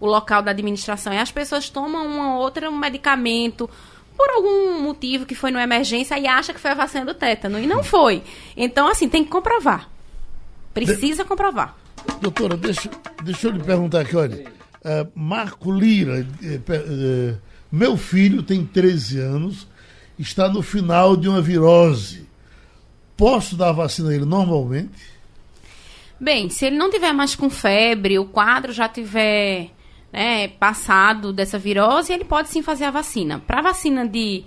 O 0.01 0.07
local 0.07 0.41
da 0.41 0.53
administração. 0.53 1.13
E 1.13 1.19
as 1.19 1.31
pessoas 1.31 1.69
tomam 1.69 2.07
um 2.07 2.37
outro 2.37 2.73
medicamento 2.73 3.69
por 4.17 4.29
algum 4.31 4.81
motivo 4.81 5.27
que 5.27 5.35
foi 5.35 5.51
numa 5.51 5.63
emergência 5.63 6.19
e 6.19 6.27
acha 6.27 6.53
que 6.53 6.61
foi 6.61 6.71
a 6.71 6.75
vacina 6.75 7.05
do 7.05 7.15
tétano. 7.15 7.59
E 7.59 7.67
não 7.67 7.83
foi. 7.83 8.23
Então, 8.57 8.89
assim, 8.89 9.09
tem 9.09 9.25
que 9.25 9.31
comprovar. 9.31 9.89
Precisa 10.73 11.23
de... 11.23 11.29
comprovar. 11.29 11.77
Doutora, 12.21 12.57
deixa, 12.57 12.91
deixa 13.23 13.49
eu 13.49 13.53
lhe 13.53 13.63
perguntar 13.63 14.01
aqui, 14.01 14.17
olha. 14.17 14.45
Uh, 14.85 15.11
Marco 15.15 15.73
Lira, 15.73 16.27
uh, 16.43 17.33
uh, 17.33 17.39
meu 17.73 17.97
filho 17.97 18.43
tem 18.43 18.65
13 18.65 19.19
anos, 19.19 19.67
está 20.19 20.49
no 20.49 20.63
final 20.63 21.17
de 21.17 21.29
uma 21.29 21.41
virose. 21.41 22.27
Posso 23.17 23.57
dar 23.57 23.71
a 23.71 23.73
vacina 23.73 24.11
a 24.11 24.15
ele 24.15 24.25
normalmente? 24.25 25.15
Bem, 26.21 26.49
se 26.51 26.67
ele 26.67 26.77
não 26.77 26.91
tiver 26.91 27.13
mais 27.13 27.35
com 27.35 27.49
febre, 27.49 28.19
o 28.19 28.27
quadro 28.27 28.73
já 28.73 28.89
tiver 28.89 29.71
né, 30.15 30.47
passado 30.47 31.33
dessa 31.33 31.59
virose, 31.59 32.13
ele 32.13 32.25
pode 32.25 32.49
sim 32.49 32.63
fazer 32.63 32.85
a 32.85 32.91
vacina. 32.93 33.43
Para 33.45 33.59
a 33.59 33.63
vacina 33.63 34.07
de 34.07 34.45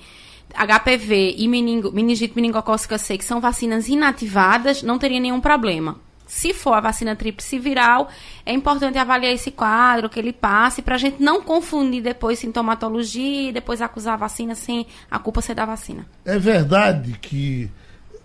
HPV 0.53 1.35
e 1.37 1.45
meningo, 1.45 1.91
meningite 1.91 2.33
meningocócica 2.33 2.97
C, 2.97 3.17
que 3.17 3.25
são 3.25 3.41
vacinas 3.41 3.89
inativadas, 3.89 4.81
não 4.81 4.97
teria 4.97 5.19
nenhum 5.19 5.41
problema. 5.41 5.99
Se 6.25 6.53
for 6.53 6.73
a 6.73 6.79
vacina 6.79 7.17
tríplice 7.17 7.59
viral, 7.59 8.09
é 8.45 8.53
importante 8.53 8.97
avaliar 8.97 9.33
esse 9.33 9.51
quadro, 9.51 10.09
que 10.09 10.17
ele 10.17 10.31
passe, 10.31 10.81
para 10.81 10.95
a 10.95 10.97
gente 10.97 11.21
não 11.21 11.41
confundir 11.41 12.01
depois 12.01 12.39
sintomatologia 12.39 13.49
e 13.49 13.51
depois 13.51 13.81
acusar 13.81 14.13
a 14.13 14.17
vacina 14.17 14.55
sem 14.55 14.87
a 15.11 15.19
culpa 15.19 15.41
ser 15.41 15.53
da 15.53 15.65
vacina. 15.65 16.05
É 16.23 16.39
verdade 16.39 17.17
que 17.21 17.69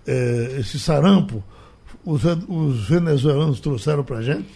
é, 0.06 0.58
esse 0.60 0.78
sarampo 0.78 1.42
os, 2.04 2.22
os 2.48 2.88
venezuelanos 2.88 3.60
trouxeram 3.60 4.04
para 4.04 4.18
a 4.18 4.22
gente? 4.22 4.48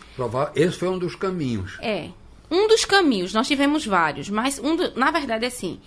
Esse 0.54 0.78
foi 0.78 0.88
um 0.88 0.98
dos 0.98 1.16
caminhos. 1.16 1.78
É. 1.80 2.10
Um 2.50 2.68
dos 2.68 2.84
caminhos, 2.84 3.32
nós 3.32 3.48
tivemos 3.48 3.84
vários, 3.84 4.28
mas 4.28 4.58
um 4.58 4.76
do, 4.76 4.98
na 4.98 5.10
verdade 5.10 5.44
é 5.44 5.48
assim, 5.48 5.80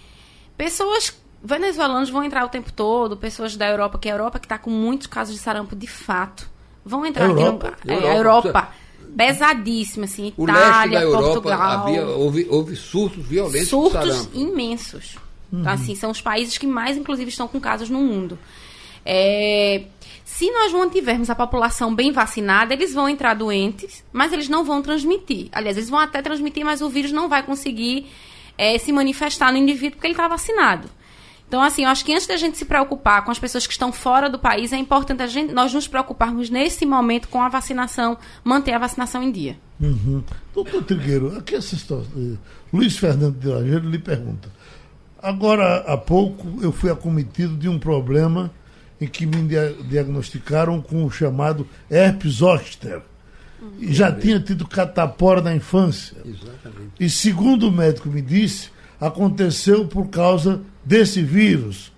pessoas 0.57 1.13
venezuelanos 1.43 2.09
vão 2.09 2.23
entrar 2.23 2.45
o 2.45 2.49
tempo 2.49 2.71
todo, 2.71 3.15
pessoas 3.15 3.55
da 3.55 3.67
Europa, 3.67 3.97
que 3.97 4.09
é 4.09 4.11
a 4.11 4.15
Europa 4.15 4.39
que 4.39 4.45
está 4.45 4.57
com 4.57 4.69
muitos 4.69 5.07
casos 5.07 5.35
de 5.35 5.41
sarampo 5.41 5.75
de 5.75 5.87
fato, 5.87 6.49
vão 6.83 7.05
entrar 7.05 7.29
Europa? 7.29 7.69
aqui 7.69 7.87
no, 7.87 7.93
é, 7.93 8.17
Europa, 8.17 8.47
Europa 8.47 8.73
pesadíssima, 9.15 10.05
assim, 10.05 10.33
o 10.37 10.43
Itália, 10.43 11.01
Europa, 11.01 11.23
Portugal. 11.23 11.61
Havia, 11.61 12.05
houve, 12.05 12.47
houve 12.49 12.75
surtos 12.75 13.25
violentos 13.25 13.69
Surtos 13.69 14.29
imensos. 14.33 15.15
Uhum. 15.51 15.61
Então, 15.61 15.71
assim, 15.71 15.95
são 15.95 16.11
os 16.11 16.21
países 16.21 16.57
que 16.57 16.67
mais, 16.67 16.95
inclusive, 16.95 17.29
estão 17.29 17.47
com 17.47 17.59
casos 17.59 17.89
no 17.89 17.99
mundo. 17.99 18.37
É, 19.05 19.83
se 20.23 20.49
nós 20.51 20.71
mantivermos 20.71 21.29
a 21.29 21.35
população 21.35 21.93
bem 21.93 22.11
vacinada, 22.11 22.73
eles 22.73 22.93
vão 22.93 23.09
entrar 23.09 23.33
doentes, 23.33 24.03
mas 24.13 24.31
eles 24.31 24.47
não 24.47 24.63
vão 24.63 24.81
transmitir. 24.81 25.49
Aliás, 25.51 25.75
eles 25.75 25.89
vão 25.89 25.99
até 25.99 26.21
transmitir, 26.21 26.63
mas 26.63 26.81
o 26.81 26.89
vírus 26.89 27.11
não 27.11 27.27
vai 27.27 27.43
conseguir 27.43 28.07
é, 28.57 28.77
se 28.77 28.91
manifestar 28.91 29.51
no 29.51 29.57
indivíduo 29.57 29.93
porque 29.97 30.07
ele 30.07 30.13
está 30.13 30.27
vacinado. 30.27 30.89
Então, 31.49 31.63
assim, 31.63 31.83
eu 31.83 31.89
acho 31.89 32.05
que 32.05 32.13
antes 32.13 32.27
da 32.27 32.37
gente 32.37 32.59
se 32.59 32.63
preocupar 32.63 33.25
com 33.25 33.31
as 33.31 33.39
pessoas 33.39 33.65
que 33.65 33.73
estão 33.73 33.91
fora 33.91 34.29
do 34.29 34.37
país, 34.37 34.71
é 34.71 34.77
importante 34.77 35.23
a 35.23 35.27
gente, 35.27 35.51
nós 35.51 35.73
nos 35.73 35.87
preocuparmos 35.87 36.47
nesse 36.49 36.85
momento 36.85 37.27
com 37.27 37.41
a 37.41 37.49
vacinação, 37.49 38.17
manter 38.43 38.73
a 38.73 38.77
vacinação 38.77 39.23
em 39.23 39.31
dia. 39.31 39.57
Uhum. 39.81 40.23
Doutor 40.53 40.83
Trigueiro, 40.83 41.35
aqui 41.35 41.55
essa 41.55 41.73
história. 41.73 42.05
Eh, 42.15 42.37
Luiz 42.71 42.95
Fernando 42.97 43.39
de 43.39 43.47
Lajeiro 43.47 43.89
lhe 43.89 43.97
pergunta. 43.97 44.47
Agora 45.21 45.77
há 45.87 45.97
pouco 45.97 46.59
eu 46.61 46.71
fui 46.71 46.91
acometido 46.91 47.57
de 47.57 47.67
um 47.67 47.79
problema 47.79 48.51
em 48.99 49.07
que 49.07 49.25
me 49.25 49.47
diagnosticaram 49.87 50.81
com 50.81 51.05
o 51.05 51.11
chamado 51.11 51.67
herpes 51.89 52.33
zoster. 52.35 53.01
E 53.79 53.93
já 53.93 54.11
tinha 54.11 54.39
tido 54.39 54.67
catapora 54.67 55.41
na 55.41 55.53
infância. 55.53 56.17
Exatamente. 56.25 56.91
E 56.99 57.09
segundo 57.09 57.67
o 57.67 57.71
médico 57.71 58.09
me 58.09 58.21
disse, 58.21 58.69
aconteceu 58.99 59.85
por 59.85 60.07
causa 60.07 60.61
desse 60.83 61.21
vírus. 61.21 61.91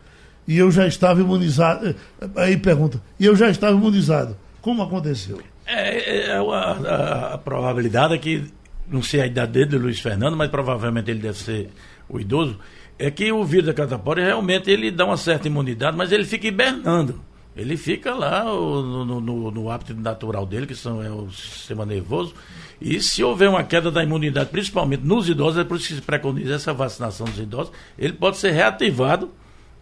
E 0.48 0.58
eu 0.58 0.72
já 0.72 0.88
estava 0.88 1.22
imunizado. 1.22 1.96
Aí 2.36 2.58
pergunta, 2.58 3.02
e 3.20 3.26
eu 3.26 3.36
já 3.36 3.50
estava 3.50 3.76
imunizado. 3.76 4.36
Como 4.62 4.82
aconteceu? 4.82 5.40
É, 5.66 5.98
é, 5.98 6.28
é 6.30 6.34
a, 6.34 6.42
a, 6.42 7.34
a, 7.34 7.38
probabilidade 7.38 8.16
é 8.16 8.18
que, 8.18 8.46
não 8.88 9.02
sei 9.02 9.22
a 9.22 9.28
idade 9.28 9.52
dele, 9.52 9.78
Luiz 9.78 10.00
Fernando, 10.00 10.36
mas 10.36 10.50
provavelmente 10.50 11.10
ele 11.10 11.20
deve 11.20 11.38
ser 11.38 11.70
o 12.10 12.20
idoso 12.20 12.60
é 12.98 13.10
que 13.10 13.32
o 13.32 13.44
vírus 13.44 13.68
da 13.68 13.74
catapora 13.74 14.24
realmente 14.24 14.70
ele 14.70 14.92
dá 14.92 15.06
uma 15.06 15.18
certa 15.18 15.48
imunidade, 15.48 15.98
mas 15.98 16.12
ele 16.12 16.26
fica 16.26 16.48
hibernando. 16.48 17.22
Ele 17.56 17.76
fica 17.76 18.14
lá 18.14 18.46
no, 18.46 19.04
no, 19.20 19.52
no 19.52 19.70
hábito 19.70 19.94
natural 19.94 20.46
dele, 20.46 20.66
que 20.66 20.76
são, 20.76 21.04
é 21.04 21.12
o 21.12 21.30
sistema 21.30 21.86
nervoso. 21.86 22.34
E 22.80 23.02
se 23.02 23.24
houver 23.24 23.50
uma 23.50 23.64
queda 23.64 23.92
da 23.92 24.02
imunidade, 24.02 24.50
principalmente 24.50 25.04
nos 25.04 25.28
idosos, 25.28 25.60
é 25.60 25.64
por 25.64 25.78
isso 25.78 25.90
que 25.90 25.96
se 25.96 26.02
preconiza 26.02 26.56
essa 26.56 26.74
vacinação 26.74 27.26
dos 27.26 27.40
idosos, 27.40 27.74
ele 27.98 28.14
pode 28.14 28.38
ser 28.38 28.52
reativado 28.52 29.32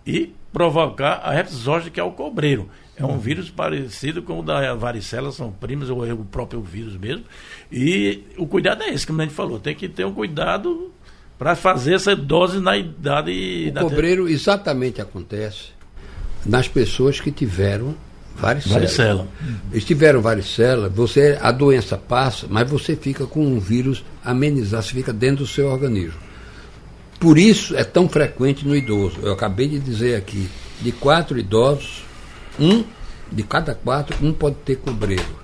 e 0.06 0.34
provocar 0.52 1.22
a 1.24 1.36
herpes 1.36 1.54
zoster, 1.54 1.92
que 1.92 2.00
é 2.00 2.04
o 2.04 2.12
cobreiro. 2.12 2.70
É 2.98 3.06
um 3.06 3.18
vírus 3.18 3.50
parecido 3.50 4.24
com 4.24 4.40
o 4.40 4.44
da 4.44 4.74
varicela, 4.74 5.32
são 5.32 5.52
primos, 5.52 5.90
ou 5.90 6.06
é 6.06 6.12
o 6.12 6.26
próprio 6.26 6.62
vírus 6.62 6.98
mesmo. 6.98 7.24
E 7.72 8.24
o 8.36 8.48
cuidado 8.48 8.84
é 8.84 8.90
esse, 8.90 9.06
como 9.06 9.22
a 9.22 9.26
gente 9.26 9.36
falou, 9.36 9.60
tem 9.60 9.76
que 9.76 9.88
ter 9.88 10.06
um 10.06 10.14
cuidado 10.14 10.92
para 11.40 11.56
fazer 11.56 11.94
essa 11.94 12.14
dose 12.16 12.60
na 12.60 12.78
idade. 12.78 13.68
O 13.70 13.72
da 13.72 13.82
cobreiro 13.82 14.28
te... 14.28 14.34
exatamente 14.34 15.02
acontece 15.02 15.70
nas 16.46 16.68
pessoas 16.68 17.22
que 17.22 17.32
tiveram 17.32 17.96
varicela. 18.36 18.76
varicela. 18.76 19.28
Eles 19.72 19.86
tiveram 19.86 20.22
varicela, 20.22 20.90
você, 20.90 21.40
a 21.42 21.52
doença 21.52 21.98
passa, 21.98 22.46
mas 22.50 22.70
você 22.70 22.96
fica 22.96 23.26
com 23.26 23.42
um 23.46 23.60
vírus 23.60 24.04
amenizado, 24.24 24.84
você 24.84 24.94
fica 24.94 25.14
dentro 25.14 25.46
do 25.46 25.48
seu 25.48 25.70
organismo. 25.70 26.20
Por 27.20 27.38
isso 27.38 27.76
é 27.76 27.84
tão 27.84 28.08
frequente 28.08 28.68
no 28.68 28.76
idoso. 28.76 29.20
Eu 29.22 29.34
acabei 29.34 29.68
de 29.68 29.80
dizer 29.80 30.16
aqui, 30.16 30.50
de 30.82 30.92
quatro 30.92 31.38
idosos, 31.38 32.04
um 32.60 32.84
de 33.32 33.44
cada 33.44 33.74
quatro, 33.74 34.16
um 34.26 34.34
pode 34.34 34.56
ter 34.66 34.78
cobreiro. 34.78 35.40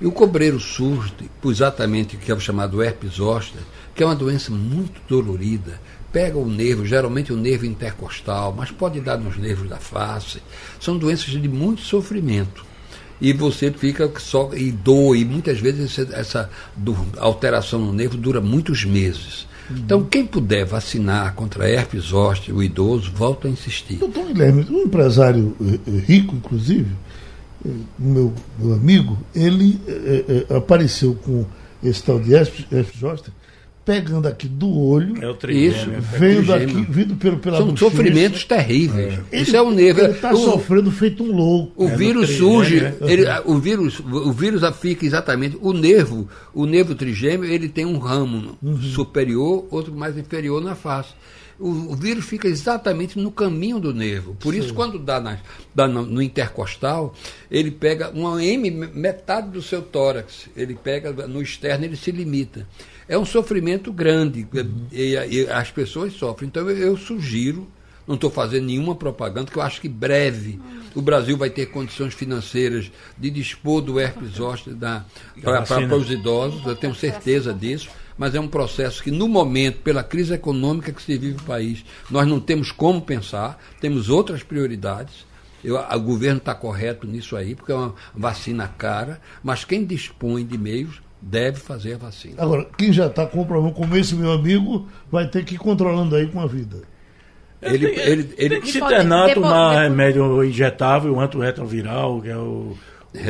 E 0.00 0.06
o 0.06 0.12
cobreiro 0.12 0.58
surge 0.58 1.12
exatamente 1.44 2.16
o 2.16 2.18
que 2.18 2.32
é 2.32 2.34
o 2.34 2.40
chamado 2.40 2.82
herpes 2.82 3.14
zoster, 3.14 3.60
que 4.00 4.04
é 4.04 4.06
uma 4.06 4.16
doença 4.16 4.50
muito 4.50 4.98
dolorida. 5.06 5.78
Pega 6.10 6.38
o 6.38 6.48
nervo, 6.48 6.86
geralmente 6.86 7.34
o 7.34 7.36
nervo 7.36 7.66
intercostal, 7.66 8.54
mas 8.56 8.70
pode 8.70 8.98
dar 8.98 9.18
nos 9.18 9.36
nervos 9.36 9.68
da 9.68 9.76
face. 9.76 10.40
São 10.80 10.96
doenças 10.96 11.26
de 11.26 11.46
muito 11.46 11.82
sofrimento. 11.82 12.64
E 13.20 13.34
você 13.34 13.70
fica 13.70 14.10
só 14.18 14.54
e 14.54 14.72
doa, 14.72 15.18
e 15.18 15.24
muitas 15.26 15.60
vezes 15.60 15.98
essa, 16.14 16.48
alteração 17.18 17.78
no 17.78 17.92
nervo 17.92 18.16
dura 18.16 18.40
muitos 18.40 18.86
meses. 18.86 19.46
Uhum. 19.68 19.76
Então, 19.76 20.04
quem 20.04 20.24
puder 20.24 20.64
vacinar 20.64 21.34
contra 21.34 21.68
herpes 21.68 22.04
zoster, 22.04 22.56
o 22.56 22.62
idoso, 22.62 23.12
volta 23.12 23.48
a 23.48 23.50
insistir. 23.50 23.96
Doutor 23.96 24.28
Guilherme, 24.28 24.66
um 24.70 24.84
empresário 24.84 25.54
eh, 25.60 25.78
eh, 25.86 26.00
rico, 26.06 26.34
inclusive, 26.34 26.90
eh, 27.66 27.70
meu, 27.98 28.32
meu 28.58 28.72
amigo, 28.72 29.18
ele 29.34 29.78
apareceu 30.56 31.14
com 31.16 31.44
esse 31.84 32.02
tal 32.02 32.18
de 32.18 32.32
herpes, 32.32 32.64
herpes 32.72 32.98
zoster 32.98 33.34
pegando 33.84 34.28
aqui 34.28 34.46
do 34.46 34.70
olho. 34.78 35.22
É 35.22 35.28
o 35.28 35.34
trigêmeo, 35.34 35.98
isso, 35.98 36.14
é 36.14 36.18
vendo 36.18 36.52
aqui, 36.52 36.86
vindo 36.88 37.16
pelo, 37.16 37.38
pela 37.38 37.58
São 37.58 37.66
bochecha. 37.68 37.90
sofrimentos 37.90 38.44
terríveis. 38.44 39.14
É. 39.14 39.22
Ele, 39.32 39.42
isso 39.42 39.56
é 39.56 39.62
o 39.62 39.70
nervo. 39.70 40.00
Ele 40.00 40.12
está 40.12 40.34
sofrendo 40.34 40.90
feito 40.90 41.22
um 41.22 41.32
louco. 41.34 41.84
O 41.84 41.88
é 41.88 41.96
vírus 41.96 42.30
surge, 42.36 42.92
ele, 43.00 43.24
o 43.44 43.58
vírus, 43.58 44.00
o 44.00 44.32
vírus 44.32 44.62
fica 44.78 45.04
exatamente. 45.04 45.58
O 45.60 45.72
nervo, 45.72 46.28
o 46.54 46.66
nervo 46.66 46.94
trigêmeo, 46.94 47.50
ele 47.50 47.68
tem 47.68 47.84
um 47.84 47.98
ramo 47.98 48.56
uhum. 48.62 48.80
superior, 48.80 49.66
outro 49.70 49.94
mais 49.94 50.16
inferior 50.16 50.62
na 50.62 50.74
face. 50.74 51.14
O, 51.60 51.92
o, 51.92 51.94
vírus 51.94 52.24
fica 52.24 52.48
exatamente 52.48 53.18
no 53.18 53.30
caminho 53.30 53.78
do 53.78 53.92
nervo. 53.92 54.34
Por 54.40 54.54
Sim. 54.54 54.60
isso, 54.60 54.74
quando 54.74 54.98
dá, 54.98 55.20
na, 55.20 55.38
dá 55.74 55.86
no, 55.86 56.06
no, 56.06 56.22
intercostal, 56.22 57.14
ele 57.50 57.70
pega 57.70 58.10
uma 58.10 58.42
M, 58.42 58.70
metade 58.70 59.50
do 59.50 59.60
seu 59.60 59.82
tórax. 59.82 60.48
Ele 60.56 60.74
pega 60.74 61.12
no 61.26 61.42
externo, 61.42 61.84
ele 61.84 61.96
se 61.96 62.10
limita 62.10 62.66
é 63.08 63.18
um 63.18 63.24
sofrimento 63.24 63.92
grande 63.92 64.46
uhum. 64.54 64.86
e, 64.92 65.16
e, 65.16 65.50
as 65.50 65.68
pessoas 65.68 66.12
sofrem. 66.12 66.46
Então 66.46 66.70
eu, 66.70 66.78
eu, 66.78 66.96
sugiro 66.96 67.66
não 68.06 68.14
estou 68.14 68.30
fazendo 68.30 68.66
nenhuma 68.66 68.94
propaganda, 68.94 69.50
que 69.50 69.56
eu 69.56 69.62
acho 69.62 69.80
que 69.80 69.88
breve 69.88 70.60
o 70.94 71.02
Brasil 71.02 71.36
vai 71.36 71.50
ter 71.50 71.66
condições 71.66 72.14
financeiras 72.14 72.90
de 73.16 73.30
dispor 73.30 73.80
do 73.80 74.00
herpes 74.00 74.30
zoster 74.30 74.74
para 74.76 75.96
os 75.96 76.10
idosos, 76.10 76.64
eu 76.66 76.74
tenho 76.74 76.94
certeza 76.94 77.52
disso 77.52 77.88
mas 78.20 78.34
é 78.34 78.38
um 78.38 78.46
processo 78.46 79.02
que, 79.02 79.10
no 79.10 79.26
momento, 79.26 79.78
pela 79.78 80.02
crise 80.02 80.34
econômica 80.34 80.92
que 80.92 81.02
se 81.02 81.16
vive 81.16 81.38
no 81.38 81.42
país, 81.42 81.82
nós 82.10 82.28
não 82.28 82.38
temos 82.38 82.70
como 82.70 83.00
pensar, 83.00 83.58
temos 83.80 84.10
outras 84.10 84.42
prioridades. 84.42 85.24
Eu, 85.64 85.78
o 85.78 86.00
governo 86.00 86.36
está 86.36 86.54
correto 86.54 87.06
nisso 87.06 87.34
aí, 87.34 87.54
porque 87.54 87.72
é 87.72 87.74
uma 87.74 87.94
vacina 88.14 88.68
cara, 88.68 89.22
mas 89.42 89.64
quem 89.64 89.86
dispõe 89.86 90.44
de 90.44 90.58
meios 90.58 91.00
deve 91.18 91.60
fazer 91.60 91.94
a 91.94 91.96
vacina. 91.96 92.34
Agora, 92.36 92.68
quem 92.76 92.92
já 92.92 93.06
está 93.06 93.24
com 93.24 93.42
problema 93.42 93.72
como 93.72 93.96
esse 93.96 94.14
meu 94.14 94.32
amigo, 94.32 94.86
vai 95.10 95.26
ter 95.26 95.42
que 95.42 95.54
ir 95.54 95.58
controlando 95.58 96.14
aí 96.14 96.26
com 96.26 96.40
a 96.42 96.46
vida. 96.46 96.82
Ele, 97.62 97.86
ele, 97.86 98.00
ele, 98.00 98.34
ele 98.36 98.48
tem 98.56 98.60
que 98.60 98.72
se 98.72 98.84
internar, 98.84 99.32
tomar 99.32 99.80
remédio 99.80 100.44
injetável, 100.44 101.18
antirretroviral, 101.18 102.20
que 102.20 102.28
é 102.28 102.36
o 102.36 102.76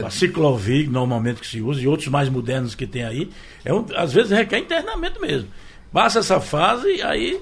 a 0.05 0.11
ciclovig, 0.11 0.89
normalmente 0.89 1.41
que 1.41 1.47
se 1.47 1.61
usa, 1.61 1.81
e 1.81 1.89
outros 1.89 2.09
mais 2.09 2.28
modernos 2.28 2.74
que 2.74 2.87
tem 2.87 3.05
aí, 3.05 3.31
é 3.64 3.72
um, 3.72 3.85
às 3.97 4.12
vezes 4.12 4.31
requer 4.31 4.59
internamento 4.59 5.20
mesmo. 5.20 5.49
Passa 5.93 6.18
essa 6.18 6.41
fase 6.41 6.97
e 6.97 7.03
aí 7.03 7.41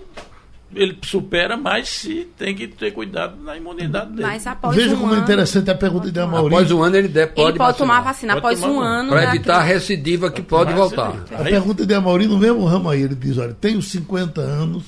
ele 0.74 0.98
supera, 1.02 1.56
mas 1.56 1.88
se 1.88 2.28
tem 2.36 2.54
que 2.54 2.68
ter 2.68 2.92
cuidado 2.92 3.42
na 3.42 3.56
imunidade 3.56 4.10
dele. 4.10 4.22
Mas 4.22 4.46
após 4.46 4.76
Veja 4.76 4.94
um 4.94 5.00
como 5.00 5.14
é 5.14 5.16
ano, 5.16 5.24
interessante 5.24 5.70
a 5.70 5.74
pergunta 5.74 6.12
de 6.12 6.20
Amaury. 6.20 6.54
Após 6.54 6.70
um 6.70 6.82
ano 6.82 6.96
ele 6.96 7.08
deve, 7.08 7.32
pode 7.32 7.48
Ele 7.50 7.58
pode 7.58 7.78
tomar 7.78 8.00
vacina 8.02 8.34
pode 8.34 8.56
após 8.56 8.62
um 8.62 8.80
ano. 8.80 9.08
Para 9.10 9.24
evitar 9.24 9.56
a 9.56 9.62
recidiva 9.62 10.30
que 10.30 10.42
pode 10.42 10.72
voltar. 10.72 11.24
A 11.32 11.42
pergunta 11.42 11.86
de 11.86 11.94
Amaury, 11.94 12.26
no 12.26 12.38
mesmo 12.38 12.64
ramo 12.64 12.90
aí, 12.90 13.02
ele 13.02 13.14
diz, 13.14 13.38
olha, 13.38 13.54
tenho 13.54 13.80
50 13.80 14.40
anos, 14.40 14.84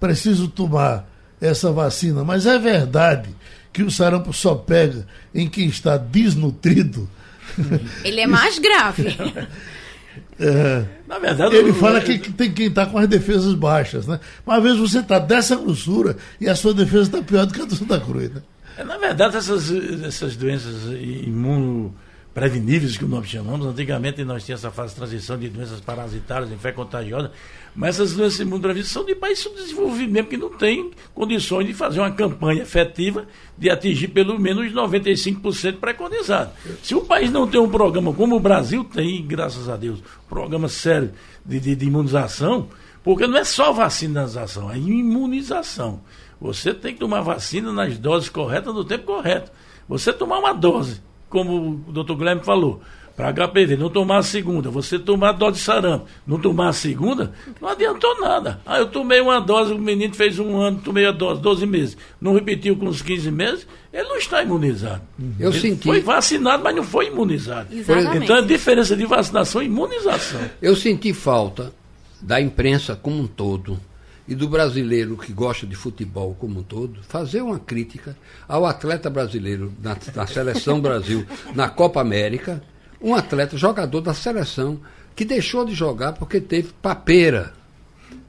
preciso 0.00 0.48
tomar 0.48 1.06
essa 1.40 1.70
vacina, 1.70 2.24
mas 2.24 2.46
é 2.46 2.58
verdade 2.58 3.28
que 3.74 3.82
o 3.82 3.90
sarampo 3.90 4.32
só 4.32 4.54
pega 4.54 5.04
em 5.34 5.48
quem 5.48 5.66
está 5.66 5.96
desnutrido. 5.96 7.10
Ele 8.04 8.20
é 8.20 8.26
mais 8.26 8.58
grave. 8.58 9.14
É, 10.38 10.84
Na 11.06 11.18
verdade, 11.18 11.54
ele 11.54 11.72
fala 11.72 12.00
que, 12.00 12.18
que 12.18 12.32
tem 12.32 12.52
quem 12.52 12.66
está 12.66 12.86
com 12.86 12.98
as 12.98 13.06
defesas 13.08 13.54
baixas, 13.54 14.06
né? 14.06 14.18
Mas 14.44 14.58
às 14.58 14.62
vezes 14.64 14.78
você 14.78 14.98
está 14.98 15.18
dessa 15.18 15.54
grossura 15.54 16.16
e 16.40 16.48
a 16.48 16.56
sua 16.56 16.74
defesa 16.74 17.02
está 17.02 17.22
pior 17.22 17.46
do 17.46 17.54
que 17.54 17.62
a 17.62 17.64
do 17.64 17.74
Santa 17.76 18.00
Cruz, 18.00 18.30
né? 18.30 18.42
É, 18.76 18.82
na 18.82 18.96
verdade, 18.96 19.36
essas, 19.36 19.70
essas 20.04 20.34
doenças 20.36 20.74
imuno 21.24 21.94
preveníveis 22.34 22.98
que 22.98 23.04
nós 23.04 23.26
chamamos. 23.28 23.64
Antigamente 23.64 24.24
nós 24.24 24.44
tínhamos 24.44 24.64
essa 24.64 24.74
fase 24.74 24.92
de 24.92 24.96
transição 24.96 25.38
de 25.38 25.48
doenças 25.48 25.80
parasitárias, 25.80 26.50
infecção 26.50 26.84
contagiosa, 26.84 27.30
mas 27.74 27.94
essas 27.94 28.14
doenças 28.14 28.40
imunopreveníveis 28.40 28.92
são 28.92 29.04
de 29.04 29.14
países 29.14 29.44
subdesenvolvidos 29.44 30.26
que 30.26 30.36
não 30.36 30.50
têm 30.50 30.90
condições 31.14 31.66
de 31.66 31.72
fazer 31.72 32.00
uma 32.00 32.10
campanha 32.10 32.62
efetiva 32.62 33.26
de 33.56 33.70
atingir 33.70 34.08
pelo 34.08 34.38
menos 34.38 34.72
95% 34.72 35.76
preconizado. 35.76 36.50
Se 36.82 36.94
o 36.94 37.02
país 37.02 37.30
não 37.30 37.46
tem 37.46 37.60
um 37.60 37.68
programa 37.68 38.12
como 38.12 38.34
o 38.34 38.40
Brasil 38.40 38.82
tem, 38.82 39.24
graças 39.24 39.68
a 39.68 39.76
Deus, 39.76 40.00
um 40.00 40.28
programa 40.28 40.68
sério 40.68 41.12
de, 41.46 41.60
de, 41.60 41.76
de 41.76 41.86
imunização, 41.86 42.68
porque 43.04 43.26
não 43.28 43.38
é 43.38 43.44
só 43.44 43.72
vacinação, 43.72 44.72
é 44.72 44.76
imunização. 44.76 46.00
Você 46.40 46.74
tem 46.74 46.94
que 46.94 47.00
tomar 47.00 47.20
vacina 47.20 47.72
nas 47.72 47.96
doses 47.96 48.28
corretas 48.28 48.74
no 48.74 48.84
tempo 48.84 49.04
correto. 49.04 49.52
Você 49.88 50.12
tomar 50.12 50.38
uma 50.38 50.52
dose 50.52 51.00
como 51.34 51.82
o 51.88 51.92
doutor 51.92 52.16
Guilherme 52.16 52.44
falou, 52.44 52.80
para 53.16 53.32
HPV, 53.32 53.76
não 53.76 53.90
tomar 53.90 54.18
a 54.18 54.22
segunda, 54.22 54.70
você 54.70 55.00
tomar 55.00 55.30
a 55.30 55.32
dose 55.32 55.58
de 55.58 55.64
sarampo, 55.64 56.06
não 56.24 56.38
tomar 56.38 56.68
a 56.68 56.72
segunda, 56.72 57.32
não 57.60 57.68
adiantou 57.68 58.20
nada. 58.20 58.60
Ah, 58.64 58.78
eu 58.78 58.86
tomei 58.86 59.20
uma 59.20 59.40
dose, 59.40 59.72
o 59.72 59.78
menino 59.78 60.14
fez 60.14 60.38
um 60.38 60.60
ano, 60.60 60.80
tomei 60.82 61.04
a 61.04 61.10
dose, 61.10 61.40
12 61.40 61.66
meses, 61.66 61.96
não 62.20 62.34
repetiu 62.34 62.76
com 62.76 62.86
os 62.86 63.02
15 63.02 63.32
meses, 63.32 63.66
ele 63.92 64.08
não 64.08 64.16
está 64.16 64.44
imunizado. 64.44 65.02
Eu 65.40 65.50
ele 65.50 65.60
senti. 65.60 65.84
Foi 65.84 66.00
vacinado, 66.00 66.62
mas 66.62 66.76
não 66.76 66.84
foi 66.84 67.08
imunizado. 67.08 67.74
Exatamente. 67.74 68.24
Então 68.24 68.36
a 68.36 68.40
diferença 68.40 68.96
de 68.96 69.04
vacinação 69.06 69.60
e 69.60 69.66
imunização. 69.66 70.40
Eu 70.62 70.76
senti 70.76 71.12
falta 71.12 71.72
da 72.20 72.40
imprensa 72.40 72.94
como 72.94 73.20
um 73.20 73.26
todo 73.26 73.78
e 74.26 74.34
do 74.34 74.48
brasileiro 74.48 75.16
que 75.16 75.32
gosta 75.32 75.66
de 75.66 75.74
futebol 75.74 76.34
como 76.38 76.60
um 76.60 76.62
todo, 76.62 77.02
fazer 77.02 77.42
uma 77.42 77.58
crítica 77.58 78.16
ao 78.48 78.64
atleta 78.64 79.10
brasileiro 79.10 79.72
na, 79.82 79.96
na 80.14 80.26
seleção 80.26 80.80
Brasil 80.80 81.26
na 81.54 81.68
Copa 81.68 82.00
América, 82.00 82.62
um 83.00 83.14
atleta, 83.14 83.56
jogador 83.56 84.00
da 84.00 84.14
seleção, 84.14 84.80
que 85.14 85.24
deixou 85.24 85.64
de 85.64 85.74
jogar 85.74 86.14
porque 86.14 86.40
teve 86.40 86.72
papeira 86.80 87.52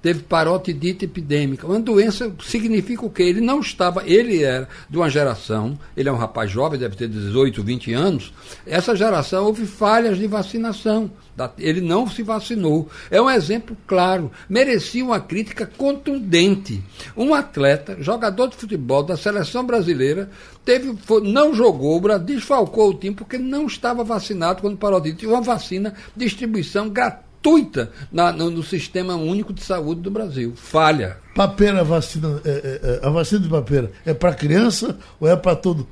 teve 0.05 0.21
parotidite 0.21 1.05
epidêmica. 1.05 1.65
Uma 1.65 1.79
doença 1.79 2.31
significa 2.43 3.03
o 3.03 3.09
quê? 3.09 3.23
Ele 3.23 3.41
não 3.41 3.59
estava, 3.59 4.03
ele 4.05 4.43
era 4.43 4.69
de 4.87 4.97
uma 4.97 5.09
geração, 5.09 5.75
ele 5.97 6.07
é 6.07 6.11
um 6.11 6.15
rapaz 6.15 6.51
jovem, 6.51 6.79
deve 6.79 6.95
ter 6.95 7.07
18, 7.07 7.63
20 7.63 7.93
anos. 7.93 8.31
Essa 8.67 8.95
geração 8.95 9.45
houve 9.45 9.65
falhas 9.65 10.19
de 10.19 10.27
vacinação. 10.27 11.09
Ele 11.57 11.81
não 11.81 12.07
se 12.07 12.21
vacinou. 12.21 12.87
É 13.09 13.19
um 13.19 13.27
exemplo 13.27 13.75
claro. 13.87 14.31
Merecia 14.47 15.03
uma 15.03 15.19
crítica 15.19 15.65
contundente. 15.65 16.83
Um 17.17 17.33
atleta, 17.33 17.97
jogador 17.99 18.49
de 18.49 18.57
futebol 18.57 19.01
da 19.01 19.17
seleção 19.17 19.65
brasileira, 19.65 20.29
teve, 20.63 20.95
foi, 20.97 21.27
não 21.27 21.51
jogou, 21.51 21.99
desfalcou 22.19 22.91
o 22.91 22.93
time 22.93 23.15
porque 23.15 23.39
não 23.39 23.65
estava 23.65 24.03
vacinado 24.03 24.61
quando 24.61 24.77
parou 24.77 25.01
de 25.01 25.25
uma 25.25 25.41
vacina 25.41 25.95
distribuição 26.15 26.89
gratuita 26.89 27.24
gratuita 27.45 27.91
na, 28.11 28.31
no, 28.31 28.49
no, 28.49 28.63
Sistema 28.63 29.15
Único 29.15 29.53
de 29.53 29.63
Saúde 29.63 30.01
do 30.01 30.09
Brasil. 30.09 30.53
Falha. 30.55 31.17
Papeira, 31.35 31.83
vacina, 31.83 32.41
é, 32.43 32.49
é, 32.49 32.99
é 33.03 33.07
a 33.07 33.09
vacina 33.09 33.41
de 33.41 33.49
papeira 33.49 33.91
é 34.05 34.13
para 34.13 34.33
criança 34.33 34.97
ou 35.19 35.27
é 35.27 35.35
para 35.35 35.55
todo 35.55 35.87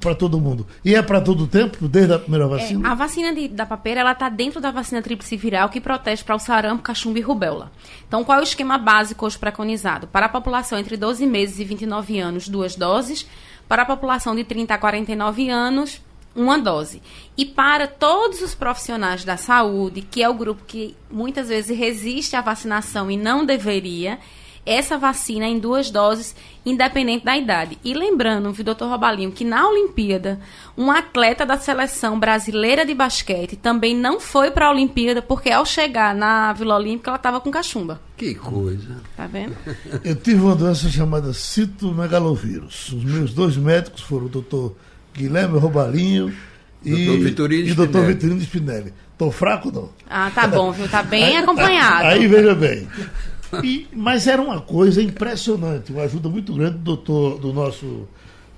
para 0.00 0.16
todo 0.16 0.40
mundo. 0.40 0.66
E 0.84 0.96
é 0.96 1.00
para 1.00 1.20
todo 1.20 1.44
o 1.44 1.46
tempo, 1.46 1.86
desde 1.86 2.12
a 2.12 2.18
primeira 2.18 2.48
vacina? 2.48 2.88
É, 2.88 2.90
a 2.90 2.94
vacina 2.94 3.32
de, 3.32 3.46
da 3.46 3.64
papeira 3.64 4.00
ela 4.00 4.10
está 4.10 4.28
dentro 4.28 4.60
da 4.60 4.72
vacina 4.72 5.00
tríplice 5.00 5.36
viral 5.36 5.68
que 5.68 5.80
protege 5.80 6.24
para 6.24 6.34
o 6.34 6.40
sarampo, 6.40 6.82
cachumba 6.82 7.20
e 7.20 7.22
rubéola. 7.22 7.70
Então, 8.08 8.24
qual 8.24 8.38
é 8.38 8.40
o 8.40 8.42
esquema 8.42 8.78
básico 8.78 9.24
hoje 9.24 9.38
preconizado? 9.38 10.08
Para 10.08 10.26
a 10.26 10.28
população 10.28 10.76
entre 10.76 10.96
12 10.96 11.24
meses 11.24 11.60
e 11.60 11.64
29 11.64 12.18
anos, 12.18 12.48
duas 12.48 12.74
doses. 12.74 13.28
Para 13.68 13.82
a 13.82 13.86
população 13.86 14.34
de 14.34 14.42
30 14.42 14.74
a 14.74 14.78
49 14.78 15.50
anos, 15.50 16.00
uma 16.36 16.58
dose. 16.58 17.02
E 17.36 17.44
para 17.44 17.86
todos 17.86 18.42
os 18.42 18.54
profissionais 18.54 19.24
da 19.24 19.36
saúde, 19.36 20.02
que 20.02 20.22
é 20.22 20.28
o 20.28 20.34
grupo 20.34 20.62
que 20.66 20.94
muitas 21.10 21.48
vezes 21.48 21.76
resiste 21.76 22.36
à 22.36 22.40
vacinação 22.40 23.10
e 23.10 23.16
não 23.16 23.44
deveria, 23.44 24.18
essa 24.66 24.98
vacina 24.98 25.46
em 25.46 25.60
duas 25.60 25.90
doses, 25.90 26.34
independente 26.64 27.24
da 27.24 27.36
idade. 27.36 27.78
E 27.84 27.94
lembrando, 27.94 28.52
viu, 28.52 28.64
doutor 28.64 28.88
Robalinho, 28.88 29.30
que 29.30 29.44
na 29.44 29.68
Olimpíada, 29.68 30.40
um 30.76 30.90
atleta 30.90 31.46
da 31.46 31.56
seleção 31.56 32.18
brasileira 32.18 32.84
de 32.84 32.92
basquete 32.92 33.54
também 33.54 33.96
não 33.96 34.18
foi 34.18 34.50
para 34.50 34.66
a 34.66 34.70
Olimpíada, 34.72 35.22
porque 35.22 35.50
ao 35.50 35.64
chegar 35.64 36.12
na 36.16 36.52
Vila 36.52 36.74
Olímpica, 36.74 37.10
ela 37.10 37.16
estava 37.16 37.40
com 37.40 37.50
cachumba. 37.50 38.00
Que 38.16 38.34
coisa. 38.34 39.00
Tá 39.16 39.28
vendo? 39.28 39.56
Eu 40.02 40.16
tive 40.16 40.40
uma 40.40 40.56
doença 40.56 40.90
chamada 40.90 41.32
citomegalovírus. 41.32 42.92
Os 42.92 43.04
meus 43.04 43.32
dois 43.32 43.56
médicos 43.56 44.02
foram 44.02 44.26
o 44.26 44.28
doutor 44.28 44.74
Guilherme 45.16 45.58
Robalinho 45.58 46.32
e, 46.84 47.08
o 47.08 47.74
doutor 47.74 48.06
Vitorino 48.06 48.40
Spinelli. 48.40 48.92
Estou 49.12 49.32
fraco, 49.32 49.72
não? 49.72 49.90
Ah, 50.08 50.30
tá 50.32 50.46
bom, 50.46 50.70
viu? 50.70 50.88
Tá 50.88 51.02
bem 51.02 51.38
acompanhado. 51.38 52.06
Aí, 52.06 52.26
veja 52.26 52.54
bem. 52.54 52.86
E, 53.64 53.86
mas 53.92 54.26
era 54.26 54.42
uma 54.42 54.60
coisa 54.60 55.02
impressionante, 55.02 55.90
uma 55.90 56.02
ajuda 56.02 56.28
muito 56.28 56.52
grande 56.52 56.78
do 56.78 56.82
doutor, 56.82 57.38
do 57.38 57.52
nosso 57.52 58.06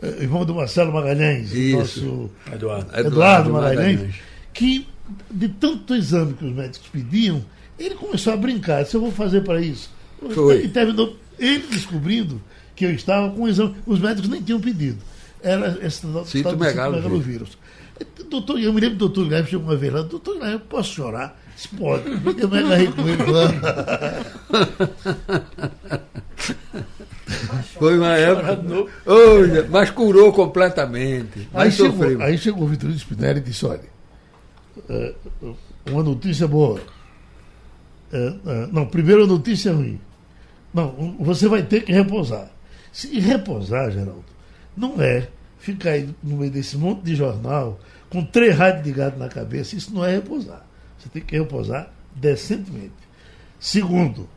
eh, 0.02 0.22
irmão 0.22 0.44
do 0.44 0.54
Marcelo 0.54 0.92
Magalhães, 0.92 1.50
do 1.50 1.78
nosso 1.78 2.30
Eduardo, 2.52 2.88
Eduardo, 2.88 3.06
Eduardo 3.06 3.50
Magalhães, 3.50 3.96
Magalhães, 3.98 4.14
que 4.52 4.88
de 5.30 5.48
tanto 5.48 5.94
exame 5.94 6.32
que 6.32 6.44
os 6.44 6.52
médicos 6.52 6.88
pediam, 6.88 7.44
ele 7.78 7.94
começou 7.94 8.32
a 8.32 8.36
brincar. 8.36 8.82
Disse, 8.82 8.96
eu 8.96 9.00
vou 9.00 9.12
fazer 9.12 9.42
para 9.42 9.60
isso. 9.60 9.90
Foi. 10.34 10.64
E 10.64 10.68
terminou 10.68 11.16
ele 11.38 11.64
descobrindo 11.70 12.42
que 12.74 12.84
eu 12.84 12.90
estava 12.90 13.30
com 13.30 13.42
o 13.42 13.48
exame. 13.48 13.76
Os 13.86 14.00
médicos 14.00 14.28
nem 14.28 14.42
tinham 14.42 14.60
pedido 14.60 14.98
era 15.42 15.78
esse 15.86 16.06
citomegalovírus. 16.26 17.58
Doutor, 18.30 18.60
eu 18.60 18.72
me 18.72 18.80
lembro 18.80 18.96
do 18.96 19.08
doutor 19.08 19.24
Guilherme 19.24 19.48
chegou 19.48 19.66
uma 19.66 19.76
vez 19.76 19.92
lá, 19.92 20.02
doutor 20.02 20.34
Guilherme, 20.34 20.54
eu 20.54 20.60
posso 20.60 20.94
chorar? 20.94 21.40
Pode. 21.76 22.08
Eu 22.40 22.48
me 22.48 22.58
agarrei 22.58 22.92
com 22.92 23.08
ele 23.08 23.24
lá. 23.24 23.48
Foi 27.78 27.98
uma 27.98 28.16
época. 28.16 28.60
Olha, 29.06 29.66
mas 29.68 29.90
curou 29.90 30.32
completamente. 30.32 31.48
Aí 31.52 31.70
chegou, 31.72 32.22
aí 32.22 32.38
chegou 32.38 32.64
o 32.64 32.68
Vitorino 32.68 32.98
Spinelli 32.98 33.40
e 33.40 33.42
disse: 33.42 33.66
olha, 33.66 33.82
é, 34.88 35.14
uma 35.90 36.02
notícia 36.02 36.46
boa. 36.46 36.80
É, 38.12 38.34
é, 38.46 38.68
não, 38.72 38.86
primeiro 38.86 39.24
a 39.24 39.26
notícia 39.26 39.72
ruim. 39.72 40.00
Não, 40.72 41.16
você 41.20 41.48
vai 41.48 41.62
ter 41.62 41.82
que 41.84 41.92
repousar. 41.92 42.50
Se 42.92 43.18
repousar, 43.18 43.90
Geraldo, 43.90 44.24
não 44.78 45.00
é 45.00 45.28
ficar 45.58 45.90
aí 45.90 46.08
no 46.22 46.36
meio 46.36 46.50
desse 46.50 46.76
monte 46.76 47.02
de 47.02 47.14
jornal 47.14 47.78
com 48.08 48.24
três 48.24 48.56
rádios 48.56 48.86
ligados 48.86 49.18
na 49.18 49.28
cabeça. 49.28 49.76
Isso 49.76 49.92
não 49.92 50.04
é 50.04 50.12
repousar. 50.12 50.64
Você 50.98 51.08
tem 51.08 51.22
que 51.22 51.36
repousar 51.36 51.90
decentemente. 52.14 52.92
Segundo, 53.60 54.28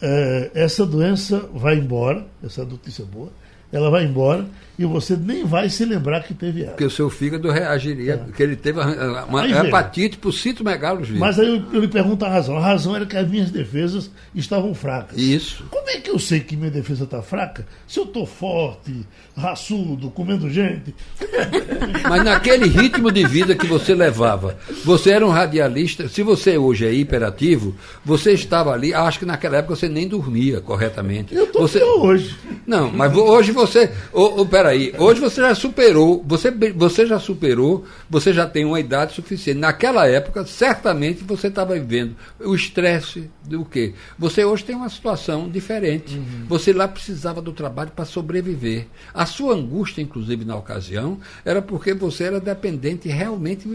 é, 0.00 0.50
essa 0.54 0.84
doença 0.84 1.48
vai 1.52 1.76
embora, 1.76 2.26
essa 2.42 2.64
notícia 2.64 3.04
boa, 3.04 3.32
ela 3.72 3.90
vai 3.90 4.04
embora 4.04 4.46
e 4.78 4.84
você 4.84 5.16
nem 5.16 5.44
vai 5.44 5.68
se 5.68 5.84
lembrar 5.84 6.22
que 6.22 6.32
teve 6.32 6.62
ela. 6.62 6.70
Porque 6.70 6.84
o 6.84 6.90
seu 6.90 7.10
fígado 7.10 7.50
reagiria, 7.50 8.14
É. 8.14 8.16
porque 8.16 8.42
ele 8.42 8.54
teve 8.54 8.78
uma, 8.80 9.42
Aí, 9.42 9.52
hepatite 9.52 10.18
por 10.18 10.32
citomegalovírus. 10.32 11.18
Mas 11.18 11.38
aí 11.38 11.48
eu, 11.48 11.62
eu 11.72 11.80
lhe 11.80 11.88
pergunto 11.88 12.24
a 12.24 12.28
razão. 12.28 12.56
A 12.56 12.60
razão 12.60 12.94
era 12.94 13.04
que 13.04 13.16
as 13.16 13.28
minhas 13.28 13.50
defesas 13.50 14.10
estavam 14.34 14.72
fracas. 14.74 15.18
Isso. 15.18 15.64
Como 15.70 15.88
é 15.90 15.96
que 15.98 16.10
eu 16.10 16.18
sei 16.18 16.40
que 16.40 16.56
minha 16.56 16.70
defesa 16.70 17.04
está 17.04 17.20
fraca? 17.22 17.66
Se 17.86 17.98
eu 17.98 18.04
estou 18.04 18.24
forte, 18.24 19.04
raçudo, 19.36 20.10
comendo 20.10 20.48
gente. 20.48 20.94
Mas 22.08 22.24
naquele 22.24 22.66
ritmo 22.68 23.10
de 23.10 23.26
vida 23.26 23.54
que 23.54 23.66
você 23.66 23.94
levava, 23.94 24.56
você 24.84 25.10
era 25.10 25.26
um 25.26 25.30
radialista. 25.30 26.08
Se 26.08 26.22
você 26.22 26.56
hoje 26.56 26.86
é 26.86 26.92
hiperativo, 26.92 27.74
você 28.04 28.32
estava 28.32 28.72
ali. 28.72 28.94
Acho 28.94 29.18
que 29.20 29.26
naquela 29.26 29.56
época 29.58 29.74
você 29.76 29.88
nem 29.88 30.06
dormia 30.06 30.60
corretamente. 30.60 31.34
Eu 31.34 31.44
estou 31.44 31.62
você, 31.62 31.82
hoje. 31.82 32.36
Não, 32.66 32.90
mas 32.92 33.14
hoje 33.16 33.52
você. 33.52 33.90
Ô, 34.12 34.40
ô, 34.42 34.46
peraí, 34.68 34.92
hoje 34.98 35.20
você 35.20 35.40
já 35.40 35.54
superou, 35.54 36.22
você, 36.26 36.50
você 36.50 37.06
já 37.06 37.18
superou, 37.18 37.84
você 38.08 38.32
já 38.32 38.46
tem 38.46 38.64
uma 38.64 38.78
idade 38.78 39.14
suficiente. 39.14 39.58
Naquela 39.58 40.06
época, 40.06 40.44
certamente 40.44 41.24
você 41.24 41.48
estava 41.48 41.74
vivendo 41.74 42.14
o 42.40 42.54
estresse 42.54 43.30
do 43.44 43.64
quê? 43.64 43.94
Você 44.18 44.44
hoje 44.44 44.64
tem 44.64 44.76
uma 44.76 44.88
situação 44.88 45.48
diferente. 45.48 46.20
Você 46.48 46.72
lá 46.72 46.86
precisava 46.86 47.40
do 47.40 47.52
trabalho 47.52 47.90
para 47.94 48.04
sobreviver. 48.04 48.86
A 49.14 49.24
sua 49.24 49.54
angústia, 49.54 50.02
inclusive, 50.02 50.44
na 50.44 50.56
ocasião, 50.56 51.18
era 51.44 51.62
porque 51.62 51.94
você 51.94 52.24
era 52.24 52.40
dependente 52.40 53.08
realmente, 53.08 53.66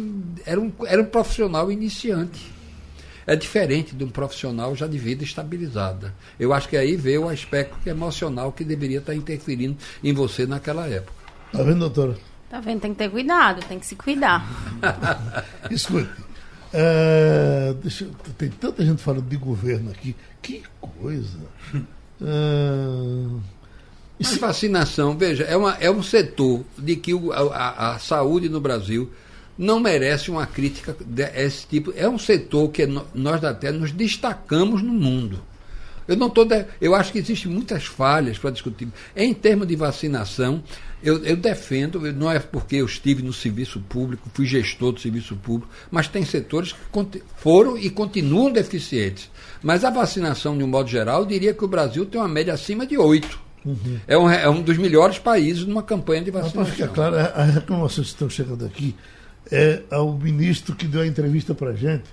era 0.46 0.60
um, 0.60 0.72
era 0.86 1.02
um 1.02 1.06
profissional 1.06 1.72
iniciante 1.72 2.53
é 3.26 3.36
diferente 3.36 3.96
de 3.96 4.04
um 4.04 4.10
profissional 4.10 4.76
já 4.76 4.88
de 4.88 4.98
vida 4.98 5.24
estabilizada. 5.24 6.14
Eu 6.40 6.52
acho 6.54 6.68
que 6.70 6.78
aí 6.78 6.96
veio 6.96 7.24
o 7.26 7.30
aspecto 7.30 7.88
emocional 7.88 8.52
que 8.52 8.64
deveria 8.64 9.00
estar 9.00 9.16
interferindo 9.16 9.78
em 10.04 10.14
você 10.14 10.46
naquela 10.46 10.88
época. 10.88 11.14
Tá 11.52 11.64
vendo, 11.64 11.80
doutora? 11.80 12.18
Tá 12.50 12.60
vendo? 12.60 12.82
Tem 12.82 12.92
que 12.92 12.98
ter 13.00 13.10
cuidado, 13.10 13.66
tem 13.68 13.80
que 13.80 13.86
se 13.86 13.96
cuidar. 13.96 14.46
Escute. 15.72 16.10
é, 16.74 17.74
deixa, 17.82 18.08
tem 18.38 18.50
tanta 18.50 18.84
gente 18.86 19.02
falando 19.02 19.28
de 19.28 19.38
governo 19.38 19.92
aqui. 19.92 20.16
Que 20.42 20.62
coisa. 20.80 21.38
É, 22.22 23.28
Mas 24.20 24.38
vacinação, 24.38 25.18
veja, 25.18 25.44
é, 25.44 25.58
uma, 25.58 25.76
é 25.80 25.90
um 25.90 26.02
setor 26.04 26.64
de 26.78 26.96
que 26.96 27.14
o- 27.14 27.32
a- 27.32 27.94
a 27.96 28.00
saúde 28.00 28.48
no 28.50 28.62
Brasil 28.62 29.12
não 29.64 29.80
merece 29.80 30.30
uma 30.30 30.45
crítica 30.45 30.95
desse 31.05 31.66
tipo. 31.68 31.93
É 31.95 32.07
um 32.07 32.20
setor 32.20 32.70
que 32.70 32.86
nós 33.14 33.43
até 33.43 33.72
nos 33.72 33.91
destacamos 33.91 34.82
no 34.82 34.93
mundo. 34.93 35.39
Eu 36.05 36.18
não 36.18 36.30
tô 36.30 36.43
de- 36.43 36.66
eu 36.82 36.93
acho 36.93 37.14
que 37.14 37.20
existem 37.20 37.49
muitas 37.49 37.86
falhas 37.86 38.38
para 38.38 38.51
discutir. 38.51 38.89
Em 39.16 39.34
termos 39.34 39.66
de 39.66 39.76
vacinação, 39.78 40.61
eu, 41.01 41.24
eu 41.24 41.38
defendo, 41.38 42.01
não 42.11 42.30
é 42.30 42.39
porque 42.39 42.76
eu 42.76 42.86
estive 42.86 43.24
no 43.24 43.32
serviço 43.32 43.80
público, 43.80 44.30
fui 44.34 44.45
gestor 44.45 44.91
do 44.91 44.99
serviço 44.99 45.34
público, 45.38 45.72
mas 45.89 46.09
tem 46.09 46.26
setores 46.26 46.74
que 46.74 47.22
foram 47.38 47.78
e 47.78 47.89
continuam 47.89 48.51
deficientes. 48.51 49.30
Mas 49.61 49.86
a 49.86 49.89
vacinação, 49.89 50.57
de 50.57 50.64
um 50.66 50.68
modo 50.68 50.89
geral, 50.89 51.22
eu 51.22 51.26
diria 51.26 51.53
que 51.53 51.64
o 51.64 51.70
Brasil 51.70 52.05
tem 52.05 52.20
uma 52.20 52.28
média 52.28 52.53
acima 52.53 52.86
de 52.86 52.97
8. 52.97 53.39
É, 54.05 54.18
um, 54.18 54.30
é 54.30 54.49
um 54.49 54.61
dos 54.61 54.78
melhores 54.78 55.20
países 55.20 55.64
numa 55.66 55.82
campanha 55.82 56.22
de 56.22 56.34
Mas 56.34 56.51
para 56.51 56.66
ficar 56.66 56.88
vacinação. 56.88 56.93
claro, 56.93 57.16
as 57.34 57.53
reclamações 57.53 58.07
que 58.07 58.14
estão 58.14 58.30
chegando 58.30 58.66
aqui 58.66 58.93
é 59.52 59.80
ao 59.91 60.14
ministro 60.14 60.76
que 60.76 60.86
deu 60.88 61.02
a 61.02 61.08
entrevista 61.08 61.54
para 61.54 61.74
gente. 61.74 62.04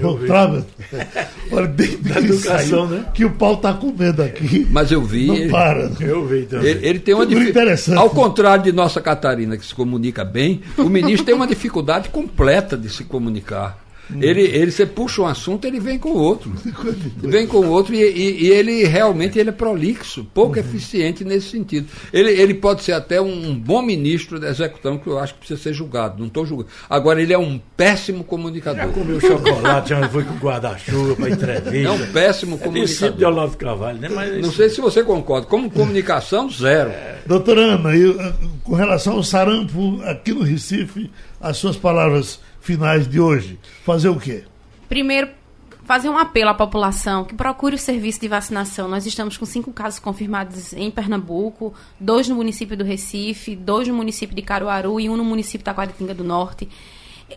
O 0.00 0.16
vi. 0.16 0.26
Travel. 0.28 0.64
Olha, 1.50 1.66
desde 1.66 1.96
Da 1.96 2.14
que 2.20 2.26
educação, 2.26 2.86
saiu, 2.86 2.86
né? 2.86 3.06
que 3.12 3.24
o 3.24 3.30
pau 3.32 3.56
tá 3.56 3.72
comendo 3.74 4.22
aqui. 4.22 4.64
Mas 4.70 4.92
eu 4.92 5.02
vi. 5.02 5.26
Não 5.26 5.34
ele- 5.34 5.50
para. 5.50 5.90
Eu 6.00 6.24
vi 6.28 6.42
também. 6.46 6.68
Ele, 6.68 6.86
ele 6.86 6.98
tem 7.00 7.12
uma 7.12 7.24
Figura 7.24 7.40
difi- 7.40 7.50
interessante. 7.50 7.98
Ao 7.98 8.08
contrário 8.08 8.62
de 8.62 8.70
nossa 8.70 9.00
Catarina, 9.00 9.56
que 9.56 9.66
se 9.66 9.74
comunica 9.74 10.24
bem, 10.24 10.60
o 10.78 10.88
ministro 10.88 11.24
tem 11.26 11.34
uma 11.34 11.46
dificuldade 11.46 12.08
completa 12.08 12.76
de 12.76 12.88
se 12.88 13.02
comunicar. 13.02 13.78
Ele, 14.20 14.42
ele, 14.42 14.70
você 14.70 14.86
puxa 14.86 15.22
um 15.22 15.26
assunto, 15.26 15.66
ele 15.66 15.78
vem 15.78 15.98
com 15.98 16.10
outro. 16.10 16.50
Vem 17.22 17.46
com 17.46 17.66
outro 17.66 17.94
e, 17.94 17.98
e- 18.02 18.44
e 18.46 18.50
ele 18.50 18.84
realmente 18.84 19.38
ele 19.38 19.50
é 19.50 19.52
prolixo, 19.52 20.24
pouco 20.34 20.58
eficiente 20.58 21.24
nesse 21.24 21.50
sentido. 21.50 21.86
Ele, 22.12 22.30
ele 22.30 22.54
pode 22.54 22.82
ser 22.82 22.92
até 22.92 23.20
um, 23.20 23.54
bom 23.54 23.82
ministro 23.82 24.40
da 24.40 24.48
execução, 24.48 24.98
que 24.98 25.06
eu 25.06 25.18
acho 25.18 25.34
que 25.34 25.40
precisa 25.40 25.60
ser 25.62 25.72
julgado. 25.74 26.18
Não 26.18 26.26
estou 26.26 26.44
julgando. 26.46 26.68
Agora, 26.88 27.20
ele 27.22 27.32
é 27.32 27.38
um 27.38 27.60
péssimo 27.76 28.18
Já 28.18 28.24
comunicador. 28.24 28.88
comeu 28.92 29.20
chocolate, 29.20 29.90
já 29.90 30.08
foi 30.08 30.24
com 30.24 30.34
guarda-chuva 30.34 31.14
para 31.16 31.30
entrevista. 31.30 31.76
É 31.88 31.90
um 31.90 32.06
péssimo 32.12 32.54
É 32.54 32.68
discípulo 32.68 32.84
de 32.86 32.88
comunicador. 32.88 33.28
Olavo 33.32 33.56
Carvalho, 33.56 33.98
né? 33.98 34.08
Mas 34.08 34.40
Não 34.42 34.52
sei 34.52 34.68
se 34.70 34.80
você 34.80 35.04
concorda. 35.04 35.46
Como 35.46 35.70
comunicação, 35.70 36.50
zero. 36.50 36.90
Doutora 37.26 37.60
Ana, 37.74 37.94
e, 37.94 38.06
uh, 38.06 38.34
com 38.64 38.74
relação 38.74 39.14
ao 39.14 39.22
sarampo 39.22 40.00
aqui 40.04 40.32
no 40.32 40.42
Recife, 40.42 41.10
as 41.40 41.56
suas 41.58 41.76
palavras 41.76 42.40
finais 42.60 43.08
de 43.08 43.20
hoje. 43.20 43.58
Fazer 43.84 44.08
o 44.08 44.18
quê? 44.18 44.44
Primeiro, 44.88 45.28
fazer 45.84 46.08
um 46.08 46.18
apelo 46.18 46.50
à 46.50 46.54
população 46.54 47.24
que 47.24 47.34
procure 47.34 47.74
o 47.74 47.78
serviço 47.78 48.20
de 48.20 48.28
vacinação. 48.28 48.86
Nós 48.88 49.06
estamos 49.06 49.36
com 49.36 49.44
cinco 49.44 49.72
casos 49.72 49.98
confirmados 49.98 50.72
em 50.72 50.90
Pernambuco, 50.90 51.74
dois 51.98 52.28
no 52.28 52.36
município 52.36 52.76
do 52.76 52.84
Recife, 52.84 53.56
dois 53.56 53.88
no 53.88 53.94
município 53.94 54.36
de 54.36 54.42
Caruaru 54.42 55.00
e 55.00 55.08
um 55.08 55.16
no 55.16 55.24
município 55.24 55.64
da 55.64 55.72
Taquaritinga 55.72 56.14
do 56.14 56.22
Norte. 56.22 56.68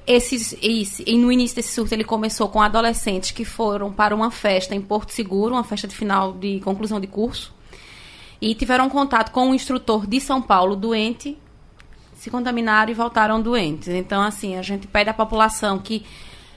Esses, 0.07 0.55
esse, 0.61 1.03
e 1.05 1.17
no 1.17 1.31
início 1.31 1.55
desse 1.55 1.73
surto 1.73 1.93
ele 1.93 2.03
começou 2.03 2.49
com 2.49 2.61
adolescentes 2.61 3.31
que 3.31 3.45
foram 3.45 3.91
para 3.91 4.15
uma 4.15 4.31
festa 4.31 4.73
em 4.73 4.81
Porto 4.81 5.11
Seguro, 5.11 5.53
uma 5.53 5.63
festa 5.63 5.87
de 5.87 5.95
final 5.95 6.33
de 6.33 6.59
conclusão 6.61 6.99
de 6.99 7.07
curso, 7.07 7.53
e 8.41 8.55
tiveram 8.55 8.89
contato 8.89 9.31
com 9.31 9.49
um 9.49 9.53
instrutor 9.53 10.07
de 10.07 10.19
São 10.19 10.41
Paulo 10.41 10.75
doente, 10.75 11.37
se 12.23 12.31
contaminaram 12.31 12.89
e 12.89 12.95
voltaram 12.95 13.41
doentes. 13.41 13.89
Então, 13.89 14.21
assim, 14.21 14.55
a 14.55 14.61
gente 14.61 14.87
pede 14.87 15.09
à 15.09 15.13
população 15.13 15.77
que 15.77 16.05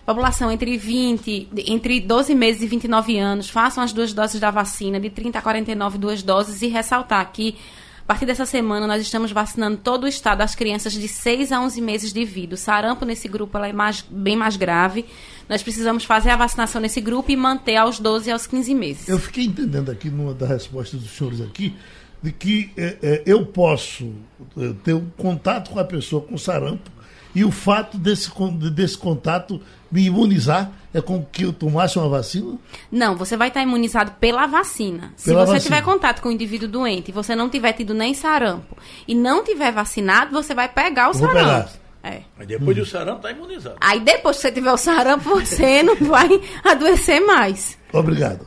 população 0.07 0.53
entre 0.53 0.77
20, 0.77 1.49
entre 1.67 1.99
12 1.99 2.37
meses 2.37 2.63
e 2.63 2.69
29 2.69 3.19
anos, 3.19 3.51
façam 3.51 3.83
as 3.83 3.93
duas 3.93 4.13
doses 4.13 4.41
da 4.41 4.53
vacina, 4.53 5.01
de 5.01 5.11
30 5.11 5.41
a 5.41 5.43
49 5.43 5.99
duas 5.99 6.23
doses, 6.23 6.63
e 6.63 6.69
ressaltar 6.69 7.33
que 7.33 7.57
a 7.99 8.07
partir 8.07 8.25
dessa 8.25 8.47
semana 8.47 8.87
nós 8.87 9.03
estamos 9.03 9.33
vacinando 9.33 9.79
todo 9.79 10.05
o 10.05 10.07
estado 10.07 10.41
as 10.43 10.55
crianças 10.55 10.93
de 10.93 11.09
6 11.09 11.51
a 11.51 11.61
11 11.61 11.81
meses 11.81 12.13
de 12.13 12.25
vida. 12.25 12.55
O 12.55 12.57
sarampo 12.57 13.05
nesse 13.05 13.27
grupo 13.27 13.59
é 13.59 13.73
mais, 13.73 14.03
bem 14.09 14.37
mais 14.37 14.57
grave. 14.57 15.05
Nós 15.49 15.65
precisamos 15.65 16.05
fazer 16.05 16.31
a 16.31 16.37
vacinação 16.37 16.81
nesse 16.81 17.01
grupo 17.01 17.33
e 17.33 17.37
manter 17.37 17.75
aos 17.75 17.99
12 17.99 18.29
e 18.29 18.33
aos 18.33 18.47
15 18.47 18.73
meses. 18.73 19.09
Eu 19.09 19.19
fiquei 19.19 19.47
entendendo 19.47 19.91
aqui 19.91 20.09
numa 20.09 20.33
das 20.33 20.49
respostas 20.49 21.01
dos 21.01 21.11
senhores 21.11 21.41
aqui 21.41 21.75
de 22.23 22.33
que 22.33 22.73
é, 22.77 22.97
é, 23.03 23.23
eu 23.27 23.47
posso 23.47 24.13
é, 24.59 24.73
ter 24.85 24.95
um 24.95 25.09
contato 25.17 25.71
com 25.71 25.79
a 25.79 25.85
pessoa 25.85 26.23
com 26.23 26.37
sarampo 26.37 26.91
e 27.35 27.45
o 27.45 27.51
fato 27.51 27.99
desse, 27.99 28.31
desse 28.73 28.97
contato 28.97 29.61
me 29.91 30.07
imunizar 30.07 30.73
é 30.93 31.03
com 31.03 31.23
que 31.23 31.43
eu 31.43 31.53
tomasse 31.53 31.99
uma 31.99 32.09
vacina? 32.09 32.57
Não, 32.91 33.15
você 33.15 33.37
vai 33.37 33.49
estar 33.49 33.63
imunizado 33.63 34.13
pela 34.13 34.47
vacina. 34.47 35.13
Se 35.17 35.27
Pela 35.27 35.45
você 35.45 35.53
vacina. 35.53 35.77
tiver 35.77 35.85
contato 35.85 36.23
com 36.23 36.31
o 36.31 36.33
indivíduo 36.33 36.67
doente 36.67 37.11
e 37.11 37.13
você 37.13 37.37
não 37.37 37.51
tiver 37.51 37.75
tido 37.75 37.93
nem 37.93 38.15
sarampo 38.15 38.77
e 39.07 39.15
não 39.15 39.45
tiver 39.45 39.71
vacinado, 39.71 40.33
você 40.33 40.55
vai 40.55 40.69
pegar 40.69 41.11
o 41.11 41.13
Vou 41.13 41.29
sarampo. 41.29 41.71
É. 42.03 42.23
Mas 42.39 42.47
depois 42.47 42.77
do 42.77 42.87
sarampo 42.87 43.21
tá 43.21 43.31
imunizado. 43.31 43.77
Aí 43.81 44.01
depois 44.01 44.37
que 44.37 44.43
você 44.43 44.53
tiver 44.53 44.73
o 44.73 44.77
sarampo, 44.79 45.29
você 45.41 45.83
não 45.83 45.97
vai 45.97 46.41
adoecer 46.65 47.21
mais. 47.21 47.77
Obrigado. 47.93 48.47